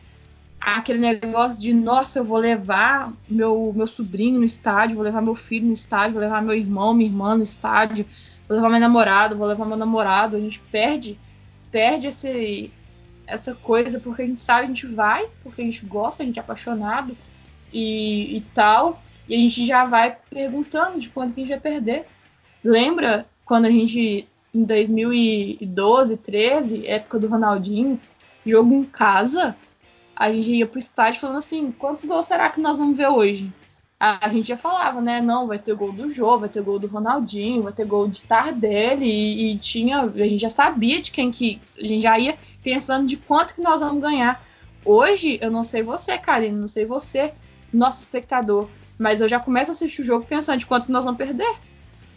aquele 0.60 0.98
negócio 0.98 1.58
de 1.58 1.72
nossa, 1.72 2.20
eu 2.20 2.24
vou 2.24 2.38
levar 2.38 3.12
meu, 3.28 3.72
meu 3.74 3.86
sobrinho 3.86 4.38
no 4.38 4.44
estádio, 4.44 4.94
vou 4.94 5.04
levar 5.04 5.22
meu 5.22 5.34
filho 5.34 5.66
no 5.66 5.72
estádio, 5.72 6.12
vou 6.12 6.20
levar 6.20 6.42
meu 6.42 6.54
irmão, 6.54 6.92
minha 6.92 7.08
irmã 7.08 7.34
no 7.34 7.42
estádio, 7.42 8.06
vou 8.52 8.56
levar 8.56 8.68
meu 8.68 8.80
namorado, 8.80 9.36
vou 9.36 9.46
levar 9.46 9.64
meu 9.64 9.76
namorado. 9.76 10.36
A 10.36 10.38
gente 10.38 10.60
perde, 10.70 11.18
perde 11.70 12.08
esse, 12.08 12.70
essa 13.26 13.54
coisa 13.54 13.98
porque 13.98 14.22
a 14.22 14.26
gente 14.26 14.40
sabe, 14.40 14.64
a 14.64 14.66
gente 14.66 14.86
vai, 14.86 15.26
porque 15.42 15.62
a 15.62 15.64
gente 15.64 15.86
gosta, 15.86 16.22
a 16.22 16.26
gente 16.26 16.38
é 16.38 16.42
apaixonado 16.42 17.16
e, 17.72 18.36
e 18.36 18.40
tal. 18.54 19.00
E 19.26 19.34
a 19.34 19.38
gente 19.38 19.64
já 19.64 19.86
vai 19.86 20.16
perguntando 20.28 20.98
de 20.98 21.08
quanto 21.08 21.32
que 21.32 21.40
a 21.40 21.44
gente 21.44 21.50
vai 21.50 21.60
perder. 21.60 22.04
Lembra 22.62 23.24
quando 23.44 23.64
a 23.64 23.70
gente, 23.70 24.28
em 24.54 24.64
2012, 24.64 26.16
13, 26.18 26.86
época 26.86 27.18
do 27.18 27.28
Ronaldinho, 27.28 27.98
jogo 28.44 28.74
em 28.74 28.84
casa, 28.84 29.56
a 30.14 30.30
gente 30.30 30.52
ia 30.54 30.66
pro 30.66 30.78
estádio 30.78 31.20
falando 31.20 31.38
assim, 31.38 31.72
quantos 31.72 32.04
gols 32.04 32.26
será 32.26 32.50
que 32.50 32.60
nós 32.60 32.76
vamos 32.76 32.98
ver 32.98 33.08
hoje? 33.08 33.50
A, 34.04 34.28
gente 34.30 34.48
já 34.48 34.56
falava, 34.56 35.00
né? 35.00 35.20
Não, 35.20 35.46
vai 35.46 35.60
ter 35.60 35.76
gol 35.76 35.92
do 35.92 36.10
Jô, 36.10 36.36
vai 36.36 36.48
ter 36.48 36.60
gol 36.60 36.76
do 36.76 36.88
Ronaldinho, 36.88 37.62
vai 37.62 37.72
ter 37.72 37.84
gol 37.84 38.08
de 38.08 38.22
Tardelli, 38.22 39.06
e, 39.06 39.52
e 39.52 39.58
tinha. 39.58 40.00
A 40.00 40.26
gente 40.26 40.38
já 40.38 40.48
sabia 40.48 41.00
de 41.00 41.12
quem 41.12 41.30
que. 41.30 41.60
A 41.78 41.86
gente 41.86 42.02
já 42.02 42.18
ia 42.18 42.36
pensando 42.64 43.06
de 43.06 43.16
quanto 43.16 43.54
que 43.54 43.62
nós 43.62 43.80
vamos 43.80 44.02
ganhar. 44.02 44.44
Hoje, 44.84 45.38
eu 45.40 45.52
não 45.52 45.62
sei 45.62 45.84
você, 45.84 46.18
Karine, 46.18 46.56
não 46.58 46.66
sei 46.66 46.84
você, 46.84 47.32
nosso 47.72 48.00
espectador, 48.00 48.68
mas 48.98 49.20
eu 49.20 49.28
já 49.28 49.38
começo 49.38 49.70
a 49.70 49.72
assistir 49.72 50.02
o 50.02 50.04
jogo 50.04 50.26
pensando 50.26 50.58
de 50.58 50.66
quanto 50.66 50.90
nós 50.90 51.04
vamos 51.04 51.18
perder. 51.18 51.54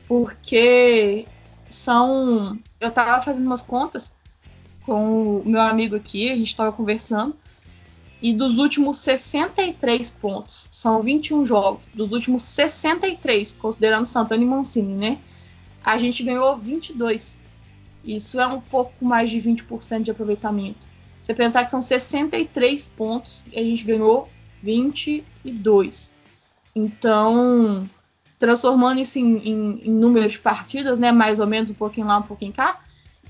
Porque 0.08 1.28
são. 1.70 2.58
Eu 2.80 2.90
tava 2.90 3.22
fazendo 3.22 3.46
umas 3.46 3.62
contas 3.62 4.16
com 4.88 5.38
o 5.38 5.44
meu 5.46 5.62
amigo 5.62 5.96
aqui, 5.96 6.32
a 6.32 6.36
gente 6.36 6.56
tava 6.56 6.72
conversando. 6.72 7.36
E 8.26 8.34
dos 8.34 8.58
últimos 8.58 8.98
63 8.98 10.10
pontos, 10.10 10.68
são 10.72 11.00
21 11.00 11.46
jogos, 11.46 11.88
dos 11.94 12.12
últimos 12.12 12.42
63, 12.42 13.54
considerando 13.54 14.08
Santana 14.08 14.42
e 14.42 14.48
Mancini, 14.48 14.96
né? 14.96 15.20
A 15.84 16.00
gente 16.00 16.24
ganhou 16.24 16.58
22. 16.58 17.40
Isso 18.04 18.40
é 18.40 18.48
um 18.48 18.60
pouco 18.60 19.06
mais 19.06 19.30
de 19.30 19.38
20% 19.38 20.02
de 20.02 20.10
aproveitamento. 20.10 20.88
Você 21.22 21.36
pensar 21.36 21.66
que 21.66 21.70
são 21.70 21.84
63 21.84 22.88
pontos 22.98 23.46
e 23.54 23.60
a 23.60 23.64
gente 23.64 23.84
ganhou 23.84 24.28
22. 24.64 26.16
Então, 26.76 27.88
transformando 28.40 29.02
isso 29.02 29.20
em, 29.20 29.38
em, 29.38 29.82
em 29.86 29.92
número 29.92 30.28
de 30.28 30.40
partidas, 30.40 30.98
né, 30.98 31.12
mais 31.12 31.40
ou 31.40 31.46
menos 31.46 31.70
um 31.70 31.76
pouquinho 31.76 32.08
lá, 32.08 32.18
um 32.18 32.24
pouquinho 32.24 32.54
cá, 32.54 32.80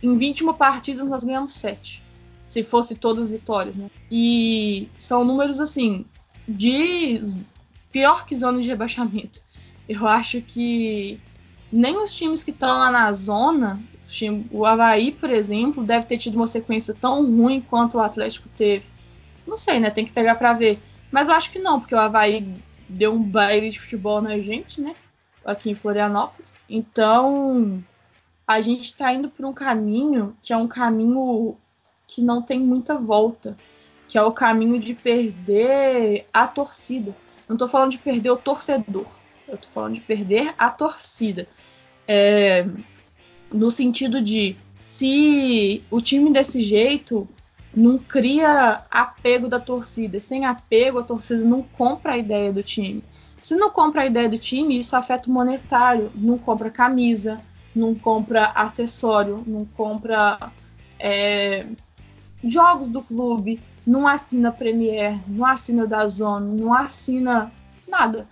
em 0.02 0.16
21 0.16 0.54
partidas 0.54 1.10
nós 1.10 1.26
ganhamos 1.26 1.52
7. 1.52 2.05
Se 2.46 2.64
fosse 2.64 2.96
todas 2.96 3.32
vitórias, 3.32 3.76
né? 3.78 3.90
E 4.12 4.90
são 4.98 5.24
números 5.24 5.60
assim 5.60 6.06
de 6.48 7.22
pior 7.92 8.26
que 8.26 8.36
zona 8.36 8.62
de 8.62 8.68
rebaixamento. 8.68 9.42
Eu 9.88 10.08
acho 10.08 10.42
que 10.42 11.20
nem 11.72 11.98
os 11.98 12.14
times 12.14 12.44
que 12.44 12.52
estão 12.52 12.70
lá 12.70 12.92
na 12.92 13.12
zona, 13.14 13.82
o 14.52 14.66
Havaí, 14.66 15.12
por 15.12 15.30
exemplo, 15.30 15.84
deve 15.84 16.06
ter 16.06 16.18
tido 16.18 16.36
uma 16.36 16.48
sequência 16.48 16.94
tão 16.94 17.26
ruim 17.26 17.62
quanto 17.62 17.98
o 17.98 18.02
Atlético 18.02 18.48
teve. 18.56 18.86
Não 19.48 19.58
sei, 19.58 19.80
né? 19.80 19.90
Tem 19.90 20.06
que 20.06 20.12
pegar 20.12 20.36
para 20.36 20.54
ver. 20.54 20.80
Mas 21.12 21.30
eu 21.30 21.36
acho 21.36 21.52
que 21.52 21.60
não, 21.60 21.80
porque 21.80 21.96
o 21.96 22.00
Havaí 22.00 22.56
deu 22.88 23.14
um 23.14 23.22
baile 23.22 23.70
de 23.70 23.80
futebol 23.80 24.22
na 24.22 24.38
gente, 24.40 24.82
né? 24.82 24.96
Aqui 25.44 25.70
em 25.70 25.76
Florianópolis. 25.76 26.54
Então, 26.70 27.84
a 28.48 28.60
gente 28.60 28.86
está 28.86 29.14
indo 29.14 29.30
por 29.30 29.46
um 29.46 29.54
caminho 29.54 30.36
que 30.42 30.54
é 30.54 30.58
um 30.58 30.68
caminho 30.68 31.56
que 32.08 32.22
não 32.22 32.42
tem 32.42 32.60
muita 32.60 32.98
volta, 32.98 33.58
que 34.08 34.18
é 34.18 34.22
o 34.22 34.32
caminho 34.32 34.80
de 34.80 34.94
perder 34.94 36.26
a 36.34 36.48
torcida. 36.48 37.16
Não 37.48 37.56
estou 37.56 37.68
falando 37.68 37.92
de 37.92 37.98
perder 37.98 38.32
o 38.32 38.38
torcedor, 38.38 39.08
Eu 39.48 39.58
tô 39.58 39.68
falando 39.70 39.94
de 39.94 40.02
perder 40.02 40.54
a 40.58 40.70
torcida. 40.70 41.48
É, 42.08 42.68
no 43.52 43.70
sentido 43.72 44.22
de 44.22 44.56
se 44.74 45.84
o 45.90 46.02
time 46.02 46.32
desse 46.32 46.62
jeito 46.62 47.28
não 47.76 47.98
cria 47.98 48.84
apego 48.90 49.48
da 49.48 49.60
torcida. 49.60 50.20
Sem 50.20 50.46
apego, 50.46 51.00
a 51.00 51.04
torcida 51.04 51.44
não 51.44 51.62
compra 51.62 52.14
a 52.14 52.18
ideia 52.18 52.52
do 52.52 52.64
time. 52.64 53.04
Se 53.42 53.56
não 53.56 53.70
compra 53.70 54.02
a 54.02 54.06
ideia 54.06 54.30
do 54.30 54.38
time, 54.38 54.78
isso 54.78 54.96
afeta 54.96 55.30
o 55.30 55.34
monetário. 55.34 56.12
Não 56.16 56.38
compra 56.38 56.72
camisa, 56.72 57.38
não 57.76 57.94
compra 57.94 58.46
acessório, 58.48 59.44
não 59.46 59.66
compra 59.66 60.52
é, 60.98 61.68
jogos 62.44 62.90
do 62.90 63.02
clube, 63.02 63.60
não 63.86 64.08
assina 64.08 64.52
Premier, 64.52 65.22
não 65.28 65.46
assina 65.46 65.86
da 65.86 66.06
Zona, 66.08 66.46
não 66.46 66.74
assina 66.74 67.52
nada. 67.88 68.28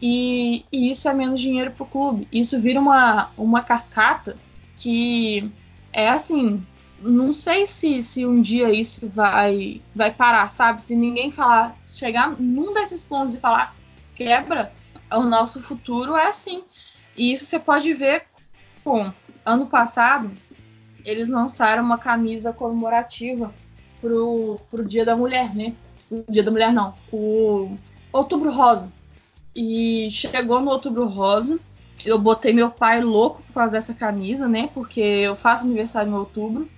E, 0.00 0.64
e 0.70 0.90
isso 0.90 1.08
é 1.08 1.14
menos 1.14 1.40
dinheiro 1.40 1.70
para 1.70 1.84
o 1.84 1.86
clube. 1.86 2.28
Isso 2.30 2.58
vira 2.58 2.78
uma, 2.78 3.30
uma 3.36 3.62
cascata 3.62 4.36
que 4.76 5.50
é 5.92 6.08
assim, 6.08 6.64
não 7.00 7.32
sei 7.32 7.66
se, 7.66 8.02
se 8.02 8.26
um 8.26 8.40
dia 8.40 8.70
isso 8.70 9.08
vai, 9.08 9.80
vai 9.94 10.12
parar, 10.12 10.50
sabe? 10.50 10.82
Se 10.82 10.94
ninguém 10.94 11.30
falar, 11.30 11.76
chegar 11.86 12.38
num 12.38 12.72
desses 12.74 13.04
pontos 13.04 13.34
e 13.34 13.40
falar 13.40 13.74
quebra, 14.14 14.72
o 15.12 15.20
nosso 15.20 15.60
futuro 15.60 16.16
é 16.16 16.28
assim. 16.28 16.64
E 17.16 17.32
isso 17.32 17.44
você 17.44 17.58
pode 17.58 17.92
ver 17.92 18.26
com 18.82 19.12
ano 19.44 19.66
passado 19.66 20.30
eles 21.04 21.28
lançaram 21.28 21.82
uma 21.82 21.98
camisa 21.98 22.52
comemorativa 22.52 23.52
pro, 24.00 24.60
pro 24.70 24.84
Dia 24.84 25.04
da 25.04 25.16
Mulher, 25.16 25.54
né? 25.54 25.74
O 26.10 26.24
Dia 26.28 26.42
da 26.42 26.50
Mulher 26.50 26.72
não, 26.72 26.94
o 27.12 27.76
Outubro 28.12 28.50
Rosa. 28.50 28.90
E 29.54 30.08
chegou 30.10 30.60
no 30.60 30.70
Outubro 30.70 31.06
Rosa, 31.06 31.58
eu 32.04 32.18
botei 32.18 32.52
meu 32.52 32.70
pai 32.70 33.00
louco 33.00 33.42
por 33.42 33.54
causa 33.54 33.72
dessa 33.72 33.94
camisa, 33.94 34.46
né? 34.46 34.68
Porque 34.74 35.00
eu 35.00 35.34
faço 35.34 35.64
aniversário 35.64 36.10
em 36.10 36.14
outubro. 36.14 36.68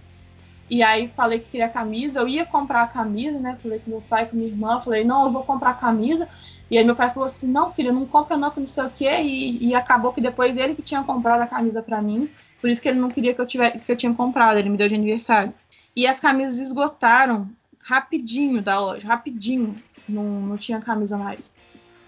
E 0.68 0.82
aí 0.82 1.06
falei 1.06 1.38
que 1.38 1.48
queria 1.48 1.68
camisa, 1.68 2.20
eu 2.20 2.28
ia 2.28 2.44
comprar 2.44 2.82
a 2.82 2.86
camisa, 2.88 3.38
né? 3.38 3.56
Falei 3.62 3.78
com 3.78 3.90
meu 3.90 4.00
pai, 4.00 4.26
com 4.26 4.36
minha 4.36 4.48
irmã, 4.48 4.80
falei, 4.80 5.04
não, 5.04 5.24
eu 5.24 5.30
vou 5.30 5.44
comprar 5.44 5.70
a 5.70 5.74
camisa. 5.74 6.28
E 6.68 6.76
aí 6.76 6.84
meu 6.84 6.96
pai 6.96 7.08
falou 7.10 7.26
assim, 7.26 7.46
não, 7.46 7.70
filha, 7.70 7.92
não 7.92 8.04
compra 8.04 8.36
não, 8.36 8.50
que 8.50 8.58
não 8.58 8.66
sei 8.66 8.84
o 8.84 8.90
quê. 8.90 9.20
E, 9.22 9.68
e 9.68 9.74
acabou 9.74 10.12
que 10.12 10.20
depois 10.20 10.56
ele 10.56 10.74
que 10.74 10.82
tinha 10.82 11.04
comprado 11.04 11.42
a 11.42 11.46
camisa 11.46 11.80
para 11.82 12.02
mim. 12.02 12.28
Por 12.60 12.68
isso 12.68 12.82
que 12.82 12.88
ele 12.88 12.98
não 12.98 13.08
queria 13.08 13.32
que 13.32 13.40
eu 13.40 13.46
tivesse, 13.46 13.84
que 13.84 13.92
eu 13.92 13.96
tinha 13.96 14.12
comprado, 14.12 14.58
ele 14.58 14.68
me 14.68 14.76
deu 14.76 14.88
de 14.88 14.96
aniversário. 14.96 15.54
E 15.94 16.04
as 16.06 16.18
camisas 16.18 16.58
esgotaram 16.58 17.48
rapidinho 17.80 18.60
da 18.60 18.80
loja, 18.80 19.06
rapidinho. 19.06 19.74
Não, 20.08 20.24
não 20.24 20.56
tinha 20.56 20.80
camisa 20.80 21.16
mais. 21.16 21.52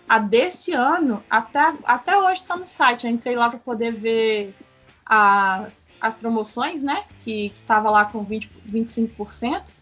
A 0.08 0.18
desse 0.18 0.72
ano, 0.72 1.22
até, 1.30 1.60
até 1.84 2.18
hoje 2.18 2.42
tá 2.42 2.56
no 2.56 2.66
site. 2.66 3.06
Eu 3.06 3.12
entrei 3.12 3.36
lá 3.36 3.48
para 3.48 3.58
poder 3.60 3.92
ver 3.92 4.54
as 5.06 5.88
as 6.00 6.14
promoções, 6.14 6.82
né? 6.82 7.04
Que, 7.18 7.50
que 7.50 7.62
tava 7.62 7.90
lá 7.90 8.04
com 8.04 8.22
20, 8.22 8.50
25%. 8.68 9.72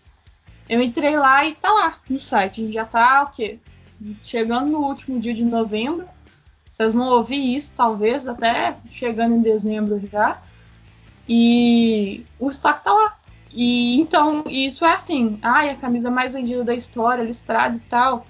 Eu 0.68 0.83
entrei 0.83 1.16
lá 1.16 1.44
e 1.44 1.55
tá 1.55 1.72
lá 1.72 1.98
no 2.09 2.18
site. 2.18 2.61
A 2.61 2.64
gente 2.64 2.74
já 2.74 2.85
tá 2.85 3.22
o 3.22 3.31
quê? 3.31 3.59
Chegando 4.22 4.70
no 4.70 4.79
último 4.81 5.18
dia 5.18 5.35
de 5.35 5.44
novembro. 5.44 6.09
Vocês 6.70 6.92
vão 6.92 7.09
ouvir 7.09 7.57
isso, 7.57 7.72
talvez, 7.74 8.26
até 8.26 8.76
chegando 8.88 9.35
em 9.35 9.40
dezembro 9.40 10.00
já. 10.11 10.42
E 11.29 12.24
o 12.38 12.48
estoque 12.48 12.85
tá 12.85 12.92
lá. 12.92 13.16
E 13.52 13.98
então, 13.98 14.44
isso 14.46 14.85
é 14.85 14.92
assim, 14.92 15.38
ai, 15.40 15.70
a 15.70 15.76
camisa 15.76 16.11
mais 16.11 16.35
vendida 16.35 16.62
da 16.62 16.74
história, 16.74 17.22
listrada 17.22 17.76
e 17.76 17.81
tal. 17.81 18.26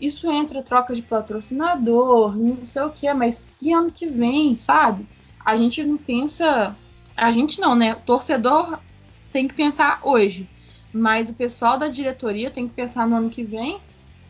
Isso 0.00 0.30
entra 0.30 0.62
troca 0.62 0.94
de 0.94 1.02
patrocinador, 1.02 2.36
não 2.36 2.64
sei 2.64 2.82
o 2.82 2.90
que, 2.90 3.12
mas 3.12 3.50
e 3.60 3.72
ano 3.72 3.90
que 3.90 4.06
vem, 4.06 4.54
sabe? 4.54 5.04
A 5.44 5.56
gente 5.56 5.82
não 5.82 5.96
pensa 5.96 6.76
a 7.18 7.30
gente 7.30 7.60
não, 7.60 7.74
né? 7.74 7.92
O 7.94 8.00
torcedor 8.00 8.78
tem 9.32 9.46
que 9.46 9.54
pensar 9.54 10.00
hoje, 10.02 10.48
mas 10.92 11.28
o 11.28 11.34
pessoal 11.34 11.76
da 11.76 11.88
diretoria 11.88 12.50
tem 12.50 12.68
que 12.68 12.74
pensar 12.74 13.06
no 13.06 13.16
ano 13.16 13.28
que 13.28 13.42
vem 13.42 13.80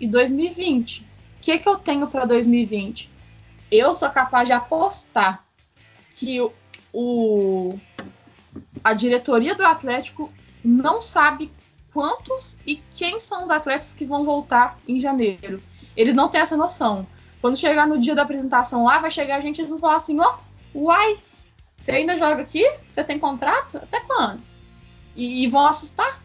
e 0.00 0.06
2020. 0.06 1.00
O 1.00 1.04
que, 1.40 1.58
que 1.58 1.68
eu 1.68 1.76
tenho 1.76 2.06
para 2.08 2.24
2020? 2.24 3.10
Eu 3.70 3.94
sou 3.94 4.08
capaz 4.10 4.48
de 4.48 4.52
apostar 4.52 5.44
que 6.10 6.40
o, 6.40 6.52
o, 6.92 7.78
a 8.82 8.92
diretoria 8.94 9.54
do 9.54 9.64
Atlético 9.64 10.32
não 10.64 11.00
sabe 11.00 11.52
quantos 11.92 12.58
e 12.66 12.76
quem 12.76 13.18
são 13.18 13.44
os 13.44 13.50
atletas 13.50 13.92
que 13.92 14.04
vão 14.04 14.24
voltar 14.24 14.78
em 14.88 14.98
janeiro. 14.98 15.62
Eles 15.96 16.14
não 16.14 16.28
têm 16.28 16.40
essa 16.40 16.56
noção. 16.56 17.06
Quando 17.40 17.56
chegar 17.56 17.86
no 17.86 17.98
dia 17.98 18.14
da 18.14 18.22
apresentação 18.22 18.84
lá, 18.84 18.98
vai 18.98 19.10
chegar 19.10 19.36
a 19.36 19.40
gente 19.40 19.58
e 19.58 19.60
eles 19.60 19.70
vão 19.70 19.78
falar 19.78 19.96
assim: 19.96 20.18
ó, 20.18 20.38
oh, 20.74 20.86
uai, 20.86 21.18
você 21.78 21.92
ainda 21.92 22.18
joga 22.18 22.42
aqui? 22.42 22.64
Você 22.86 23.04
tem 23.04 23.18
contrato? 23.18 23.78
Até 23.78 24.00
quando? 24.00 24.42
E, 25.14 25.44
e 25.44 25.48
vão 25.48 25.66
assustar, 25.66 26.22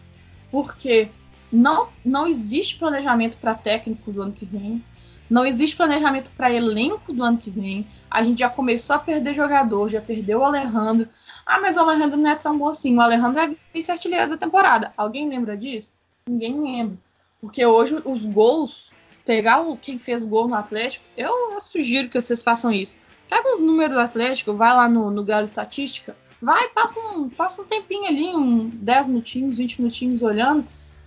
porque 0.52 1.10
não, 1.52 1.90
não 2.04 2.28
existe 2.28 2.78
planejamento 2.78 3.38
para 3.38 3.54
técnico 3.54 4.12
do 4.12 4.22
ano 4.22 4.32
que 4.32 4.46
vem. 4.46 4.84
Não 5.30 5.46
existe 5.46 5.76
planejamento 5.76 6.32
para 6.36 6.52
elenco 6.52 7.14
do 7.14 7.24
ano 7.24 7.38
que 7.38 7.50
vem. 7.50 7.88
A 8.10 8.24
gente 8.24 8.40
já 8.40 8.50
começou 8.50 8.96
a 8.96 9.00
perder 9.00 9.34
jogador, 9.34 9.88
já 9.88 10.02
perdeu 10.02 10.40
o 10.40 10.44
Alejandro. 10.44 11.08
Ah, 11.46 11.60
mas 11.62 11.78
o 11.78 11.80
Alejandro 11.80 12.20
não 12.20 12.30
é 12.30 12.36
tão 12.36 12.58
bom 12.58 12.68
assim. 12.68 12.96
O 12.96 13.02
Alejandro 13.02 13.40
é 13.40 13.56
vice-artilheiro 13.74 14.32
da 14.32 14.38
temporada. 14.38 14.94
Alguém 14.98 15.30
lembra 15.30 15.56
disso? 15.56 15.94
Ninguém 16.28 16.60
lembra. 16.60 16.98
Porque 17.40 17.66
hoje 17.66 18.02
os 18.06 18.26
gols, 18.26 18.92
pegar 19.26 19.64
quem 19.82 19.98
fez 19.98 20.26
gol 20.26 20.48
no 20.48 20.56
Atlético, 20.56 21.06
eu 21.16 21.60
sugiro 21.66 22.10
que 22.10 22.20
vocês 22.22 22.44
façam 22.44 22.72
isso. 22.72 22.96
Pega 23.30 23.56
os 23.56 23.62
números 23.62 23.96
do 23.96 24.02
Atlético, 24.02 24.54
vai 24.54 24.74
lá 24.74 24.88
no, 24.88 25.10
no 25.10 25.24
Galo 25.24 25.46
Estatística, 25.46 26.16
vai, 26.42 26.68
passa 26.70 27.00
um, 27.00 27.30
passa 27.30 27.62
um 27.62 27.66
tempinho 27.66 28.08
ali, 28.08 28.28
um 28.36 28.70
10 28.70 29.08
minutinhos, 29.08 29.58
20 29.58 29.82
minutinhos 29.82 30.22
olhando. 30.22 30.66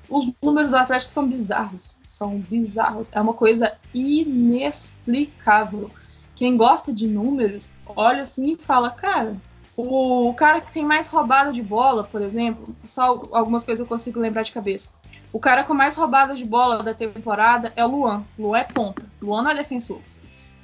Os 0.08 0.32
números 0.42 0.70
do 0.70 0.76
Atlético 0.76 1.12
são 1.12 1.28
bizarros. 1.28 1.96
São 2.08 2.38
bizarros. 2.38 3.10
É 3.12 3.20
uma 3.20 3.34
coisa 3.34 3.76
inexplicável. 3.92 5.90
Quem 6.34 6.56
gosta 6.56 6.92
de 6.92 7.06
números, 7.06 7.68
olha 7.86 8.22
assim 8.22 8.52
e 8.52 8.56
fala, 8.56 8.90
cara, 8.90 9.36
o 9.76 10.32
cara 10.34 10.60
que 10.60 10.72
tem 10.72 10.84
mais 10.84 11.08
roubada 11.08 11.52
de 11.52 11.62
bola, 11.62 12.02
por 12.04 12.22
exemplo, 12.22 12.74
só 12.86 13.28
algumas 13.32 13.64
coisas 13.64 13.80
eu 13.80 13.86
consigo 13.86 14.18
lembrar 14.18 14.42
de 14.42 14.52
cabeça. 14.52 14.90
O 15.30 15.38
cara 15.38 15.64
com 15.64 15.74
mais 15.74 15.94
roubada 15.94 16.34
de 16.34 16.46
bola 16.46 16.82
da 16.82 16.94
temporada 16.94 17.72
é 17.76 17.84
o 17.84 17.88
Luan. 17.88 18.24
Luan 18.38 18.58
é 18.58 18.64
ponta. 18.64 19.06
Luan 19.20 19.42
não 19.42 19.50
é 19.50 19.54
defensor. 19.54 20.00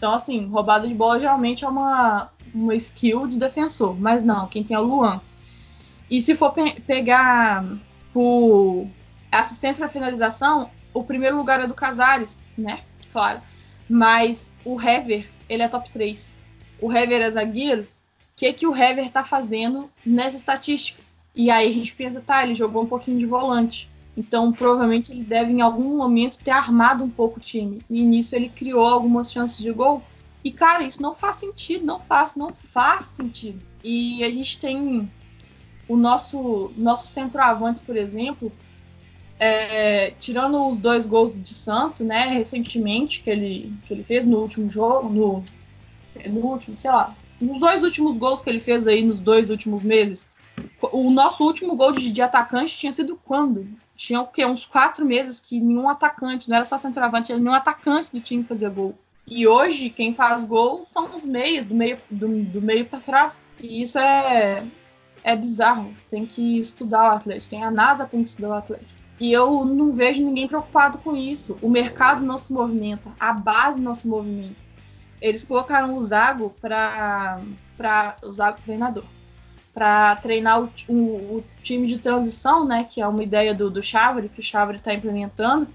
Então, 0.03 0.15
assim, 0.15 0.49
roubada 0.49 0.89
de 0.89 0.95
bola 0.95 1.21
geralmente 1.21 1.65
é 1.65 1.69
uma, 1.69 2.29
uma 2.53 2.75
skill 2.75 3.29
de 3.29 3.39
defensor, 3.39 3.97
mas 3.97 4.21
não, 4.25 4.49
quem 4.49 4.65
tem 4.65 4.75
é 4.75 4.81
o 4.81 4.83
Luan. 4.83 5.21
E 6.11 6.21
se 6.21 6.35
for 6.35 6.51
pe 6.51 6.81
pegar 6.81 7.65
por 8.13 8.89
assistência 9.31 9.79
para 9.79 9.89
finalização, 9.89 10.69
o 10.93 11.05
primeiro 11.05 11.37
lugar 11.37 11.61
é 11.61 11.69
do 11.69 11.75
Casares, 11.75 12.43
né? 12.59 12.81
Claro. 13.13 13.41
Mas 13.89 14.53
o 14.65 14.75
Hever, 14.75 15.31
ele 15.49 15.63
é 15.63 15.69
top 15.69 15.89
3. 15.89 16.35
O 16.81 16.93
Hever 16.93 17.23
é 17.23 17.31
zagueiro. 17.31 17.83
O 17.83 17.87
que, 18.35 18.53
que 18.53 18.67
o 18.67 18.75
Hever 18.75 19.09
tá 19.09 19.23
fazendo 19.23 19.89
nessa 20.05 20.37
estatística? 20.37 21.01
E 21.33 21.49
aí 21.49 21.69
a 21.69 21.73
gente 21.73 21.95
pensa, 21.95 22.21
tá, 22.21 22.43
ele 22.43 22.55
jogou 22.55 22.83
um 22.83 22.89
pouquinho 22.89 23.21
de 23.21 23.27
volante. 23.27 23.89
Então, 24.17 24.53
provavelmente 24.53 25.13
ele 25.13 25.25
deve 25.25 25.53
em 25.53 25.63
algum 25.63 25.97
momento 25.97 26.39
ter 26.39 26.51
armado 26.51 27.05
um 27.05 27.11
pouco 27.11 27.39
o 27.39 27.43
time. 27.43 27.83
E 27.89 28.05
nisso 28.05 28.37
ele 28.37 28.49
criou 28.49 28.87
algumas 28.87 29.33
chances 29.33 29.59
de 29.59 29.73
gol. 29.73 30.03
E 30.45 30.53
cara, 30.53 30.83
isso 30.83 31.01
não 31.01 31.15
faz 31.15 31.37
sentido, 31.37 31.85
não 31.85 32.01
faz, 32.01 32.35
não 32.35 32.53
faz 32.53 33.05
sentido. 33.07 33.61
E 33.83 34.23
a 34.23 34.31
gente 34.31 34.59
tem 34.59 35.11
o 35.89 35.97
nosso 35.97 36.73
nosso 36.77 37.09
centroavante, 37.09 37.83
por 37.83 37.97
exemplo, 37.97 38.53
é, 39.39 40.13
tirando 40.21 40.69
os 40.69 40.79
dois 40.79 41.07
gols 41.07 41.33
de 41.33 41.55
Santo, 41.55 42.05
né, 42.05 42.27
recentemente 42.27 43.21
que 43.23 43.31
ele 43.31 43.73
que 43.85 43.93
ele 43.95 44.03
fez 44.03 44.27
no 44.27 44.39
último 44.39 44.69
jogo, 44.69 45.09
no 45.09 45.45
no 46.31 46.41
último, 46.41 46.77
sei 46.77 46.91
lá, 46.91 47.17
nos 47.41 47.59
dois 47.59 47.83
últimos 47.83 48.17
gols 48.19 48.43
que 48.43 48.51
ele 48.51 48.61
fez 48.61 48.87
aí 48.87 49.03
nos 49.05 49.19
dois 49.19 49.51
últimos 49.51 49.83
meses, 49.83 50.29
o 50.93 51.11
nosso 51.11 51.45
último 51.45 51.77
gol 51.77 51.93
de, 51.93 52.11
de 52.11 52.23
atacante 52.23 52.77
tinha 52.77 52.93
sido 52.93 53.19
quando? 53.25 53.67
tinha 54.03 54.21
o 54.21 54.27
quê? 54.27 54.45
Uns 54.45 54.67
quatro 54.67 55.05
meses 55.05 55.41
que 55.41 55.61
nenhum 55.61 55.89
atacante, 55.89 56.49
não 56.49 56.57
era 56.57 56.65
só 56.65 56.77
centroavante, 56.77 57.31
era 57.31 57.41
nenhum 57.41 57.55
atacante 57.55 58.11
do 58.13 58.21
time 58.21 58.43
fazia 58.43 58.69
gol. 58.69 58.95
E 59.27 59.47
hoje 59.47 59.91
quem 59.91 60.13
faz 60.13 60.45
gol 60.45 60.87
são 60.91 61.15
os 61.15 61.25
meios, 61.25 61.65
do 61.65 61.75
meio, 61.75 61.99
do, 62.11 62.27
do 62.45 62.61
meio 62.61 62.85
para 62.85 62.99
trás. 62.99 63.41
E 63.61 63.83
isso 63.83 63.99
é, 63.99 64.65
é 65.23 65.37
bizarro. 65.37 65.95
Tem 66.09 66.27
que 66.27 66.59
estudar 66.59 67.05
o 67.05 67.15
Atlético. 67.15 67.51
Tem 67.51 67.63
a 67.63 67.71
NASA 67.71 68.05
tem 68.05 68.23
que 68.23 68.31
estudar 68.31 68.49
o 68.49 68.55
Atlético. 68.55 69.01
E 69.21 69.33
eu 69.33 69.65
não 69.65 69.93
vejo 69.93 70.25
ninguém 70.25 70.49
preocupado 70.49 70.99
com 70.99 71.15
isso. 71.15 71.57
O 71.63 71.71
mercado 71.71 72.25
não 72.25 72.37
se 72.37 72.53
movimenta, 72.53 73.15
a 73.21 73.33
base 73.33 73.81
não 73.81 73.95
se 73.95 74.09
movimenta. 74.09 74.67
Eles 75.21 75.45
colocaram 75.45 75.97
o 75.97 76.01
Zago 76.01 76.53
para 76.61 77.39
o 78.25 78.33
Zago 78.33 78.61
treinador 78.61 79.05
para 79.75 80.17
treinar 80.17 80.63
o, 80.63 80.71
o, 80.89 81.37
o, 81.39 81.45
time 81.63 81.87
de 81.87 81.99
transição, 81.99 82.67
né, 82.67 82.85
que 82.85 83.01
é 83.01 83.07
uma 83.07 83.23
ideia 83.23 83.55
do, 83.55 83.71
do 83.71 83.83
Chavre, 83.83 84.29
que 84.29 84.41
o 84.41 84.43
Chavre 84.43 84.77
está 84.77 84.93
implementando. 84.93 85.69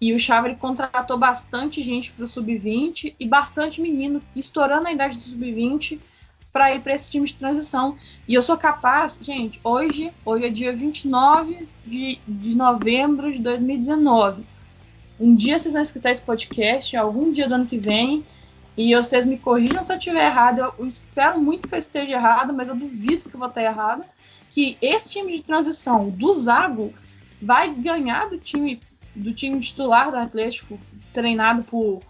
E 0.00 0.12
o 0.12 0.18
Chávere 0.18 0.56
contratou 0.56 1.16
bastante 1.16 1.82
gente 1.82 2.12
para 2.12 2.24
o 2.24 2.28
sub-20 2.28 3.14
e 3.18 3.26
bastante 3.26 3.80
menino, 3.80 4.22
estourando 4.34 4.88
a 4.88 4.92
idade 4.92 5.16
do 5.16 5.22
sub-20 5.22 5.98
para 6.52 6.74
ir 6.74 6.80
para 6.80 6.94
esse 6.94 7.10
time 7.10 7.26
de 7.26 7.34
transição. 7.34 7.96
E 8.26 8.34
eu 8.34 8.42
sou 8.42 8.56
capaz, 8.56 9.18
gente, 9.20 9.60
hoje, 9.62 10.12
hoje 10.24 10.46
é 10.46 10.50
dia 10.50 10.74
29 10.74 11.68
de, 11.86 12.18
de 12.26 12.54
novembro 12.54 13.32
de 13.32 13.38
2019. 13.38 14.42
Um 15.18 15.34
dia 15.34 15.58
vocês 15.58 15.74
vão 15.74 15.82
escutar 15.82 16.12
esse 16.12 16.22
podcast, 16.22 16.96
algum 16.96 17.32
dia 17.32 17.48
do 17.48 17.54
ano 17.54 17.66
que 17.66 17.78
vem, 17.78 18.24
e 18.76 18.94
vocês 18.94 19.24
me 19.24 19.38
corrijam 19.38 19.82
se 19.82 19.92
eu 19.92 19.96
estiver 19.96 20.26
errado. 20.26 20.74
Eu, 20.78 20.86
espero 20.86 21.40
muito 21.40 21.68
que 21.68 21.74
eu 21.74 21.78
esteja 21.78 22.14
errado, 22.14 22.52
mas 22.52 22.68
eu 22.68 22.76
duvido 22.76 23.28
que 23.28 23.34
eu 23.34 23.38
vou 23.38 23.48
estar 23.48 23.62
errado. 23.62 24.04
Que 24.50 24.76
esse 24.82 25.10
time 25.10 25.36
de 25.36 25.42
transição 25.42 26.10
do 26.10 26.34
Zago 26.34 26.92
vai 27.40 27.72
ganhar 27.72 28.28
do 28.28 28.38
time 28.38 28.80
do 29.14 29.32
time 29.32 29.58
titular 29.60 30.10
do 30.10 30.18
Atlético, 30.18 30.78
treinado 31.10 31.62
por 31.62 32.02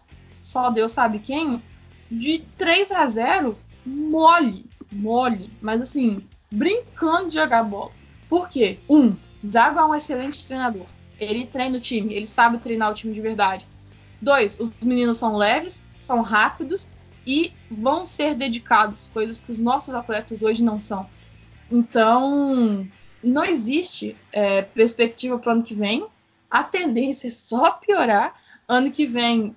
só 0.43 0.71
Deus 0.71 0.93
sabe 0.93 1.21
quem, 1.21 1.63
de 2.11 2.39
3 2.57 2.93
a 2.93 3.07
0 3.07 3.57
mole, 3.85 4.65
mole, 4.93 5.51
mas 5.61 5.81
assim, 5.81 6.23
brincando 6.51 7.29
de 7.29 7.35
jogar 7.35 7.63
bola. 7.63 7.93
Por 8.29 8.49
quê? 8.49 8.79
Um, 8.89 9.15
Zago 9.45 9.79
é 9.79 9.85
um 9.85 9.95
excelente 9.95 10.45
treinador. 10.47 10.87
Ele 11.19 11.47
treina 11.47 11.79
o 11.79 11.81
time, 11.81 12.15
ele 12.15 12.27
sabe 12.27 12.59
treinar 12.59 12.91
o 12.91 12.95
time 12.95 13.15
de 13.15 13.21
verdade. 13.21 13.67
Dois, 14.21 14.59
os 14.59 14.75
meninos 14.83 15.17
são 15.17 15.37
leves, 15.37 15.83
são 16.07 16.23
rápidos 16.23 16.89
e 17.27 17.53
vão 17.71 18.07
ser 18.07 18.35
dedicados, 18.35 19.11
coisas 19.13 19.41
que 19.41 19.53
os 19.53 19.59
nossos 19.59 19.95
atletas 19.95 20.43
hoje 20.43 20.63
não 20.63 20.79
são. 20.79 21.07
Então, 21.71 22.89
não 23.23 23.45
existe 23.45 24.17
é, 24.33 24.63
perspectiva 24.63 25.39
para 25.39 25.51
o 25.51 25.53
ano 25.55 25.63
que 25.63 25.75
vem. 25.75 26.07
A 26.49 26.63
tendência 26.63 27.27
é 27.27 27.31
só 27.31 27.73
piorar. 27.73 28.35
Ano 28.69 28.91
que 28.91 29.05
vem, 29.05 29.55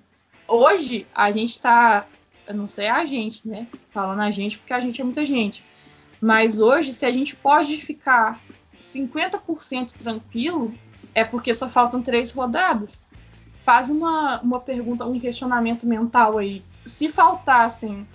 hoje, 0.48 1.06
a 1.14 1.30
gente 1.30 1.50
está 1.50 2.06
não 2.52 2.66
sei 2.66 2.88
a 2.88 3.04
gente, 3.04 3.46
né? 3.46 3.68
Falando 3.92 4.20
a 4.20 4.30
gente 4.30 4.58
porque 4.58 4.72
a 4.72 4.80
gente 4.80 5.00
é 5.00 5.04
muita 5.04 5.24
gente. 5.24 5.64
Mas 6.20 6.60
hoje, 6.60 6.92
se 6.92 7.06
a 7.06 7.12
gente 7.12 7.36
pode 7.36 7.76
ficar 7.78 8.40
50% 8.80 9.92
tranquilo, 9.92 10.74
é 11.14 11.24
porque 11.24 11.54
só 11.54 11.68
faltam 11.68 12.02
três 12.02 12.30
rodadas. 12.32 13.02
Faz 13.60 13.90
uma, 13.90 14.40
uma 14.40 14.60
pergunta, 14.60 15.04
um 15.04 15.18
questionamento 15.18 15.86
mental 15.86 16.38
aí. 16.38 16.62
Se 16.84 17.08
faltassem 17.08 18.06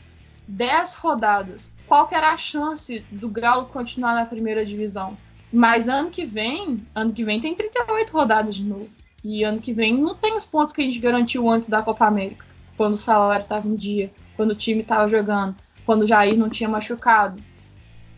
10 0.48 0.94
rodadas, 0.96 1.72
qual 1.88 2.08
que 2.08 2.16
era 2.16 2.32
a 2.32 2.38
chance 2.38 3.00
do 3.12 3.30
Galo 3.30 3.66
continuar 3.66 4.16
na 4.16 4.26
primeira 4.26 4.66
divisão? 4.66 5.18
Mas 5.54 5.88
ano 5.88 6.10
que 6.10 6.26
vem, 6.26 6.86
ano 6.94 7.14
que 7.14 7.24
vem 7.24 7.40
tem 7.40 7.54
38 7.54 8.12
rodadas 8.12 8.56
de 8.56 8.64
novo. 8.64 8.90
E 9.24 9.44
ano 9.44 9.60
que 9.60 9.74
vem 9.74 9.96
não 9.98 10.16
tem 10.16 10.36
os 10.36 10.46
pontos 10.46 10.74
que 10.74 10.82
a 10.82 10.84
gente 10.84 11.00
garantiu 11.00 11.50
antes 11.50 11.68
da 11.68 11.82
Copa 11.82 12.06
América, 12.06 12.46
quando 12.76 12.94
o 12.94 12.98
salário 12.98 13.44
estava 13.44 13.68
em 13.68 13.76
dia 13.76 14.12
quando 14.36 14.52
o 14.52 14.56
time 14.56 14.82
estava 14.82 15.08
jogando, 15.08 15.56
quando 15.86 16.02
o 16.02 16.08
Jair 16.08 16.38
não 16.38 16.50
tinha 16.50 16.70
machucado. 16.70 17.42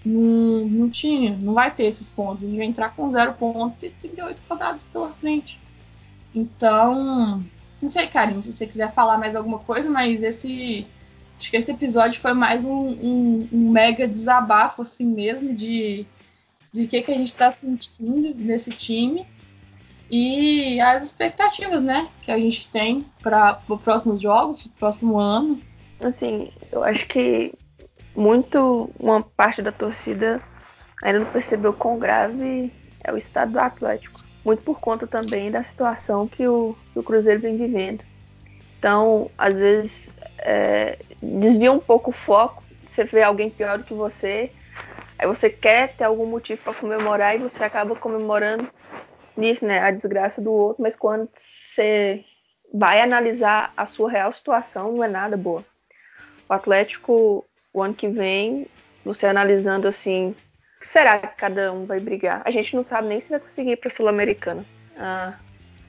Não, 0.05 0.67
não 0.67 0.89
tinha, 0.89 1.35
não 1.37 1.53
vai 1.53 1.73
ter 1.73 1.85
esses 1.85 2.09
pontos. 2.09 2.43
A 2.43 2.47
gente 2.47 2.57
vai 2.57 2.65
entrar 2.65 2.89
com 2.95 3.09
zero 3.09 3.33
pontos 3.33 3.83
e 3.83 3.89
38 3.89 4.41
rodadas 4.49 4.83
pela 4.83 5.09
frente. 5.09 5.59
Então, 6.33 7.43
não 7.81 7.89
sei, 7.89 8.07
Karim, 8.07 8.41
se 8.41 8.51
você 8.51 8.67
quiser 8.67 8.93
falar 8.93 9.17
mais 9.17 9.35
alguma 9.35 9.59
coisa, 9.59 9.89
mas 9.89 10.23
esse. 10.23 10.85
Acho 11.37 11.51
que 11.51 11.57
esse 11.57 11.71
episódio 11.71 12.19
foi 12.19 12.33
mais 12.33 12.65
um, 12.65 12.71
um, 12.71 13.49
um 13.51 13.71
mega 13.71 14.07
desabafo, 14.07 14.81
assim 14.81 15.05
mesmo, 15.05 15.53
de 15.53 16.05
de 16.71 16.87
que, 16.87 17.01
que 17.01 17.11
a 17.11 17.17
gente 17.17 17.27
está 17.27 17.51
sentindo 17.51 18.33
nesse 18.35 18.71
time 18.71 19.25
e 20.09 20.79
as 20.79 21.05
expectativas, 21.05 21.81
né, 21.83 22.07
que 22.21 22.31
a 22.31 22.39
gente 22.39 22.67
tem 22.69 23.05
para 23.21 23.61
os 23.67 23.81
próximos 23.81 24.21
jogos, 24.21 24.61
para 24.61 24.69
o 24.69 24.79
próximo 24.79 25.17
ano 25.17 25.59
assim, 25.99 26.51
eu 26.71 26.83
acho 26.83 27.07
que 27.07 27.53
muito 28.15 28.89
uma 28.99 29.21
parte 29.21 29.61
da 29.61 29.71
torcida 29.71 30.41
ainda 31.03 31.19
não 31.19 31.31
percebeu 31.31 31.73
quão 31.73 31.97
grave 31.97 32.71
é 33.03 33.11
o 33.11 33.17
estado 33.17 33.53
do 33.53 33.59
Atlético. 33.59 34.26
Muito 34.47 34.63
por 34.63 34.79
conta 34.79 35.05
também 35.05 35.51
da 35.51 35.61
situação 35.61 36.25
que 36.25 36.47
o, 36.47 36.73
que 36.93 36.99
o 36.99 37.03
Cruzeiro 37.03 37.41
vem 37.41 37.57
vivendo. 37.57 38.01
Então, 38.79 39.29
às 39.37 39.53
vezes, 39.53 40.15
é, 40.37 40.97
desvia 41.21 41.69
um 41.69 41.79
pouco 41.79 42.11
o 42.11 42.13
foco. 42.13 42.63
Você 42.87 43.03
vê 43.03 43.23
alguém 43.23 43.49
pior 43.49 43.77
do 43.77 43.83
que 43.83 43.93
você, 43.93 44.49
aí 45.19 45.27
você 45.27 45.49
quer 45.49 45.89
ter 45.89 46.05
algum 46.05 46.25
motivo 46.25 46.61
para 46.63 46.73
comemorar 46.73 47.35
e 47.35 47.39
você 47.39 47.61
acaba 47.61 47.93
comemorando 47.97 48.69
nisso, 49.35 49.65
né? 49.65 49.81
A 49.81 49.91
desgraça 49.91 50.41
do 50.41 50.53
outro, 50.53 50.81
mas 50.81 50.95
quando 50.95 51.27
você 51.35 52.23
vai 52.73 53.01
analisar 53.01 53.73
a 53.75 53.85
sua 53.85 54.09
real 54.09 54.31
situação, 54.31 54.93
não 54.93 55.03
é 55.03 55.09
nada 55.09 55.35
boa. 55.35 55.61
O 56.47 56.53
Atlético, 56.53 57.43
o 57.73 57.83
ano 57.83 57.93
que 57.93 58.07
vem, 58.07 58.65
você 59.03 59.27
analisando 59.27 59.89
assim, 59.89 60.33
será 60.81 61.19
que 61.19 61.27
cada 61.35 61.71
um 61.71 61.85
vai 61.85 61.99
brigar? 61.99 62.41
A 62.45 62.51
gente 62.51 62.75
não 62.75 62.83
sabe 62.83 63.07
nem 63.07 63.19
se 63.19 63.29
vai 63.29 63.39
conseguir 63.39 63.71
ir 63.71 63.77
para 63.77 63.89
a 63.89 63.91
Sul-Americana. 63.91 64.65
Ah, 64.97 65.33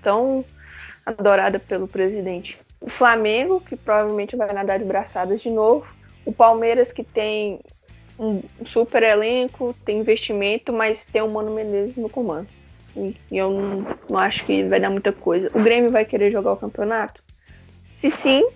tão 0.03 0.45
adorada 1.05 1.59
pelo 1.59 1.89
presidente. 1.89 2.59
O 2.81 2.91
Flamengo, 2.91 3.61
que 3.61 3.77
provavelmente 3.77 4.37
vai 4.37 4.53
nadar 4.53 4.79
de 4.79 4.85
braçadas 4.85 5.41
de 5.41 5.51
novo. 5.51 5.87
O 6.25 6.33
Palmeiras, 6.33 6.93
que 6.93 7.03
tem 7.03 7.61
um 8.19 8.43
super 8.65 9.03
elenco, 9.03 9.75
tem 9.85 9.99
investimento, 9.99 10.73
mas 10.73 11.07
tem 11.07 11.23
o 11.23 11.31
Mano 11.31 11.55
Menezes 11.55 11.97
no 11.97 12.09
comando. 12.09 12.49
E, 12.97 13.17
eu 13.31 13.51
não, 13.51 13.97
não 14.09 14.19
acho 14.19 14.45
que 14.45 14.65
vai 14.65 14.81
dar 14.81 14.91
muita 14.91 15.13
coisa. 15.13 15.51
O 15.55 15.63
Grêmio 15.63 15.91
vai 15.91 16.05
querer 16.05 16.31
jogar 16.31 16.53
o 16.53 16.57
campeonato? 16.57 17.23
Se 17.95 18.11
sim, 18.11 18.47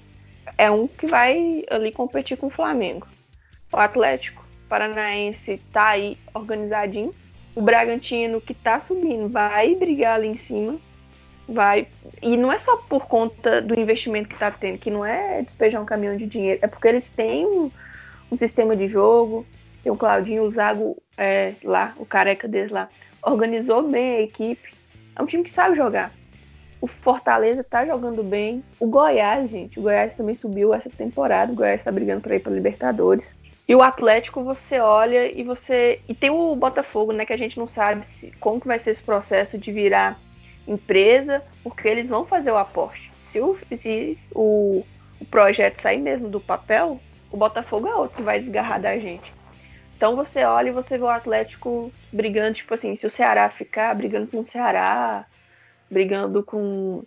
é 0.59 0.71
um 0.71 0.87
que 0.87 1.07
vai 1.07 1.64
ali 1.71 1.92
competir 1.92 2.37
com 2.37 2.47
o 2.47 2.51
Flamengo. 2.51 3.07
O 3.73 3.77
Atlético 3.77 4.45
Paranaense 4.73 5.61
tá 5.71 5.89
aí 5.89 6.17
organizadinho. 6.33 7.13
O 7.55 7.61
Bragantino 7.61 8.41
que 8.41 8.55
tá 8.55 8.81
subindo 8.81 9.29
vai 9.29 9.75
brigar 9.75 10.15
ali 10.15 10.29
em 10.29 10.37
cima. 10.37 10.79
Vai. 11.47 11.87
E 12.23 12.39
não 12.39 12.51
é 12.51 12.57
só 12.57 12.79
por 12.79 13.05
conta 13.05 13.61
do 13.61 13.79
investimento 13.79 14.31
que 14.31 14.39
tá 14.39 14.51
tendo, 14.51 14.79
que 14.79 14.91
não 14.91 15.05
é 15.05 15.43
despejar 15.43 15.83
um 15.83 15.85
caminhão 15.85 16.17
de 16.17 16.25
dinheiro, 16.25 16.61
é 16.63 16.67
porque 16.67 16.89
eles 16.89 17.07
têm 17.11 17.45
um, 17.45 17.71
um 18.31 18.37
sistema 18.39 18.75
de 18.75 18.89
jogo. 18.89 19.45
Tem 19.83 19.93
o 19.93 19.97
Claudinho, 19.97 20.45
o 20.45 20.51
Zago 20.51 20.97
é, 21.19 21.53
lá, 21.63 21.93
o 21.99 22.07
careca 22.07 22.49
deles 22.49 22.71
lá. 22.71 22.89
Organizou 23.23 23.83
bem 23.83 24.17
a 24.17 24.21
equipe. 24.23 24.73
É 25.15 25.23
um 25.23 25.27
time 25.27 25.45
que 25.45 25.51
sabe 25.51 25.77
jogar. 25.77 26.11
O 26.81 26.87
Fortaleza 26.87 27.63
tá 27.63 27.85
jogando 27.85 28.23
bem. 28.23 28.65
O 28.81 28.87
Goiás, 28.87 29.51
gente, 29.51 29.79
o 29.79 29.83
Goiás 29.83 30.15
também 30.15 30.35
subiu 30.35 30.73
essa 30.73 30.89
temporada. 30.89 31.53
O 31.53 31.57
Goiás 31.57 31.83
tá 31.83 31.93
brigando 31.93 32.23
para 32.23 32.37
ir 32.37 32.41
para 32.41 32.53
Libertadores. 32.53 33.37
E 33.68 33.75
o 33.75 33.83
Atlético, 33.83 34.42
você 34.42 34.81
olha 34.81 35.31
e 35.31 35.42
você. 35.44 36.01
E 36.09 36.14
tem 36.14 36.31
o 36.31 36.55
Botafogo, 36.57 37.12
né? 37.12 37.25
Que 37.25 37.33
a 37.33 37.38
gente 37.38 37.59
não 37.59 37.68
sabe 37.68 38.07
se, 38.07 38.31
como 38.40 38.61
que 38.61 38.66
vai 38.66 38.79
ser 38.79 38.90
esse 38.90 39.03
processo 39.03 39.57
de 39.57 39.70
virar 39.70 40.18
empresa, 40.66 41.42
porque 41.62 41.88
eles 41.88 42.09
vão 42.09 42.25
fazer 42.25 42.51
o 42.51 42.59
aporte. 42.59 43.11
Se 43.20 43.40
o, 43.40 43.57
se 43.75 44.18
o, 44.33 44.85
o 45.20 45.25
projeto 45.27 45.81
sair 45.81 45.98
mesmo 45.98 46.29
do 46.29 46.40
papel, 46.40 47.01
o 47.31 47.37
Botafogo 47.37 47.88
é 47.88 47.94
outro 47.94 48.16
que 48.16 48.22
vai 48.22 48.40
desgarrar 48.40 48.81
da 48.81 48.96
gente. 48.98 49.33
Então 49.96 50.16
você 50.16 50.44
olha 50.44 50.68
e 50.68 50.72
você 50.72 50.98
vê 50.98 51.05
o 51.05 51.09
Atlético 51.09 51.92
brigando, 52.12 52.55
tipo 52.55 52.75
assim, 52.75 52.94
se 52.96 53.07
o 53.07 53.11
Ceará 53.11 53.48
ficar 53.48 53.94
brigando 53.94 54.27
com 54.27 54.40
o 54.40 54.44
Ceará, 54.44 55.25
brigando 55.88 56.42
com 56.42 57.05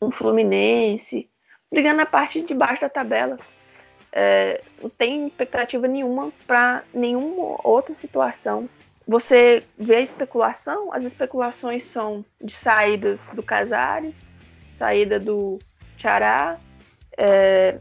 um 0.00 0.10
Fluminense, 0.10 1.28
brigando 1.70 1.98
na 1.98 2.06
parte 2.06 2.40
de 2.40 2.54
baixo 2.54 2.80
da 2.80 2.88
tabela. 2.88 3.38
É, 4.12 4.60
não 4.82 4.90
tem 4.90 5.26
expectativa 5.26 5.88
nenhuma 5.88 6.30
para 6.46 6.82
nenhuma 6.92 7.58
outra 7.64 7.94
situação. 7.94 8.68
Você 9.08 9.62
vê 9.78 9.96
a 9.96 10.00
especulação, 10.00 10.92
as 10.92 11.04
especulações 11.04 11.84
são 11.84 12.24
de 12.40 12.52
saídas 12.52 13.26
do 13.32 13.42
Casares, 13.42 14.22
saída 14.76 15.18
do 15.18 15.58
Chará, 15.96 16.58
é, 17.16 17.78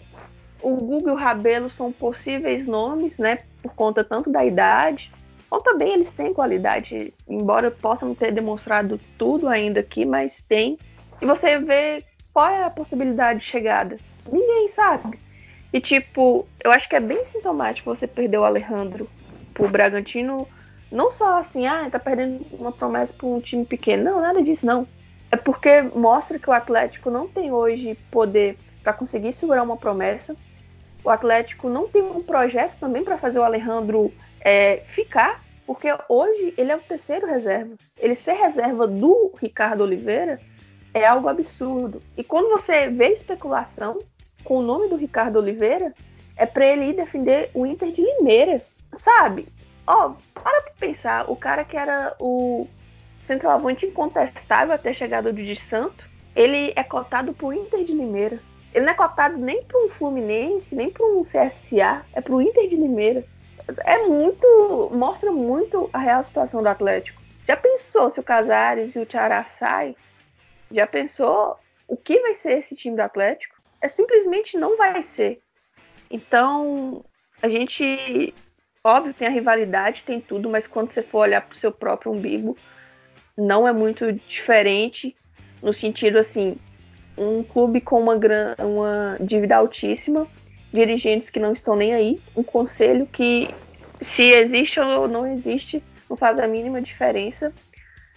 o 0.62 0.76
Google 0.76 1.10
e 1.10 1.12
o 1.12 1.15
Rabelo 1.15 1.70
são 1.72 1.91
possíveis 1.91 2.65
nomes, 2.65 3.17
né, 3.17 3.39
por 3.62 3.74
conta 3.74 4.04
tanto 4.04 4.32
da 4.32 4.44
idade 4.46 5.12
ou 5.52 5.60
também 5.60 5.94
eles 5.94 6.13
têm 6.13 6.34
qualidade, 6.34 7.13
embora 7.28 7.70
possam 7.70 8.15
ter 8.15 8.32
demonstrado 8.32 8.98
tudo 9.17 9.50
ainda 9.50 9.82
aqui, 9.82 10.06
mas 10.06 10.41
tem. 10.41 10.80
E 11.22 11.26
você 11.26 11.60
vê 11.60 12.06
qual 12.34 12.50
é 12.50 12.63
a 12.63 12.69
possibilidade 12.69 13.40
de 13.40 13.46
chegada. 13.46 13.98
Ninguém 14.32 14.69
sabe. 14.69 15.19
E 15.74 15.80
tipo, 15.80 16.48
eu 16.63 16.72
acho 16.72 16.90
que 16.90 16.96
é 16.96 17.00
bem 17.00 17.24
sintomático 17.26 17.94
você 17.94 18.06
perder 18.06 18.38
o 18.38 18.44
Alejandro 18.44 19.10
pro 19.54 19.69
Bragantino. 19.69 20.48
Não 20.92 21.12
só 21.12 21.40
assim, 21.40 21.65
ah, 21.65 21.88
tá 21.90 21.98
perdendo 21.98 22.46
uma 22.52 22.72
promessa 22.72 23.13
para 23.13 23.28
um 23.28 23.40
time 23.40 23.65
pequeno. 23.65 24.04
Não, 24.04 24.22
nada 24.22 24.42
disso, 24.44 24.65
não. 24.65 24.86
É 25.32 25.38
porque 25.38 25.82
mostra 25.96 26.38
que 26.38 26.50
o 26.50 26.54
Atlético 26.54 27.10
não 27.10 27.28
tem 27.28 27.52
hoje 27.52 27.98
poder 28.12 28.58
para 28.84 28.92
conseguir 28.92 29.32
segurar 29.32 29.63
uma 29.63 29.78
promessa. 29.78 30.36
O 31.04 31.10
Atlético 31.10 31.69
não 31.69 31.88
tem 31.88 32.02
um 32.02 32.22
projeto 32.22 32.74
também 32.80 33.04
para 33.04 33.17
fazer 33.17 33.40
o 33.40 33.44
Alejandro 33.44 34.12
é, 34.42 34.84
ficar, 34.90 35.42
porque 35.65 35.88
hoje 36.10 36.54
ele 36.58 36.72
é 36.72 36.76
o 36.76 36.82
terceiro 36.82 37.26
reserva. 37.26 37.76
Ele 37.98 38.15
ser 38.15 38.34
reserva 38.34 38.86
do 38.86 39.32
Ricardo 39.40 39.84
Oliveira 39.84 40.40
é 40.94 41.06
algo 41.06 41.30
absurdo. 41.30 42.02
E 42.17 42.24
quando 42.24 42.50
você 42.50 42.90
vê 42.90 43.13
especulação 43.13 44.00
com 44.44 44.58
o 44.58 44.62
nome 44.62 44.87
do 44.87 44.96
Ricardo 44.96 45.39
Oliveira, 45.39 45.94
é 46.35 46.46
para 46.46 46.65
ele 46.65 46.89
ir 46.89 46.96
defender 46.96 47.52
o 47.54 47.65
Inter 47.65 47.92
de 47.92 48.02
Limeira, 48.02 48.62
sabe? 48.94 49.48
Ó, 49.85 50.13
para 50.33 50.62
pra 50.62 50.73
pensar, 50.79 51.29
o 51.29 51.35
cara 51.35 51.63
que 51.63 51.77
era 51.77 52.15
o 52.19 52.67
centroavante 53.19 53.85
incontestável 53.85 54.73
até 54.73 54.89
a 54.89 54.94
chegada 54.94 55.31
do 55.31 55.42
Di 55.42 55.56
Santo, 55.56 56.10
ele 56.35 56.73
é 56.75 56.83
cotado 56.83 57.33
pro 57.33 57.54
Inter 57.54 57.83
de 57.83 57.94
Limeira. 57.94 58.39
Ele 58.73 58.85
não 58.85 58.94
é 58.94 58.96
cotado 58.96 59.37
nem 59.37 59.63
para 59.63 59.77
um 59.77 59.89
Fluminense, 59.89 60.75
nem 60.75 60.89
para 60.89 61.06
um 61.06 61.23
CSA, 61.23 62.06
é 62.13 62.21
para 62.21 62.33
o 62.33 62.42
Inter 62.42 62.69
de 62.69 62.75
Limeira. 62.75 63.25
É 63.85 64.08
muito. 64.08 64.89
mostra 64.94 65.31
muito 65.31 65.89
a 65.94 66.00
real 66.00 66.23
situação 66.25 66.62
do 66.63 66.69
Atlético. 66.69 67.21
Já 67.48 67.58
pensou 67.58 68.12
se 68.12 68.19
o 68.19 68.23
Casares 68.23 68.96
e 68.96 69.00
o 69.00 69.06
Tiará 69.06 69.44
saem? 69.46 69.96
Já 70.71 70.87
pensou 70.87 71.58
o 71.87 71.98
que 71.98 72.19
vai 72.21 72.35
ser 72.35 72.60
esse 72.60 72.75
time 72.75 72.96
do 72.96 73.02
Atlético? 73.02 73.50
É 73.82 73.88
simplesmente 73.88 74.58
não 74.58 74.77
vai 74.77 75.04
ser. 75.04 75.40
Então, 76.10 77.04
a 77.42 77.50
gente, 77.50 78.34
óbvio, 78.84 79.13
tem 79.13 79.27
a 79.27 79.32
rivalidade, 79.32 80.04
tem 80.04 80.21
tudo, 80.21 80.50
mas 80.50 80.67
quando 80.67 80.92
você 80.92 81.02
for 81.02 81.19
olhar 81.19 81.42
para 81.42 81.54
o 81.54 81.58
seu 81.58 81.71
próprio 81.71 82.12
umbigo, 82.12 82.58
não 83.38 83.67
é 83.67 83.71
muito 83.73 84.12
diferente 84.12 85.15
no 85.62 85.73
sentido 85.73 86.17
assim, 86.17 86.58
um 87.17 87.44
clube 87.44 87.82
com 87.82 88.00
uma, 88.00 88.17
gran, 88.17 88.56
uma 88.60 89.17
dívida 89.19 89.56
altíssima, 89.56 90.27
dirigentes 90.73 91.29
que 91.29 91.40
não 91.40 91.54
estão 91.54 91.75
nem 91.75 91.94
aí, 91.94 92.21
um 92.36 92.44
conselho 92.44 93.06
que, 93.06 93.50
se 94.00 94.23
existe 94.23 94.79
ou 94.79 95.08
não 95.08 95.27
existe, 95.27 95.84
não 96.10 96.17
faz 96.17 96.40
a 96.40 96.48
mínima 96.48 96.82
diferença. 96.82 97.54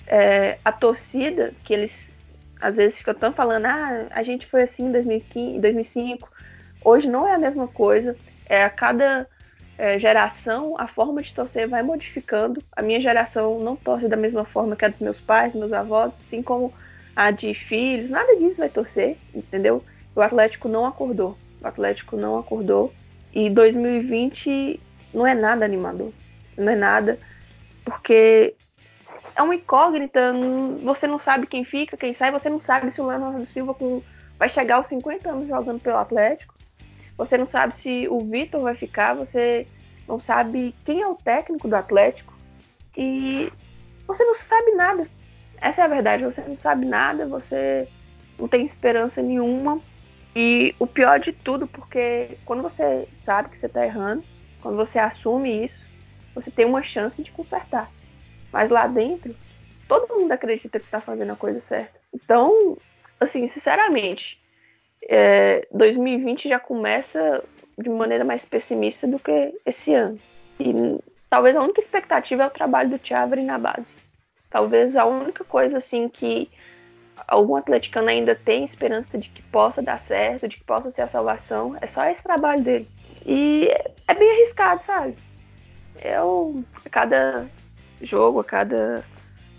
É, 0.06 0.58
a 0.64 0.70
torcida, 0.70 1.54
que 1.64 1.72
eles 1.72 2.10
às 2.60 2.76
vezes 2.76 2.98
ficam 2.98 3.14
tão 3.14 3.32
falando, 3.32 3.66
ah, 3.66 4.06
a 4.10 4.22
gente 4.22 4.46
foi 4.46 4.62
assim 4.62 4.86
em 4.86 4.92
2015, 4.92 5.60
2005, 5.60 6.30
hoje 6.84 7.08
não 7.08 7.26
é 7.26 7.34
a 7.34 7.38
mesma 7.38 7.68
coisa. 7.68 8.16
É, 8.46 8.62
a 8.62 8.70
cada 8.70 9.26
é, 9.76 9.98
geração, 9.98 10.74
a 10.78 10.86
forma 10.86 11.22
de 11.22 11.34
torcer 11.34 11.68
vai 11.68 11.82
modificando. 11.82 12.62
A 12.76 12.82
minha 12.82 13.00
geração 13.00 13.58
não 13.58 13.76
torce 13.76 14.08
da 14.08 14.16
mesma 14.16 14.44
forma 14.44 14.76
que 14.76 14.84
a 14.84 14.88
dos 14.88 15.00
meus 15.00 15.20
pais, 15.20 15.54
meus 15.54 15.72
avós, 15.72 16.14
assim 16.20 16.42
como 16.42 16.72
a 17.16 17.30
de 17.30 17.54
filhos, 17.54 18.10
nada 18.10 18.36
disso 18.36 18.58
vai 18.58 18.68
torcer, 18.68 19.16
entendeu? 19.34 19.84
O 20.14 20.20
Atlético 20.20 20.68
não 20.68 20.86
acordou. 20.86 21.36
O 21.60 21.66
Atlético 21.66 22.16
não 22.16 22.38
acordou. 22.38 22.92
E 23.32 23.50
2020 23.50 24.80
não 25.12 25.26
é 25.26 25.34
nada 25.34 25.64
animador. 25.64 26.12
Não 26.56 26.70
é 26.70 26.76
nada. 26.76 27.18
Porque 27.84 28.54
é 29.36 29.42
uma 29.42 29.54
incógnita. 29.54 30.32
Você 30.82 31.06
não 31.06 31.18
sabe 31.18 31.46
quem 31.46 31.64
fica, 31.64 31.96
quem 31.96 32.14
sai. 32.14 32.30
Você 32.30 32.48
não 32.48 32.60
sabe 32.60 32.92
se 32.92 33.00
o 33.00 33.06
Leonardo 33.06 33.46
Silva 33.46 33.74
com, 33.74 34.02
vai 34.38 34.48
chegar 34.48 34.76
aos 34.76 34.88
50 34.88 35.28
anos 35.28 35.48
jogando 35.48 35.80
pelo 35.80 35.98
Atlético. 35.98 36.54
Você 37.16 37.38
não 37.38 37.46
sabe 37.48 37.76
se 37.76 38.08
o 38.08 38.20
Vitor 38.20 38.62
vai 38.62 38.74
ficar. 38.74 39.14
Você 39.14 39.66
não 40.06 40.20
sabe 40.20 40.74
quem 40.84 41.02
é 41.02 41.06
o 41.06 41.14
técnico 41.14 41.68
do 41.68 41.76
Atlético. 41.76 42.32
E 42.96 43.52
você 44.06 44.24
não 44.24 44.34
sabe 44.34 44.72
nada. 44.72 45.06
Essa 45.60 45.82
é 45.82 45.84
a 45.84 45.88
verdade, 45.88 46.24
você 46.24 46.42
não 46.42 46.56
sabe 46.58 46.84
nada, 46.84 47.26
você 47.26 47.88
não 48.38 48.46
tem 48.46 48.64
esperança 48.64 49.22
nenhuma. 49.22 49.78
E 50.36 50.74
o 50.78 50.86
pior 50.86 51.20
de 51.20 51.32
tudo, 51.32 51.66
porque 51.66 52.36
quando 52.44 52.62
você 52.62 53.08
sabe 53.14 53.48
que 53.48 53.58
você 53.58 53.66
está 53.66 53.84
errando, 53.84 54.24
quando 54.60 54.76
você 54.76 54.98
assume 54.98 55.64
isso, 55.64 55.80
você 56.34 56.50
tem 56.50 56.66
uma 56.66 56.82
chance 56.82 57.22
de 57.22 57.30
consertar. 57.30 57.88
Mas 58.54 58.70
lá 58.70 58.86
dentro, 58.86 59.34
todo 59.88 60.14
mundo 60.14 60.30
acredita 60.30 60.78
que 60.78 60.84
está 60.84 61.00
fazendo 61.00 61.32
a 61.32 61.36
coisa 61.36 61.60
certa. 61.60 61.98
Então, 62.14 62.78
assim, 63.18 63.48
sinceramente, 63.48 64.40
é, 65.08 65.66
2020 65.72 66.48
já 66.48 66.60
começa 66.60 67.42
de 67.76 67.90
maneira 67.90 68.24
mais 68.24 68.44
pessimista 68.44 69.08
do 69.08 69.18
que 69.18 69.52
esse 69.66 69.92
ano. 69.92 70.20
E 70.60 70.72
talvez 71.28 71.56
a 71.56 71.62
única 71.64 71.80
expectativa 71.80 72.44
é 72.44 72.46
o 72.46 72.50
trabalho 72.50 72.90
do 72.90 72.98
Thiago 73.00 73.34
na 73.42 73.58
base. 73.58 73.96
Talvez 74.48 74.96
a 74.96 75.04
única 75.04 75.42
coisa 75.42 75.78
assim 75.78 76.08
que 76.08 76.48
algum 77.26 77.56
atleticano 77.56 78.08
ainda 78.08 78.36
tem 78.36 78.62
esperança 78.62 79.18
de 79.18 79.30
que 79.30 79.42
possa 79.42 79.82
dar 79.82 80.00
certo, 80.00 80.46
de 80.46 80.58
que 80.58 80.64
possa 80.64 80.92
ser 80.92 81.02
a 81.02 81.08
salvação, 81.08 81.76
é 81.80 81.88
só 81.88 82.04
esse 82.04 82.22
trabalho 82.22 82.62
dele. 82.62 82.88
E 83.26 83.68
é 84.06 84.14
bem 84.14 84.30
arriscado, 84.30 84.84
sabe? 84.84 85.16
Eu, 86.00 86.62
a 86.84 86.88
cada 86.88 87.48
jogo, 88.02 88.40
a 88.40 88.44
cada 88.44 89.04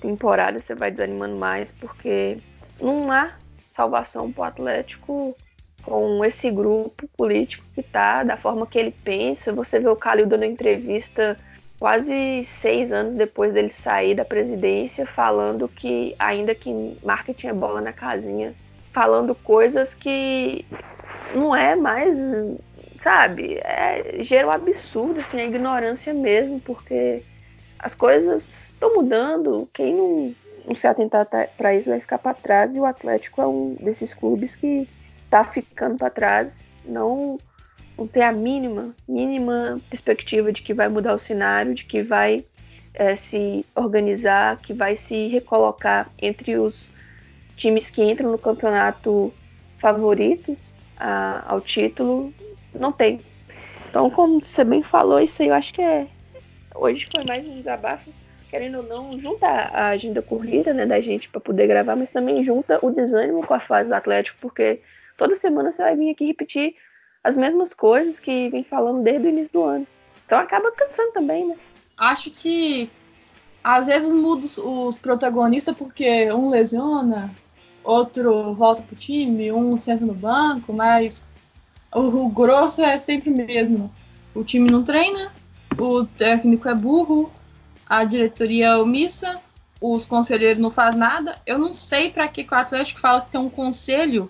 temporada 0.02 0.60
você 0.60 0.76
vai 0.76 0.92
desanimando 0.92 1.36
mais, 1.36 1.72
porque 1.72 2.38
não 2.80 3.12
há 3.12 3.32
salvação 3.72 4.32
para 4.32 4.42
o 4.42 4.46
Atlético 4.46 5.36
com 5.84 6.26
esse 6.26 6.50
grupo 6.50 7.08
político 7.16 7.64
que 7.76 7.84
tá, 7.84 8.24
da 8.24 8.38
forma 8.38 8.66
que 8.66 8.78
ele 8.78 8.92
pensa. 9.04 9.54
Você 9.54 9.80
vê 9.80 9.88
o 9.88 9.96
Calil 9.96 10.26
dando 10.26 10.44
entrevista 10.44 11.38
quase 11.80 12.44
seis 12.46 12.92
anos 12.92 13.16
depois 13.16 13.54
dele 13.54 13.70
sair 13.70 14.16
da 14.16 14.26
presidência, 14.26 15.06
falando 15.06 15.68
que 15.68 16.16
ainda 16.18 16.56
que 16.56 16.98
marketing 17.04 17.48
é 17.48 17.54
bola 17.54 17.82
na 17.82 17.94
casinha, 17.94 18.54
falando 18.92 19.36
coisas 19.36 19.94
que 19.94 20.66
não 21.34 21.56
é 21.56 21.76
mais, 21.76 22.16
sabe, 23.04 23.60
é, 23.64 24.24
gera 24.24 24.48
um 24.48 24.52
absurdo, 24.52 25.20
assim, 25.20 25.40
a 25.40 25.46
ignorância 25.46 26.14
mesmo, 26.14 26.60
porque 26.62 27.22
as 27.86 27.94
coisas 27.94 28.72
estão 28.72 28.96
mudando, 28.96 29.70
quem 29.72 29.94
não, 29.94 30.36
não 30.68 30.76
se 30.76 30.88
atentar 30.88 31.28
para 31.56 31.76
isso 31.76 31.88
vai 31.88 32.00
ficar 32.00 32.18
para 32.18 32.34
trás, 32.34 32.76
e 32.76 32.80
o 32.80 32.86
Atlético 32.86 33.44
é 33.44 33.48
um 33.48 33.76
desses 33.80 34.12
clubes 34.12 34.56
que 34.56 34.90
está 35.24 35.44
ficando 35.44 35.96
para 35.96 36.10
trás, 36.10 36.66
não 36.84 37.38
não 37.96 38.08
ter 38.08 38.24
a 38.24 38.32
mínima, 38.32 38.94
mínima 39.08 39.80
perspectiva 39.88 40.52
de 40.52 40.64
que 40.64 40.74
vai 40.74 40.90
mudar 40.90 41.14
o 41.14 41.20
cenário, 41.20 41.76
de 41.76 41.86
que 41.86 42.02
vai 42.02 42.44
é, 42.96 43.16
se 43.16 43.64
organizar, 43.76 44.58
que 44.58 44.74
vai 44.74 44.98
se 44.98 45.28
recolocar 45.28 46.10
entre 46.20 46.58
os 46.58 46.90
times 47.56 47.92
que 47.92 48.04
entram 48.04 48.32
no 48.32 48.38
campeonato 48.40 49.32
favorito 49.78 50.58
a, 50.98 51.44
ao 51.48 51.62
título, 51.62 52.34
não 52.74 52.92
tem. 52.92 53.22
Então, 53.88 54.10
como 54.10 54.44
você 54.44 54.64
bem 54.64 54.82
falou, 54.82 55.22
isso 55.22 55.44
aí 55.44 55.50
eu 55.50 55.54
acho 55.54 55.72
que 55.72 55.82
é. 55.84 56.08
Hoje 56.76 57.08
foi 57.14 57.24
mais 57.26 57.48
um 57.48 57.56
desabafo, 57.56 58.12
querendo 58.50 58.80
ou 58.80 58.84
não, 58.84 59.18
junta 59.18 59.48
a 59.48 59.88
agenda 59.88 60.22
corrida 60.22 60.74
né, 60.74 60.86
da 60.86 61.00
gente 61.00 61.30
para 61.30 61.40
poder 61.40 61.68
gravar, 61.68 61.96
mas 61.96 62.12
também 62.12 62.44
junta 62.44 62.80
o 62.82 62.92
desânimo 62.92 63.46
com 63.46 63.54
a 63.54 63.60
fase 63.60 63.88
do 63.88 63.96
Atlético, 63.96 64.38
porque 64.42 64.82
toda 65.18 65.38
semana 65.38 65.72
você 65.72 65.82
vai 65.82 65.96
vir 65.96 66.12
aqui 66.12 66.26
repetir 66.26 66.76
as 67.24 67.38
mesmas 67.38 67.74
coisas 67.74 68.20
que 68.20 68.50
vem 68.50 68.64
falando 68.64 69.02
desde 69.02 69.26
o 69.26 69.30
início 69.30 69.54
do 69.54 69.64
ano. 69.64 69.88
Então 70.26 70.38
acaba 70.38 70.72
cansando 70.72 71.12
também, 71.12 71.48
né? 71.48 71.56
Acho 71.98 72.30
que 72.30 72.90
às 73.64 73.88
vezes 73.88 74.12
muda 74.12 74.46
os 74.46 74.98
protagonistas 74.98 75.76
porque 75.76 76.30
um 76.32 76.50
lesiona, 76.50 77.34
outro 77.84 78.54
volta 78.54 78.84
pro 78.84 78.96
time, 78.96 79.52
um 79.52 79.78
senta 79.78 80.06
no 80.06 80.14
banco, 80.14 80.74
mas 80.74 81.24
o, 81.94 82.02
o 82.02 82.30
grosso 82.30 82.82
é 82.82 82.98
sempre 82.98 83.30
o 83.30 83.36
mesmo. 83.36 83.90
O 84.36 84.44
time 84.44 84.70
não 84.70 84.84
treina, 84.84 85.32
o 85.78 86.06
técnico 86.06 86.68
é 86.70 86.76
burro, 86.76 87.32
a 87.86 88.04
diretoria 88.04 88.68
é 88.68 88.78
omissa, 88.78 89.40
os 89.80 90.06
conselheiros 90.06 90.60
não 90.60 90.72
fazem 90.72 91.00
nada. 91.00 91.38
Eu 91.46 91.58
não 91.58 91.74
sei 91.74 92.10
para 92.10 92.28
que 92.28 92.48
o 92.50 92.56
Atlético 92.56 93.00
fala 93.00 93.22
que 93.22 93.32
tem 93.32 93.42
um 93.42 93.50
conselho 93.50 94.30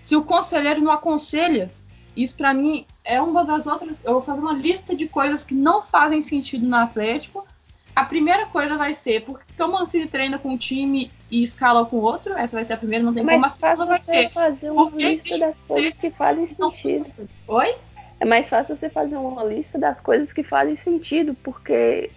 se 0.00 0.16
o 0.16 0.24
conselheiro 0.24 0.80
não 0.80 0.92
aconselha. 0.92 1.70
Isso 2.16 2.34
para 2.34 2.52
mim 2.54 2.86
é 3.04 3.20
uma 3.20 3.44
das 3.44 3.66
outras. 3.66 4.00
Eu 4.04 4.14
vou 4.14 4.22
fazer 4.22 4.40
uma 4.40 4.52
lista 4.52 4.94
de 4.94 5.06
coisas 5.06 5.44
que 5.44 5.54
não 5.54 5.82
fazem 5.82 6.20
sentido 6.22 6.66
no 6.66 6.76
Atlético. 6.76 7.46
A 7.94 8.04
primeira 8.04 8.46
coisa 8.46 8.76
vai 8.76 8.94
ser 8.94 9.22
porque 9.24 9.62
o 9.62 9.68
Mancini 9.68 10.06
treina 10.06 10.38
com 10.38 10.50
um 10.50 10.56
time 10.56 11.10
e 11.30 11.42
escala 11.42 11.84
com 11.84 11.96
outro. 11.96 12.32
Essa 12.34 12.56
vai 12.56 12.64
ser 12.64 12.74
a 12.74 12.76
primeira, 12.76 13.04
não 13.04 13.12
tem 13.12 13.22
é 13.22 13.26
como. 13.26 13.44
A 13.44 13.48
segunda 13.48 13.86
vai 13.86 13.98
ser 14.00 14.30
fazer 14.30 14.70
uma 14.70 14.90
lista 14.90 15.38
das 15.38 15.60
coisas 15.60 15.96
que 15.96 16.10
fazem 16.10 16.46
sentido. 16.46 17.28
Oi? 17.46 17.74
É 18.20 18.24
mais 18.24 18.48
fácil 18.48 18.76
você 18.76 18.88
fazer 18.88 19.16
uma 19.16 19.44
lista 19.44 19.78
das 19.78 20.00
coisas 20.00 20.32
que 20.32 20.42
fazem 20.42 20.76
sentido, 20.76 21.34
porque 21.42 22.10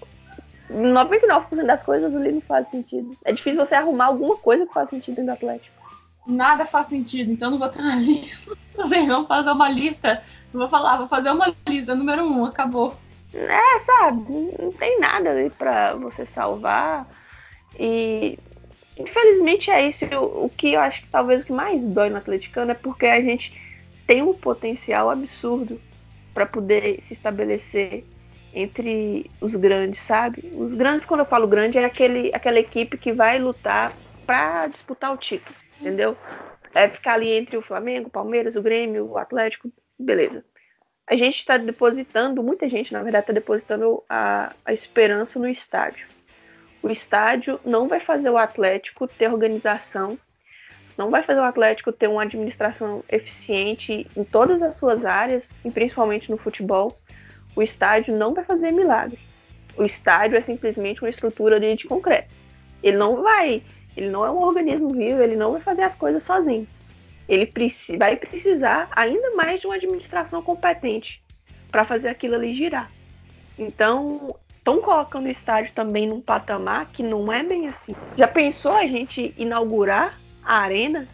99% 0.69 1.65
das 1.65 1.83
coisas 1.83 2.15
ali 2.15 2.31
não 2.31 2.41
faz 2.41 2.67
sentido. 2.69 3.15
É 3.23 3.31
difícil 3.31 3.65
você 3.65 3.75
arrumar 3.75 4.05
alguma 4.05 4.37
coisa 4.37 4.65
que 4.65 4.73
faz 4.73 4.89
sentido 4.89 5.21
no 5.21 5.31
Atlético 5.31 5.81
nada 6.25 6.65
faz 6.65 6.87
sentido, 6.87 7.31
então 7.31 7.49
não 7.49 7.57
vou 7.57 7.69
ter 7.69 7.79
uma 7.79 7.95
lista. 7.99 8.55
Vamos 8.75 9.27
fazer 9.27 9.51
uma 9.51 9.69
lista. 9.69 10.21
Não 10.53 10.61
vou 10.61 10.69
falar, 10.69 10.97
vou 10.97 11.07
fazer 11.07 11.31
uma 11.31 11.53
lista, 11.67 11.95
número 11.95 12.23
um, 12.23 12.45
acabou. 12.45 12.95
É, 13.33 13.79
sabe, 13.79 14.53
não 14.59 14.71
tem 14.73 14.99
nada 14.99 15.31
ali 15.31 15.49
pra 15.49 15.93
você 15.93 16.25
salvar. 16.25 17.07
E 17.79 18.37
infelizmente 18.97 19.71
é 19.71 19.87
isso. 19.87 20.05
O, 20.15 20.45
o 20.45 20.49
que 20.49 20.73
eu 20.73 20.81
acho 20.81 21.01
que 21.01 21.09
talvez 21.09 21.41
o 21.41 21.45
que 21.45 21.53
mais 21.53 21.85
dói 21.85 22.09
no 22.09 22.17
atleticano 22.17 22.71
é 22.71 22.75
porque 22.75 23.05
a 23.05 23.21
gente 23.21 23.53
tem 24.05 24.21
um 24.21 24.33
potencial 24.33 25.09
absurdo 25.09 25.79
para 26.33 26.45
poder 26.45 27.01
se 27.03 27.13
estabelecer 27.13 28.05
entre 28.53 29.29
os 29.39 29.55
grandes, 29.55 30.01
sabe? 30.01 30.51
Os 30.53 30.73
grandes, 30.73 31.07
quando 31.07 31.21
eu 31.21 31.25
falo 31.25 31.47
grande, 31.47 31.77
é 31.77 31.85
aquele, 31.85 32.31
aquela 32.33 32.59
equipe 32.59 32.97
que 32.97 33.11
vai 33.11 33.39
lutar 33.39 33.93
para 34.25 34.67
disputar 34.67 35.13
o 35.13 35.17
título. 35.17 35.55
entendeu? 35.79 36.17
É 36.73 36.87
ficar 36.87 37.13
ali 37.13 37.31
entre 37.31 37.57
o 37.57 37.61
Flamengo, 37.61 38.07
o 38.07 38.11
Palmeiras, 38.11 38.55
o 38.55 38.61
Grêmio, 38.61 39.05
o 39.05 39.17
Atlético, 39.17 39.71
beleza. 39.97 40.45
A 41.07 41.15
gente 41.15 41.37
está 41.37 41.57
depositando, 41.57 42.41
muita 42.41 42.69
gente, 42.69 42.93
na 42.93 43.03
verdade, 43.03 43.23
está 43.23 43.33
depositando 43.33 44.03
a, 44.07 44.53
a 44.63 44.71
esperança 44.71 45.37
no 45.39 45.47
estádio. 45.47 46.07
O 46.81 46.89
estádio 46.89 47.59
não 47.65 47.87
vai 47.87 47.99
fazer 47.99 48.29
o 48.29 48.37
Atlético 48.37 49.07
ter 49.07 49.27
organização, 49.27 50.17
não 50.97 51.09
vai 51.09 51.23
fazer 51.23 51.39
o 51.39 51.43
Atlético 51.43 51.91
ter 51.91 52.07
uma 52.07 52.23
administração 52.23 53.03
eficiente 53.09 54.07
em 54.15 54.23
todas 54.23 54.61
as 54.61 54.75
suas 54.75 55.05
áreas, 55.05 55.51
e 55.63 55.71
principalmente 55.71 56.29
no 56.29 56.37
futebol. 56.37 56.97
O 57.55 57.61
estádio 57.61 58.15
não 58.15 58.33
vai 58.33 58.43
fazer 58.43 58.71
milagre. 58.71 59.19
O 59.77 59.83
estádio 59.83 60.37
é 60.37 60.41
simplesmente 60.41 61.01
uma 61.01 61.09
estrutura 61.09 61.59
de 61.59 61.87
concreto. 61.87 62.29
Ele 62.83 62.97
não 62.97 63.21
vai, 63.21 63.61
ele 63.95 64.09
não 64.09 64.25
é 64.25 64.31
um 64.31 64.41
organismo 64.41 64.89
vivo, 64.89 65.21
ele 65.21 65.35
não 65.35 65.53
vai 65.53 65.61
fazer 65.61 65.83
as 65.83 65.95
coisas 65.95 66.23
sozinho. 66.23 66.67
Ele 67.27 67.51
vai 67.97 68.15
precisar 68.15 68.89
ainda 68.91 69.31
mais 69.35 69.61
de 69.61 69.67
uma 69.67 69.75
administração 69.75 70.41
competente 70.41 71.21
para 71.69 71.85
fazer 71.85 72.09
aquilo 72.09 72.35
ali 72.35 72.53
girar. 72.53 72.91
Então, 73.57 74.35
estão 74.57 74.81
colocando 74.81 75.25
o 75.25 75.31
estádio 75.31 75.73
também 75.73 76.07
num 76.07 76.21
patamar 76.21 76.87
que 76.91 77.03
não 77.03 77.31
é 77.31 77.43
bem 77.43 77.67
assim. 77.67 77.95
Já 78.17 78.27
pensou 78.27 78.73
a 78.73 78.85
gente 78.85 79.33
inaugurar 79.37 80.19
a 80.43 80.59
arena 80.59 81.07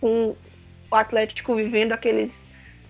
com 0.00 0.36
o 0.90 0.94
Atlético 0.94 1.54
vivendo 1.54 1.92
aqueles 1.92 2.46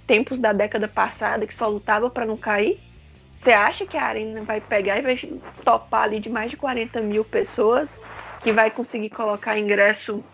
tempos 0.06 0.40
da 0.40 0.52
década 0.52 0.86
passada 0.86 1.46
que 1.46 1.54
só 1.54 1.68
lutava 1.68 2.08
para 2.10 2.26
não 2.26 2.36
cair? 2.36 2.80
Você 3.36 3.52
acha 3.52 3.84
que 3.84 3.96
a 3.96 4.04
Arena 4.04 4.40
vai 4.42 4.60
pegar 4.60 4.98
e 4.98 5.02
vai 5.02 5.16
topar 5.62 6.04
ali 6.04 6.18
de 6.18 6.30
mais 6.30 6.50
de 6.50 6.56
40 6.56 7.00
mil 7.02 7.22
pessoas, 7.22 7.98
que 8.42 8.50
vai 8.50 8.70
conseguir 8.70 9.10
colocar 9.10 9.58
ingresso 9.58 10.24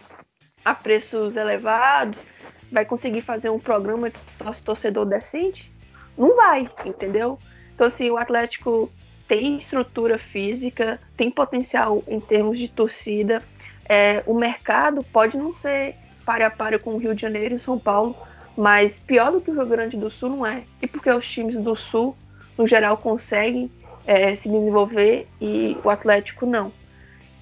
a 0.64 0.72
preços 0.72 1.34
elevados, 1.34 2.24
vai 2.70 2.84
conseguir 2.84 3.20
fazer 3.20 3.50
um 3.50 3.58
programa 3.58 4.08
de 4.08 4.18
sócio 4.18 4.64
torcedor 4.64 5.04
decente? 5.04 5.70
Não 6.16 6.36
vai, 6.36 6.70
entendeu? 6.84 7.38
Então, 7.74 7.88
assim, 7.88 8.08
o 8.08 8.16
Atlético 8.16 8.90
tem 9.26 9.56
estrutura 9.58 10.18
física, 10.18 11.00
tem 11.16 11.30
potencial 11.30 12.04
em 12.06 12.20
termos 12.20 12.58
de 12.58 12.68
torcida. 12.68 13.42
É, 13.88 14.22
o 14.26 14.34
mercado 14.34 15.04
pode 15.12 15.36
não 15.36 15.52
ser 15.52 15.96
pare 16.24 16.44
a 16.44 16.50
pare 16.50 16.78
com 16.78 16.94
o 16.94 16.98
Rio 16.98 17.14
de 17.14 17.22
Janeiro 17.22 17.54
e 17.54 17.60
São 17.60 17.78
Paulo, 17.78 18.16
mas 18.56 18.98
pior 19.00 19.32
do 19.32 19.40
que 19.40 19.50
o 19.50 19.54
Rio 19.54 19.66
Grande 19.66 19.96
do 19.96 20.10
Sul 20.10 20.30
não 20.30 20.46
é. 20.46 20.62
E 20.80 20.86
porque 20.86 21.10
os 21.10 21.26
times 21.26 21.56
do 21.56 21.74
Sul 21.74 22.16
no 22.56 22.66
geral, 22.66 22.96
conseguem 22.96 23.70
é, 24.06 24.34
se 24.34 24.48
desenvolver 24.48 25.26
e 25.40 25.76
o 25.82 25.90
Atlético 25.90 26.46
não. 26.46 26.72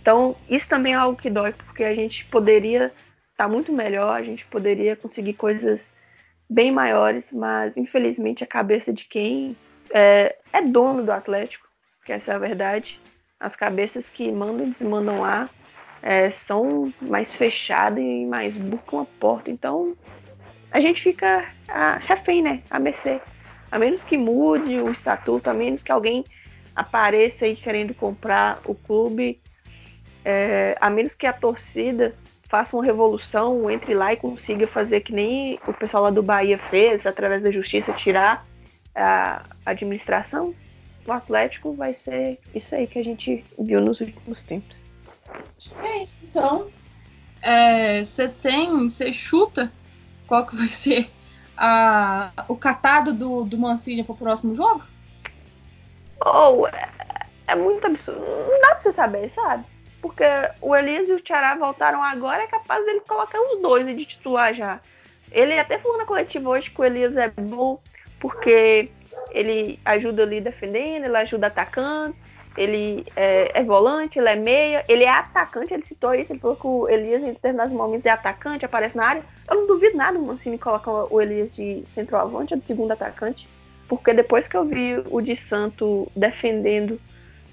Então, 0.00 0.36
isso 0.48 0.68
também 0.68 0.94
é 0.94 0.96
algo 0.96 1.20
que 1.20 1.30
dói, 1.30 1.52
porque 1.52 1.84
a 1.84 1.94
gente 1.94 2.24
poderia 2.26 2.86
estar 2.86 3.44
tá 3.44 3.48
muito 3.48 3.72
melhor, 3.72 4.16
a 4.16 4.22
gente 4.22 4.44
poderia 4.46 4.96
conseguir 4.96 5.34
coisas 5.34 5.80
bem 6.48 6.72
maiores, 6.72 7.24
mas 7.32 7.76
infelizmente 7.76 8.42
a 8.42 8.46
cabeça 8.46 8.92
de 8.92 9.04
quem 9.04 9.56
é, 9.90 10.36
é 10.52 10.62
dono 10.62 11.04
do 11.04 11.12
Atlético, 11.12 11.68
que 12.04 12.12
essa 12.12 12.32
é 12.32 12.34
a 12.34 12.38
verdade, 12.38 12.98
as 13.38 13.54
cabeças 13.54 14.08
que 14.08 14.30
mandam 14.32 14.66
e 14.66 14.70
desmandam 14.70 15.20
lá 15.20 15.48
é, 16.02 16.30
são 16.30 16.92
mais 17.00 17.34
fechadas 17.34 18.02
e 18.02 18.26
mais 18.26 18.56
burcam 18.56 19.00
a 19.00 19.06
porta. 19.18 19.50
Então, 19.50 19.96
a 20.70 20.80
gente 20.80 21.02
fica 21.02 21.48
a, 21.68 21.98
refém, 21.98 22.42
né? 22.42 22.62
A 22.70 22.78
mercê. 22.78 23.20
A 23.70 23.78
menos 23.78 24.02
que 24.02 24.16
mude 24.16 24.80
o 24.80 24.90
estatuto, 24.90 25.48
a 25.48 25.54
menos 25.54 25.82
que 25.82 25.92
alguém 25.92 26.24
apareça 26.74 27.44
aí 27.44 27.54
querendo 27.54 27.94
comprar 27.94 28.60
o 28.64 28.74
clube, 28.74 29.40
é, 30.24 30.76
a 30.80 30.90
menos 30.90 31.14
que 31.14 31.26
a 31.26 31.32
torcida 31.32 32.14
faça 32.48 32.76
uma 32.76 32.84
revolução, 32.84 33.70
entre 33.70 33.94
lá 33.94 34.12
e 34.12 34.16
consiga 34.16 34.66
fazer 34.66 35.00
que 35.02 35.12
nem 35.12 35.58
o 35.68 35.72
pessoal 35.72 36.04
lá 36.04 36.10
do 36.10 36.22
Bahia 36.22 36.58
fez, 36.58 37.06
através 37.06 37.42
da 37.42 37.50
justiça, 37.50 37.92
tirar 37.92 38.44
a 38.94 39.40
administração, 39.64 40.52
o 41.06 41.12
Atlético 41.12 41.72
vai 41.72 41.94
ser 41.94 42.38
isso 42.54 42.74
aí 42.74 42.88
que 42.88 42.98
a 42.98 43.04
gente 43.04 43.44
viu 43.58 43.80
nos 43.80 44.00
últimos 44.00 44.42
tempos. 44.42 44.82
É 45.82 46.02
isso, 46.02 46.18
então. 46.22 46.68
É, 47.42 48.02
você 48.02 48.24
é, 48.24 48.28
tem, 48.28 48.88
você 48.88 49.12
chuta 49.12 49.72
qual 50.26 50.46
que 50.46 50.56
vai 50.56 50.68
ser 50.68 51.10
a, 51.56 52.30
o 52.48 52.56
catado 52.56 53.12
do, 53.12 53.44
do 53.44 53.58
Mancini 53.58 54.02
pro 54.02 54.14
próximo 54.14 54.54
jogo? 54.54 54.84
Ou 56.24 56.62
oh, 56.62 56.66
é, 56.68 56.88
é, 57.46 57.54
muito 57.54 57.86
absurdo. 57.86 58.20
Não 58.20 58.60
dá 58.60 58.68
pra 58.68 58.80
você 58.80 58.92
saber, 58.92 59.28
sabe? 59.28 59.64
Porque 60.00 60.24
o 60.60 60.74
Elias 60.74 61.08
e 61.08 61.12
o 61.12 61.20
Tiará 61.20 61.54
voltaram 61.54 62.02
agora, 62.02 62.42
é 62.42 62.46
capaz 62.46 62.84
dele 62.84 63.00
colocar 63.00 63.38
os 63.38 63.60
dois 63.60 63.86
de 63.86 64.04
titular 64.04 64.54
já. 64.54 64.80
Ele 65.30 65.58
até 65.58 65.78
falou 65.78 65.98
na 65.98 66.06
coletiva 66.06 66.48
hoje 66.48 66.70
que 66.70 66.80
o 66.80 66.84
Elias 66.84 67.16
é 67.16 67.28
bom 67.28 67.78
porque 68.18 68.90
ele 69.30 69.78
ajuda 69.84 70.22
ali 70.22 70.40
defendendo, 70.40 71.04
ele 71.04 71.16
ajuda 71.16 71.46
atacando, 71.46 72.14
ele 72.60 73.06
é, 73.16 73.58
é, 73.58 73.64
volante, 73.64 74.18
ele 74.18 74.28
é 74.28 74.36
meia, 74.36 74.84
ele 74.86 75.04
é 75.04 75.08
atacante, 75.08 75.72
ele 75.72 75.82
citou 75.82 76.14
isso, 76.14 76.30
ele 76.30 76.38
falou 76.38 76.56
que 76.56 76.66
o 76.66 76.86
Elias 76.90 77.22
em 77.22 77.32
determinados 77.32 77.72
momentos 77.72 78.04
é 78.04 78.10
atacante, 78.10 78.66
aparece 78.66 78.98
na 78.98 79.06
área. 79.06 79.24
Eu 79.48 79.56
não 79.56 79.66
duvido 79.66 79.96
nada 79.96 80.18
o 80.18 80.26
Mancini 80.26 80.58
colocar 80.58 80.90
o 81.10 81.20
Elias 81.22 81.54
de 81.56 81.82
centroavante 81.86 82.52
ou 82.52 82.60
de 82.60 82.66
segundo 82.66 82.92
atacante, 82.92 83.48
porque 83.88 84.12
depois 84.12 84.46
que 84.46 84.58
eu 84.58 84.66
vi 84.66 85.02
o 85.08 85.22
de 85.22 85.36
Santo 85.36 86.12
defendendo 86.14 87.00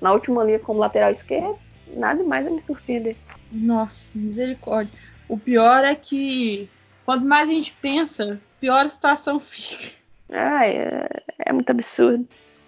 na 0.02 0.12
última 0.12 0.44
linha 0.44 0.60
como 0.60 0.80
lateral 0.80 1.10
esquerdo, 1.10 1.58
nada 1.96 2.22
mais 2.22 2.46
a 2.46 2.50
me 2.50 2.62
surpreender. 2.62 3.16
Nossa, 3.50 4.12
misericórdia. 4.14 4.92
O 5.30 5.38
pior 5.38 5.86
é 5.86 5.96
que 5.96 6.70
quanto 7.06 7.24
mais 7.24 7.50
a 7.50 7.54
gente 7.54 7.72
pensa, 7.82 8.42
pior 8.60 8.86
a 8.86 8.90
situação 8.90 9.40
fica. 9.40 9.96
Ah, 10.30 10.68
é, 10.68 11.08
é 11.46 11.54
muito 11.54 11.70
absurdo. 11.70 12.28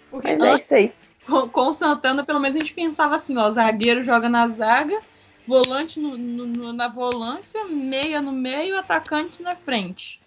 Porque 0.10 0.38
Mas 0.38 0.48
é 0.48 0.56
isso 0.56 0.74
aí 0.74 0.94
com, 1.26 1.67
o 1.67 1.74
Santana, 1.74 2.24
pelo 2.24 2.39
menos 2.39 2.55
a 2.55 2.59
gente 2.59 2.74
pensava 2.74 3.15
assim, 3.15 3.38
ó, 3.38 3.49
zagueiro 3.51 4.03
joga 4.03 4.30
na 4.30 4.47
zaga, 4.47 4.99
volante 5.45 5.99
no, 5.99 6.17
no, 6.17 6.74
na 6.74 6.88
volância, 6.88 7.65
meia 7.65 8.22
no 8.22 8.32
meio, 8.32 8.78
atacante 8.78 9.41
na 9.41 9.55
frente. 9.55 10.20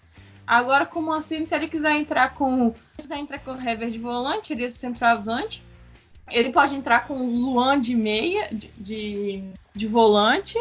Agora, 0.46 0.84
como 0.84 1.12
assim, 1.12 1.44
se 1.44 1.54
ele 1.54 1.68
quiser 1.68 1.92
entrar 1.92 2.34
com. 2.34 2.74
Se 2.98 3.08
quiser 3.08 3.18
entrar 3.18 3.38
com 3.38 3.52
o 3.52 3.60
Hever 3.60 3.90
de 3.90 3.98
volante, 3.98 4.52
ele 4.52 4.64
é 4.64 4.68
centroavante. 4.68 5.62
Ele 6.30 6.50
pode 6.50 6.74
entrar 6.74 7.06
com 7.06 7.14
o 7.14 7.26
Luan 7.26 7.78
de 7.78 7.94
meia, 7.94 8.48
de, 8.52 8.68
de, 8.76 9.44
de 9.74 9.86
volante, 9.86 10.58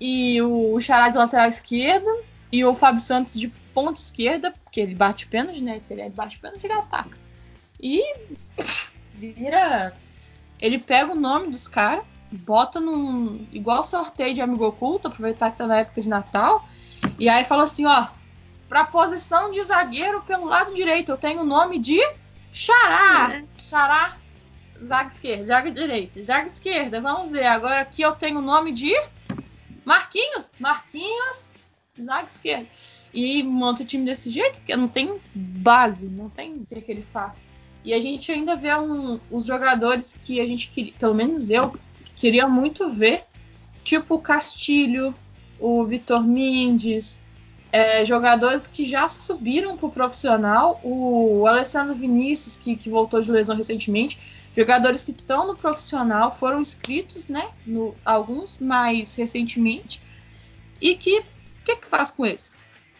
e 0.00 0.40
o, 0.42 0.78
Xará 0.80 1.08
de 1.08 1.16
lateral 1.16 1.48
esquerdo, 1.48 2.08
e 2.50 2.64
o 2.64 2.74
Fábio 2.74 3.00
Santos 3.00 3.38
de 3.38 3.48
ponta 3.74 4.00
esquerda, 4.00 4.52
porque 4.64 4.80
ele 4.80 4.94
bate 4.94 5.26
pênalti, 5.26 5.62
né? 5.62 5.80
Se 5.82 5.92
ele 5.92 6.08
bate 6.10 6.38
pênalti, 6.38 6.64
ele 6.64 6.72
ataca. 6.72 7.16
E 7.80 8.02
vira. 9.30 9.94
Ele 10.60 10.78
pega 10.78 11.12
o 11.12 11.20
nome 11.20 11.50
dos 11.50 11.68
caras, 11.68 12.04
bota 12.30 12.80
num. 12.80 13.46
igual 13.52 13.84
sorteio 13.84 14.34
de 14.34 14.40
amigo 14.40 14.66
oculto, 14.66 15.08
aproveitar 15.08 15.50
que 15.50 15.58
tá 15.58 15.66
na 15.66 15.78
época 15.78 16.00
de 16.00 16.08
Natal. 16.08 16.66
E 17.18 17.28
aí 17.28 17.44
fala 17.44 17.64
assim: 17.64 17.86
ó, 17.86 18.08
pra 18.68 18.84
posição 18.84 19.50
de 19.50 19.62
zagueiro 19.62 20.22
pelo 20.22 20.46
lado 20.46 20.74
direito, 20.74 21.12
eu 21.12 21.16
tenho 21.16 21.40
o 21.40 21.44
nome 21.44 21.78
de 21.78 22.00
Xará. 22.50 23.34
É. 23.36 23.44
Xará, 23.58 24.16
zaga 24.86 25.08
esquerda, 25.08 25.46
zaga 25.46 25.70
direita, 25.70 26.22
zaga 26.22 26.46
esquerda, 26.46 27.00
vamos 27.00 27.30
ver. 27.30 27.46
Agora 27.46 27.80
aqui 27.80 28.02
eu 28.02 28.12
tenho 28.12 28.38
o 28.38 28.42
nome 28.42 28.72
de 28.72 28.92
Marquinhos. 29.84 30.50
Marquinhos, 30.58 31.50
zaga 32.00 32.28
esquerda. 32.28 32.66
E 33.12 33.42
monta 33.42 33.82
o 33.82 33.86
time 33.86 34.04
desse 34.06 34.30
jeito, 34.30 34.58
porque 34.58 34.74
não 34.74 34.88
tem 34.88 35.20
base, 35.34 36.06
não 36.08 36.30
tem 36.30 36.54
o 36.54 36.64
que 36.64 36.90
ele 36.90 37.02
faz. 37.02 37.42
E 37.84 37.92
a 37.92 38.00
gente 38.00 38.30
ainda 38.30 38.54
vê 38.54 38.74
um, 38.76 39.18
os 39.30 39.44
jogadores 39.44 40.12
que 40.12 40.40
a 40.40 40.46
gente 40.46 40.68
queria, 40.70 40.92
pelo 40.98 41.14
menos 41.14 41.50
eu, 41.50 41.76
queria 42.14 42.46
muito 42.46 42.88
ver, 42.88 43.24
tipo 43.82 44.14
o 44.14 44.20
Castilho, 44.20 45.14
o 45.58 45.84
Vitor 45.84 46.22
Mendes, 46.22 47.20
é, 47.72 48.04
jogadores 48.04 48.66
que 48.66 48.84
já 48.84 49.08
subiram 49.08 49.76
para 49.76 49.86
o 49.86 49.90
profissional, 49.90 50.80
o 50.84 51.46
Alessandro 51.46 51.94
Vinícius, 51.94 52.56
que, 52.56 52.76
que 52.76 52.90
voltou 52.90 53.20
de 53.20 53.32
lesão 53.32 53.56
recentemente, 53.56 54.18
jogadores 54.54 55.02
que 55.02 55.10
estão 55.10 55.46
no 55.46 55.56
profissional, 55.56 56.30
foram 56.30 56.60
inscritos, 56.60 57.28
né? 57.28 57.50
No, 57.66 57.94
alguns 58.04 58.58
mais 58.58 59.16
recentemente, 59.16 60.00
e 60.80 60.94
que 60.94 61.20
o 61.20 61.64
que, 61.64 61.76
que 61.76 61.86
faz 61.86 62.10
com 62.10 62.26
eles? 62.26 62.58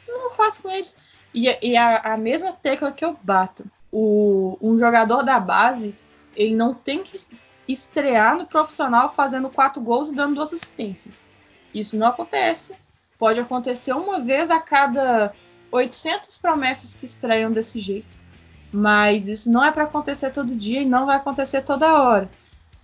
Não 0.09 0.30
faz 0.30 0.57
com 0.57 0.70
eles. 0.70 0.97
E, 1.35 1.47
e 1.62 1.76
a, 1.76 1.99
a 1.99 2.16
mesma 2.16 2.53
tecla 2.53 2.93
que 2.93 3.05
eu 3.05 3.18
bato 3.22 3.70
o, 3.93 4.57
um 4.61 4.76
jogador 4.78 5.22
da 5.22 5.38
base 5.38 5.95
ele 6.34 6.57
não 6.57 6.74
tem 6.74 7.03
que 7.03 7.20
estrear 7.68 8.36
no 8.36 8.47
profissional 8.47 9.12
fazendo 9.12 9.51
quatro 9.51 9.82
gols 9.82 10.11
e 10.11 10.14
dando 10.14 10.34
duas 10.34 10.53
assistências. 10.53 11.22
Isso 11.74 11.97
não 11.97 12.07
acontece. 12.07 12.74
Pode 13.18 13.38
acontecer 13.38 13.93
uma 13.93 14.18
vez 14.18 14.51
a 14.51 14.59
cada 14.59 15.32
800 15.70 16.38
promessas 16.38 16.95
que 16.95 17.05
estreiam 17.05 17.51
desse 17.51 17.78
jeito. 17.78 18.18
Mas 18.72 19.28
isso 19.28 19.51
não 19.51 19.62
é 19.62 19.70
para 19.70 19.84
acontecer 19.84 20.30
todo 20.30 20.57
dia 20.57 20.80
e 20.80 20.86
não 20.86 21.07
vai 21.07 21.16
acontecer 21.16 21.62
toda 21.62 22.03
hora. 22.03 22.30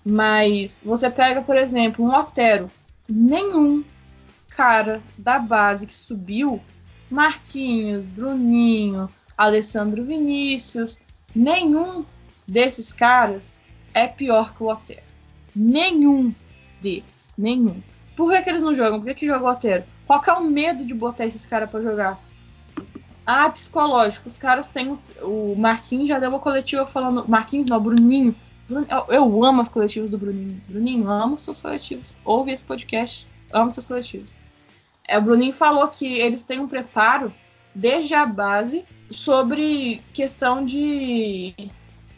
Mas 0.05 0.79
você 0.83 1.11
pega, 1.11 1.43
por 1.43 1.57
exemplo, 1.57 2.05
um 2.05 2.15
Otero. 2.15 2.71
Nenhum, 3.09 3.83
cara 4.49 5.03
da 5.17 5.39
base 5.39 5.87
que 5.87 5.95
subiu, 5.95 6.61
Marquinhos, 7.11 8.05
Bruninho, 8.05 9.09
Alessandro 9.39 10.03
Vinícius, 10.03 10.99
nenhum 11.33 12.05
desses 12.47 12.93
caras 12.93 13.61
é 13.95 14.09
pior 14.09 14.53
que 14.53 14.65
o 14.65 14.67
Otero. 14.67 15.03
Nenhum 15.55 16.35
deles. 16.81 17.33
Nenhum. 17.39 17.81
Por 18.17 18.33
que, 18.33 18.43
que 18.43 18.51
eles 18.51 18.63
não 18.63 18.75
jogam? 18.75 18.99
Por 18.99 19.07
que, 19.07 19.15
que 19.15 19.27
joga 19.27 19.45
o 19.45 19.49
Otero? 19.49 19.85
Qual 20.09 20.21
que 20.21 20.29
é 20.29 20.33
o 20.33 20.43
medo 20.43 20.85
de 20.85 20.93
botar 20.93 21.25
esses 21.25 21.47
caras 21.47 21.71
para 21.71 21.81
jogar? 21.81 22.21
Ah, 23.25 23.49
psicológico. 23.49 24.29
Os 24.29 24.39
caras 24.39 24.67
têm. 24.67 24.99
O 25.23 25.55
Marquinhos 25.57 26.09
já 26.09 26.19
deu 26.19 26.31
uma 26.31 26.41
coletiva 26.41 26.85
falando. 26.87 27.29
Marquinhos 27.29 27.67
não, 27.67 27.81
Bruninho. 27.81 28.35
Eu 29.09 29.45
amo 29.45 29.63
as 29.63 29.69
coletivas 29.69 30.11
do 30.11 30.19
Bruninho. 30.19 30.61
Bruninho, 30.69 31.09
amo 31.09 31.39
seus 31.39 31.61
coletivos. 31.61 32.17
Ouve 32.25 32.53
esse 32.53 32.65
podcast. 32.65 33.27
Amo 33.53 33.73
seus 33.73 33.87
coletivos. 33.87 34.35
É, 35.07 35.17
o 35.17 35.23
Bruninho 35.23 35.53
falou 35.53 35.87
que 35.89 36.07
eles 36.07 36.45
têm 36.45 36.59
um 36.59 36.67
preparo 36.67 37.33
desde 37.79 38.13
a 38.13 38.27
base 38.27 38.85
sobre 39.09 40.03
questão 40.13 40.65
de 40.65 41.55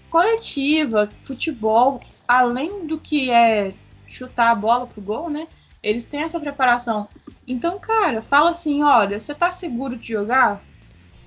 coletiva, 0.09 1.11
futebol, 1.23 2.01
além 2.27 2.87
do 2.87 2.99
que 2.99 3.31
é 3.31 3.75
chutar 4.07 4.51
a 4.51 4.55
bola 4.55 4.87
pro 4.87 5.03
gol, 5.03 5.29
né? 5.29 5.47
Eles 5.83 6.05
têm 6.05 6.23
essa 6.23 6.41
preparação. 6.41 7.09
Então, 7.47 7.79
cara, 7.79 8.23
fala 8.23 8.51
assim: 8.51 8.83
olha, 8.83 9.21
você 9.21 9.35
tá 9.35 9.51
seguro 9.51 9.97
de 9.97 10.09
jogar? 10.09 10.63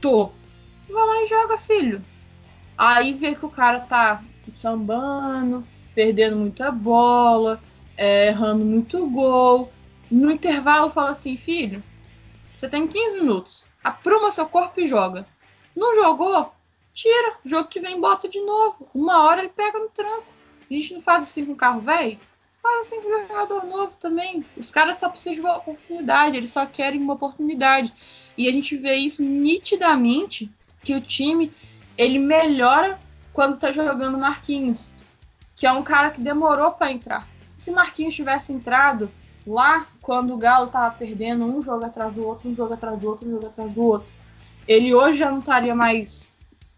Tô. 0.02 0.32
Vai 0.90 1.08
lá 1.08 1.24
e 1.24 1.28
joga, 1.28 1.58
filho. 1.58 2.04
Aí 2.76 3.14
vê 3.14 3.36
que 3.36 3.46
o 3.46 3.50
cara 3.50 3.82
tá 3.82 4.24
sambando, 4.56 5.64
perdendo 5.94 6.38
muita 6.38 6.72
bola, 6.72 7.62
é, 7.96 8.28
errando 8.30 8.66
muito 8.66 9.08
gol. 9.12 9.72
No 10.10 10.32
intervalo 10.32 10.90
fala 10.90 11.12
assim, 11.12 11.38
filho, 11.38 11.84
você 12.56 12.68
tem 12.68 12.88
15 12.88 13.20
minutos. 13.20 13.73
Apruma 13.84 14.32
seu 14.32 14.46
corpo 14.46 14.80
e 14.80 14.86
joga. 14.86 15.28
Não 15.76 15.96
jogou? 15.96 16.54
Tira. 16.94 17.38
Jogo 17.44 17.68
que 17.68 17.80
vem 17.80 18.00
bota 18.00 18.30
de 18.30 18.40
novo. 18.40 18.88
Uma 18.94 19.24
hora 19.24 19.42
ele 19.42 19.50
pega 19.50 19.80
no 19.80 19.90
tranco. 19.90 20.26
A 20.70 20.74
gente 20.74 20.94
não 20.94 21.02
faz 21.02 21.24
assim 21.24 21.46
com 21.46 21.56
carro 21.56 21.82
velho? 21.82 22.20
Faz 22.62 22.88
assim 22.88 23.02
com 23.02 23.10
jogador 23.10 23.66
novo 23.66 23.98
também. 23.98 24.46
Os 24.56 24.72
caras 24.72 25.00
só 25.00 25.10
precisam 25.10 25.34
de 25.34 25.42
uma 25.42 25.58
oportunidade. 25.58 26.38
Eles 26.38 26.52
só 26.52 26.66
querem 26.66 27.02
uma 27.02 27.14
oportunidade. 27.14 27.94
E 28.38 28.48
a 28.48 28.52
gente 28.52 28.76
vê 28.78 28.96
isso 28.96 29.22
nitidamente 29.22 30.50
que 30.84 30.96
o 30.96 31.02
time 31.02 31.52
ele 31.98 32.20
melhora 32.20 33.00
quando 33.32 33.58
tá 33.58 33.72
jogando 33.72 34.18
Marquinhos, 34.18 34.94
que 35.56 35.66
é 35.66 35.72
um 35.72 35.84
cara 35.84 36.12
que 36.12 36.22
demorou 36.22 36.72
para 36.72 36.92
entrar. 36.92 37.28
Se 37.58 37.72
Marquinhos 37.72 38.16
tivesse 38.16 38.54
entrado 38.54 39.12
lá 39.46 39.88
quando 40.02 40.34
o 40.34 40.38
Galo 40.38 40.68
tava 40.68 40.94
perdendo 40.96 41.46
um 41.46 41.62
jogo 41.62 41.86
atrás 41.86 42.14
do 42.14 42.26
outro, 42.26 42.50
um 42.50 42.56
jogo 42.56 42.74
atrás 42.74 43.00
do 43.00 43.08
outro, 43.08 43.28
um 43.28 43.32
jogo 43.32 43.48
atrás 43.48 43.74
do 43.74 43.84
outro, 43.84 44.14
ele 44.68 44.94
hoje 44.94 45.20
já 45.20 45.30
não 45.30 45.40
estaria 45.40 45.76
mais 45.76 46.32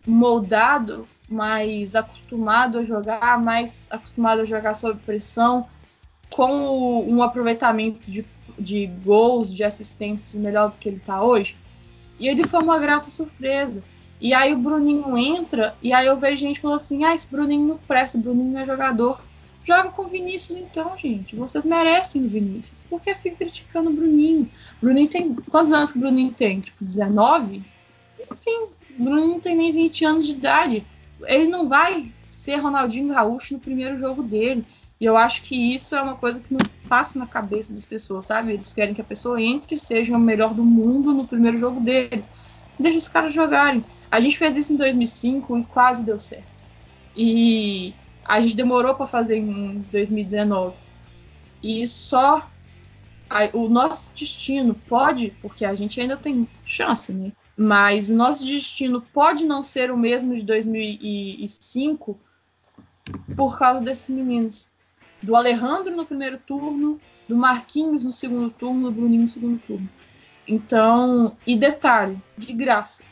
moldado, 0.08 1.08
mais 1.30 1.96
acostumado 1.96 2.80
a 2.80 2.84
jogar, 2.84 3.40
mais 3.40 3.88
acostumado 3.92 4.42
a 4.42 4.46
jogar 4.46 4.74
sob 4.74 5.00
pressão, 5.06 5.68
com 6.30 7.08
um 7.08 7.22
aproveitamento 7.22 8.10
de, 8.10 8.26
de 8.58 8.88
gols, 9.04 9.54
de 9.54 9.64
assistências 9.64 10.36
melhor 10.36 10.70
do 10.70 10.78
que 10.78 10.90
ele 10.90 10.98
está 10.98 11.24
hoje. 11.24 11.56
E 12.20 12.28
ele 12.28 12.48
foi 12.48 12.62
uma 12.62 12.80
grata 12.80 13.10
surpresa. 13.10 13.84
E 14.20 14.34
aí 14.34 14.54
o 14.54 14.58
Bruninho 14.58 15.18
entra, 15.18 15.76
e 15.82 15.94
aí 15.94 16.08
eu 16.08 16.18
vejo 16.18 16.38
gente 16.38 16.62
falando 16.62 16.78
assim: 16.78 17.04
ah, 17.04 17.14
esse 17.14 17.30
Bruninho 17.30 17.68
não 17.68 17.78
presta, 17.78 18.18
Bruninho 18.18 18.54
não 18.54 18.62
é 18.62 18.66
jogador. 18.66 19.22
Joga 19.66 19.90
com 19.90 20.04
o 20.04 20.08
Vinícius 20.08 20.60
então, 20.60 20.96
gente. 20.96 21.36
Vocês 21.36 21.66
merecem 21.66 22.24
o 22.24 22.28
Vinícius. 22.28 22.82
Por 22.88 23.02
que 23.02 23.16
fica 23.16 23.38
criticando 23.38 23.90
o 23.90 23.94
Bruninho? 23.94 24.48
Bruninho 24.80 25.10
tem. 25.10 25.34
Quantos 25.34 25.74
anos 25.74 25.92
que 25.92 25.98
o 25.98 26.02
Bruninho 26.02 26.32
tem? 26.32 26.62
Tipo, 26.62 26.86
19? 26.86 27.64
Enfim, 28.32 28.68
o 29.00 29.04
Bruninho 29.04 29.28
não 29.30 29.40
tem 29.40 29.56
nem 29.56 29.72
20 29.72 30.06
anos 30.06 30.28
de 30.28 30.34
idade. 30.34 30.86
Ele 31.24 31.48
não 31.48 31.68
vai 31.68 32.12
ser 32.30 32.58
Ronaldinho 32.58 33.12
Gaúcho 33.12 33.56
no 33.56 33.60
primeiro 33.60 33.98
jogo 33.98 34.22
dele. 34.22 34.64
E 35.02 35.06
eu 35.06 35.18
acho 35.18 35.42
que 35.42 35.56
isso 35.56 35.96
é 35.96 36.02
uma 36.02 36.16
coisa 36.16 36.40
que 36.40 36.54
não 36.54 36.62
passa 36.88 37.18
na 37.18 37.26
cabeça 37.26 37.74
das 37.74 37.84
pessoas, 37.84 38.26
sabe? 38.26 38.54
Eles 38.54 38.72
querem 38.72 38.94
que 38.94 39.02
a 39.02 39.06
pessoa 39.06 39.42
entre 39.42 39.76
e 39.76 39.80
seja 39.80 40.16
o 40.16 40.20
melhor 40.20 40.54
do 40.54 40.64
mundo 40.64 41.12
no 41.12 41.28
primeiro 41.28 41.58
jogo 41.58 41.82
dele. 41.82 42.24
Deixa 42.80 43.00
os 43.00 43.08
caras 43.08 43.34
jogarem. 43.34 43.84
A 44.12 44.20
gente 44.20 44.38
fez 44.38 44.56
isso 44.56 44.72
em 44.72 44.76
2005 44.76 45.58
e 45.58 45.64
quase 45.66 46.04
deu 46.04 46.20
certo. 46.20 46.64
E 47.18 47.94
a 48.26 48.42
gente 48.42 48.56
demorou 48.56 48.96
para 48.96 49.06
fazer 49.06 49.38
em 49.38 49.86
2019. 49.92 50.76
E 51.62 51.86
só 51.86 52.50
a, 53.30 53.50
o 53.54 53.70
nosso 53.70 54.04
destino 54.16 54.74
pode, 54.88 55.32
porque 55.42 55.64
a 55.64 55.76
gente 55.76 56.02
ainda 56.02 56.18
tem 56.18 56.48
chance, 56.66 57.14
né? 57.14 57.32
Mas 57.56 58.10
o 58.10 58.16
nosso 58.16 58.46
destino 58.46 59.02
pode 59.02 59.46
não 59.46 59.64
ser 59.64 59.92
o 59.92 59.98
mesmo 59.98 60.36
de 60.36 60.44
2005 60.44 62.20
por 63.36 63.58
causa 63.58 63.80
desses 63.80 64.10
meninos. 64.10 64.70
Do 65.22 65.36
Alejandro 65.36 65.96
no 65.96 66.06
primeiro 66.06 66.38
turno, 66.38 67.00
do 67.28 67.36
Marquinhos 67.36 68.04
no 68.04 68.12
segundo 68.12 68.50
turno, 68.50 68.90
do 68.90 68.92
Bruninho 68.92 69.24
no 69.24 69.30
segundo 69.30 69.60
turno. 69.60 69.90
Então, 70.48 71.36
e 71.46 71.56
detalhe, 71.56 72.22
de 72.38 72.54
graça. 72.54 73.04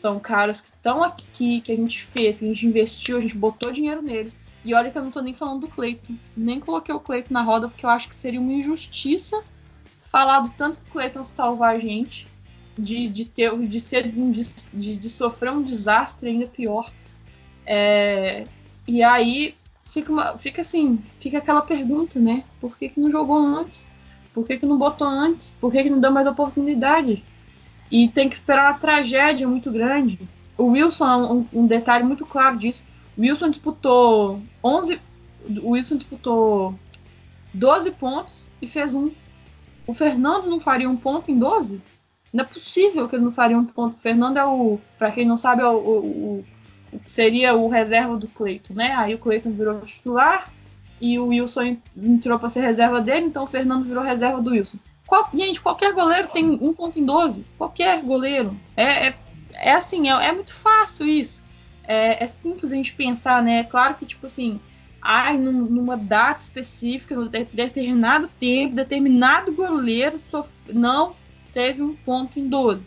São 0.00 0.18
caras 0.18 0.62
que 0.62 0.68
estão 0.68 1.04
aqui, 1.04 1.60
que 1.60 1.70
a 1.70 1.76
gente 1.76 2.02
fez, 2.02 2.38
que 2.38 2.46
a 2.46 2.48
gente 2.48 2.66
investiu, 2.66 3.18
a 3.18 3.20
gente 3.20 3.36
botou 3.36 3.70
dinheiro 3.70 4.00
neles. 4.00 4.34
E 4.64 4.72
olha 4.72 4.90
que 4.90 4.96
eu 4.96 5.04
não 5.04 5.10
tô 5.10 5.20
nem 5.20 5.34
falando 5.34 5.60
do 5.60 5.68
Cleiton. 5.68 6.14
Nem 6.34 6.58
coloquei 6.58 6.94
o 6.94 6.98
Cleiton 6.98 7.34
na 7.34 7.42
roda 7.42 7.68
porque 7.68 7.84
eu 7.84 7.90
acho 7.90 8.08
que 8.08 8.16
seria 8.16 8.40
uma 8.40 8.54
injustiça 8.54 9.44
falar 10.00 10.40
do 10.40 10.48
tanto 10.52 10.78
que 10.78 10.88
o 10.88 10.92
Cleiton 10.92 11.22
salvar 11.22 11.74
a 11.74 11.78
gente. 11.78 12.26
De, 12.78 13.08
de, 13.08 13.26
ter, 13.26 13.54
de, 13.58 13.78
ser, 13.78 14.10
de, 14.10 14.96
de 14.96 15.10
sofrer 15.10 15.52
um 15.52 15.60
desastre 15.60 16.30
ainda 16.30 16.46
pior. 16.46 16.90
É, 17.66 18.46
e 18.88 19.02
aí 19.02 19.54
fica, 19.84 20.10
uma, 20.10 20.38
fica 20.38 20.62
assim, 20.62 20.98
fica 21.18 21.36
aquela 21.36 21.60
pergunta, 21.60 22.18
né? 22.18 22.42
Por 22.58 22.78
que, 22.78 22.88
que 22.88 22.98
não 22.98 23.10
jogou 23.10 23.36
antes? 23.36 23.86
Por 24.32 24.46
que, 24.46 24.56
que 24.56 24.64
não 24.64 24.78
botou 24.78 25.06
antes? 25.06 25.54
Por 25.60 25.70
que, 25.70 25.82
que 25.82 25.90
não 25.90 26.00
deu 26.00 26.10
mais 26.10 26.26
oportunidade? 26.26 27.22
E 27.90 28.08
tem 28.08 28.28
que 28.28 28.34
esperar 28.34 28.70
uma 28.70 28.78
tragédia 28.78 29.48
muito 29.48 29.70
grande. 29.70 30.18
O 30.56 30.66
Wilson 30.66 31.06
é 31.06 31.16
um, 31.16 31.46
um 31.52 31.66
detalhe 31.66 32.04
muito 32.04 32.24
claro 32.24 32.56
disso. 32.56 32.84
Wilson 33.18 33.50
disputou 33.50 34.40
11, 34.62 35.00
o 35.62 35.70
Wilson 35.70 35.96
disputou 35.96 36.74
12 37.52 37.90
pontos 37.92 38.48
e 38.60 38.66
fez 38.66 38.94
um. 38.94 39.10
O 39.86 39.92
Fernando 39.92 40.48
não 40.48 40.60
faria 40.60 40.88
um 40.88 40.96
ponto 40.96 41.30
em 41.30 41.38
12? 41.38 41.80
Não 42.32 42.44
é 42.44 42.46
possível 42.46 43.08
que 43.08 43.16
ele 43.16 43.24
não 43.24 43.30
faria 43.30 43.58
um 43.58 43.64
ponto. 43.64 43.96
O 43.96 44.00
Fernando 44.00 44.36
é 44.36 44.44
o, 44.44 44.78
para 44.98 45.10
quem 45.10 45.26
não 45.26 45.36
sabe, 45.36 45.62
é 45.62 45.68
o, 45.68 45.76
o, 45.76 46.44
o 46.92 47.00
seria 47.06 47.54
o 47.54 47.68
reserva 47.68 48.16
do 48.16 48.28
Cleiton, 48.28 48.74
né? 48.74 48.92
Aí 48.94 49.14
o 49.14 49.18
Cleiton 49.18 49.52
virou 49.52 49.80
titular 49.80 50.52
e 51.00 51.18
o 51.18 51.28
Wilson 51.28 51.78
entrou 51.96 52.38
para 52.38 52.50
ser 52.50 52.60
reserva 52.60 53.00
dele, 53.00 53.26
então 53.26 53.44
o 53.44 53.48
Fernando 53.48 53.84
virou 53.84 54.02
reserva 54.02 54.40
do 54.40 54.50
Wilson. 54.50 54.78
Qual, 55.10 55.28
gente, 55.34 55.60
qualquer 55.60 55.92
goleiro 55.92 56.28
tem 56.28 56.48
um 56.62 56.72
ponto 56.72 56.96
em 56.96 57.04
12. 57.04 57.44
Qualquer 57.58 58.00
goleiro. 58.00 58.56
É, 58.76 59.08
é, 59.08 59.18
é 59.54 59.72
assim, 59.72 60.08
é, 60.08 60.12
é, 60.12 60.30
muito 60.30 60.54
fácil 60.54 61.08
isso. 61.08 61.42
É, 61.82 62.22
é, 62.22 62.26
simples 62.28 62.70
a 62.70 62.76
gente 62.76 62.94
pensar, 62.94 63.42
né? 63.42 63.58
É 63.58 63.64
claro 63.64 63.96
que, 63.96 64.06
tipo 64.06 64.26
assim, 64.26 64.60
ai, 65.02 65.36
num, 65.36 65.62
numa 65.62 65.96
data 65.96 66.40
específica, 66.40 67.16
num 67.16 67.26
determinado 67.26 68.28
tempo, 68.38 68.76
determinado 68.76 69.52
goleiro 69.52 70.20
não 70.68 71.16
teve 71.52 71.82
um 71.82 71.96
ponto 71.96 72.38
em 72.38 72.48
12. 72.48 72.86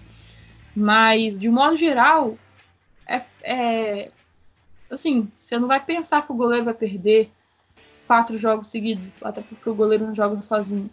Mas, 0.74 1.38
de 1.38 1.50
modo 1.50 1.76
geral, 1.76 2.38
é, 3.06 3.22
é, 3.44 4.12
assim, 4.90 5.30
você 5.34 5.60
não 5.60 5.68
vai 5.68 5.84
pensar 5.84 6.22
que 6.22 6.32
o 6.32 6.36
goleiro 6.36 6.64
vai 6.64 6.74
perder 6.74 7.30
quatro 8.08 8.38
jogos 8.38 8.68
seguidos, 8.68 9.12
até 9.22 9.42
porque 9.42 9.70
o 9.70 9.76
goleiro 9.76 10.08
não 10.08 10.16
joga 10.16 10.42
sozinho. 10.42 10.90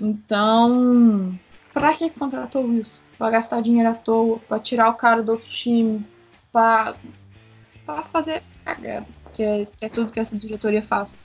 Então, 0.00 1.38
pra 1.72 1.92
que 1.92 2.08
contratou 2.10 2.64
o 2.64 2.68
Wilson? 2.70 3.02
Pra 3.18 3.30
gastar 3.30 3.60
dinheiro 3.60 3.90
à 3.90 3.94
toa, 3.94 4.38
pra 4.48 4.58
tirar 4.58 4.88
o 4.88 4.94
cara 4.94 5.22
do 5.22 5.32
outro 5.32 5.48
time, 5.48 6.04
pra 6.50 6.94
fazer 8.10 8.42
cagada, 8.64 9.06
que 9.34 9.42
é, 9.42 9.66
que 9.76 9.84
é 9.84 9.88
tudo 9.88 10.10
que 10.10 10.18
essa 10.18 10.36
diretoria 10.36 10.82
faz. 10.82 11.16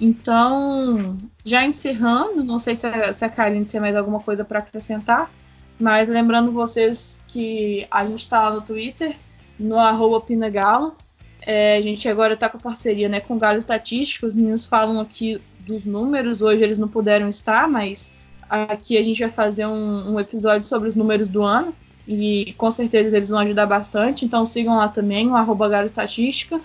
Então, 0.00 1.18
já 1.44 1.64
encerrando, 1.64 2.44
não 2.44 2.58
sei 2.58 2.76
se 2.76 2.86
a, 2.86 3.12
se 3.12 3.24
a 3.24 3.30
Karine 3.30 3.64
tem 3.64 3.80
mais 3.80 3.96
alguma 3.96 4.20
coisa 4.20 4.44
para 4.44 4.58
acrescentar, 4.58 5.30
mas 5.78 6.08
lembrando 6.08 6.52
vocês 6.52 7.20
que 7.26 7.86
a 7.90 8.04
gente 8.04 8.18
está 8.18 8.42
lá 8.42 8.50
no 8.56 8.60
Twitter, 8.62 9.14
no 9.58 9.78
arroba 9.78 10.20
Pinagalo. 10.20 10.96
É, 11.42 11.76
a 11.76 11.80
gente 11.80 12.08
agora 12.08 12.34
está 12.34 12.48
com 12.48 12.58
a 12.58 12.60
parceria 12.60 13.08
né, 13.08 13.20
com 13.20 13.36
o 13.36 13.38
Galo 13.38 13.58
Estatístico. 13.58 14.26
Os 14.26 14.32
meninos 14.32 14.66
falam 14.66 15.00
aqui 15.00 15.40
dos 15.66 15.84
números. 15.84 16.40
Hoje 16.40 16.62
eles 16.62 16.78
não 16.78 16.88
puderam 16.88 17.28
estar, 17.28 17.68
mas 17.68 18.14
aqui 18.48 18.96
a 18.96 19.02
gente 19.02 19.20
vai 19.20 19.28
fazer 19.28 19.66
um, 19.66 20.14
um, 20.14 20.20
episódio 20.20 20.66
sobre 20.66 20.88
os 20.88 20.96
números 20.96 21.28
do 21.28 21.42
ano. 21.42 21.74
E 22.08 22.54
com 22.56 22.70
certeza 22.70 23.16
eles 23.16 23.28
vão 23.28 23.40
ajudar 23.40 23.66
bastante. 23.66 24.24
Então 24.24 24.46
sigam 24.46 24.76
lá 24.76 24.88
também, 24.88 25.28
o 25.28 25.34
arroba 25.34 25.84
Estatística. 25.84 26.60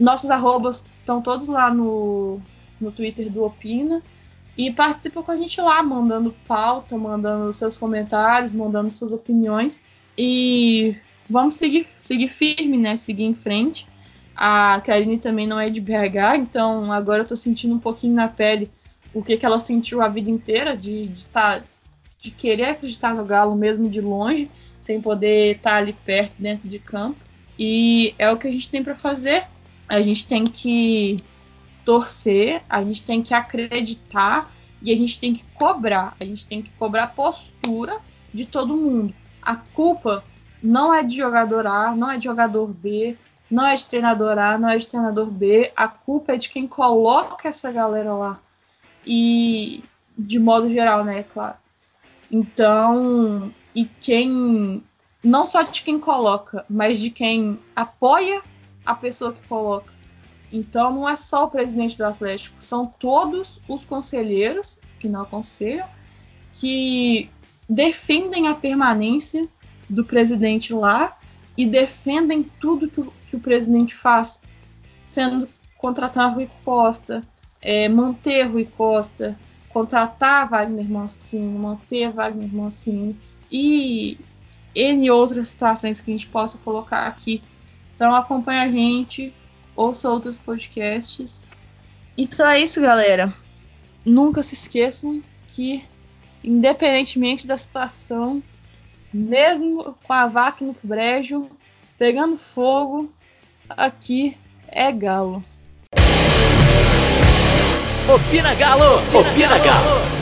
Nossos 0.00 0.30
arrobas 0.30 0.86
estão 1.00 1.20
todos 1.20 1.48
lá 1.48 1.72
no, 1.72 2.40
no 2.80 2.90
Twitter 2.90 3.30
do 3.30 3.44
Opina. 3.44 4.02
E 4.56 4.70
participa 4.70 5.22
com 5.22 5.30
a 5.30 5.36
gente 5.36 5.60
lá, 5.60 5.82
mandando 5.82 6.34
pauta, 6.46 6.96
mandando 6.98 7.52
seus 7.54 7.78
comentários, 7.78 8.52
mandando 8.52 8.90
suas 8.90 9.12
opiniões. 9.12 9.82
E 10.16 10.94
vamos 11.28 11.54
seguir, 11.54 11.86
seguir 11.96 12.28
firme, 12.28 12.76
né? 12.76 12.96
Seguir 12.96 13.24
em 13.24 13.34
frente. 13.34 13.86
A 14.34 14.80
Karine 14.84 15.18
também 15.18 15.46
não 15.46 15.60
é 15.60 15.68
de 15.68 15.80
BH, 15.80 16.36
então 16.38 16.90
agora 16.92 17.22
eu 17.22 17.26
tô 17.26 17.36
sentindo 17.36 17.74
um 17.74 17.78
pouquinho 17.78 18.14
na 18.14 18.28
pele 18.28 18.70
o 19.14 19.22
que, 19.22 19.36
que 19.36 19.44
ela 19.44 19.58
sentiu 19.58 20.00
a 20.00 20.08
vida 20.08 20.30
inteira 20.30 20.76
de, 20.76 21.06
de, 21.06 21.26
tá, 21.26 21.62
de 22.18 22.30
querer 22.30 22.70
acreditar 22.70 23.14
no 23.14 23.24
Galo 23.24 23.54
mesmo 23.54 23.88
de 23.88 24.00
longe, 24.00 24.50
sem 24.80 25.00
poder 25.00 25.56
estar 25.56 25.72
tá 25.72 25.76
ali 25.76 25.92
perto, 25.92 26.34
dentro 26.38 26.68
de 26.68 26.78
campo. 26.78 27.18
E 27.58 28.14
é 28.18 28.30
o 28.30 28.36
que 28.36 28.48
a 28.48 28.52
gente 28.52 28.68
tem 28.68 28.82
para 28.82 28.94
fazer. 28.94 29.44
A 29.88 30.00
gente 30.00 30.26
tem 30.26 30.44
que 30.44 31.16
torcer, 31.84 32.62
a 32.68 32.82
gente 32.82 33.04
tem 33.04 33.20
que 33.20 33.34
acreditar 33.34 34.50
e 34.80 34.90
a 34.92 34.96
gente 34.96 35.18
tem 35.18 35.32
que 35.34 35.44
cobrar. 35.54 36.16
A 36.18 36.24
gente 36.24 36.46
tem 36.46 36.62
que 36.62 36.70
cobrar 36.70 37.08
postura 37.08 37.98
de 38.32 38.46
todo 38.46 38.76
mundo. 38.76 39.12
A 39.42 39.56
culpa 39.56 40.24
não 40.62 40.94
é 40.94 41.02
de 41.02 41.16
jogador 41.16 41.66
A, 41.66 41.94
não 41.94 42.10
é 42.10 42.16
de 42.16 42.24
jogador 42.24 42.66
B, 42.68 43.16
não 43.52 43.66
é 43.66 43.74
de 43.74 43.86
treinador 43.86 44.38
A, 44.38 44.56
não 44.56 44.70
é 44.70 44.78
de 44.78 44.86
treinador 44.86 45.26
B. 45.26 45.70
A 45.76 45.86
culpa 45.86 46.32
é 46.32 46.36
de 46.38 46.48
quem 46.48 46.66
coloca 46.66 47.48
essa 47.48 47.70
galera 47.70 48.14
lá. 48.14 48.40
E 49.06 49.84
de 50.16 50.38
modo 50.38 50.70
geral, 50.70 51.04
né, 51.04 51.22
claro. 51.22 51.56
Então, 52.30 53.52
e 53.74 53.84
quem 53.84 54.82
não 55.22 55.44
só 55.44 55.62
de 55.62 55.82
quem 55.82 55.98
coloca, 55.98 56.64
mas 56.68 56.98
de 56.98 57.10
quem 57.10 57.58
apoia 57.76 58.42
a 58.86 58.94
pessoa 58.94 59.34
que 59.34 59.46
coloca. 59.46 59.92
Então 60.50 60.90
não 60.90 61.06
é 61.06 61.14
só 61.14 61.44
o 61.44 61.50
presidente 61.50 61.98
do 61.98 62.06
Atlético, 62.06 62.56
são 62.58 62.86
todos 62.86 63.60
os 63.68 63.84
conselheiros 63.84 64.78
que 64.98 65.08
não 65.08 65.22
aconselham 65.22 65.86
que 66.54 67.30
defendem 67.68 68.48
a 68.48 68.54
permanência 68.54 69.46
do 69.88 70.04
presidente 70.04 70.72
lá 70.72 71.16
e 71.56 71.66
defendem 71.66 72.42
tudo 72.42 72.88
que 72.88 73.00
o, 73.00 73.12
que 73.28 73.36
o 73.36 73.40
presidente 73.40 73.94
faz, 73.94 74.40
sendo 75.04 75.48
contratar 75.76 76.34
Rui 76.34 76.48
Costa, 76.64 77.22
é, 77.60 77.88
manter 77.88 78.44
Rui 78.44 78.64
Costa, 78.64 79.38
contratar 79.68 80.48
Wagner 80.48 80.88
Mancini, 80.88 81.58
manter 81.58 82.10
Wagner 82.10 82.52
Mancini 82.52 83.16
e 83.50 84.18
N 84.74 85.10
outras 85.10 85.48
situações 85.48 86.00
que 86.00 86.10
a 86.10 86.14
gente 86.14 86.26
possa 86.26 86.58
colocar 86.58 87.06
aqui. 87.06 87.42
Então 87.94 88.14
acompanhe 88.14 88.60
a 88.60 88.70
gente, 88.70 89.34
ouça 89.76 90.10
outros 90.10 90.38
podcasts. 90.38 91.44
Então 92.16 92.48
é 92.48 92.60
isso, 92.60 92.80
galera. 92.80 93.32
Nunca 94.04 94.42
se 94.42 94.54
esqueçam 94.54 95.22
que, 95.46 95.84
independentemente 96.42 97.46
da 97.46 97.56
situação, 97.56 98.42
mesmo 99.12 99.96
com 100.02 100.12
a 100.12 100.26
vaca 100.26 100.64
no 100.64 100.74
brejo, 100.82 101.48
pegando 101.98 102.36
fogo, 102.36 103.12
aqui 103.68 104.36
é 104.68 104.90
galo. 104.90 105.44
Opina 108.08 108.54
Galo! 108.54 108.98
Opina 109.16 109.58
Galo! 109.58 110.21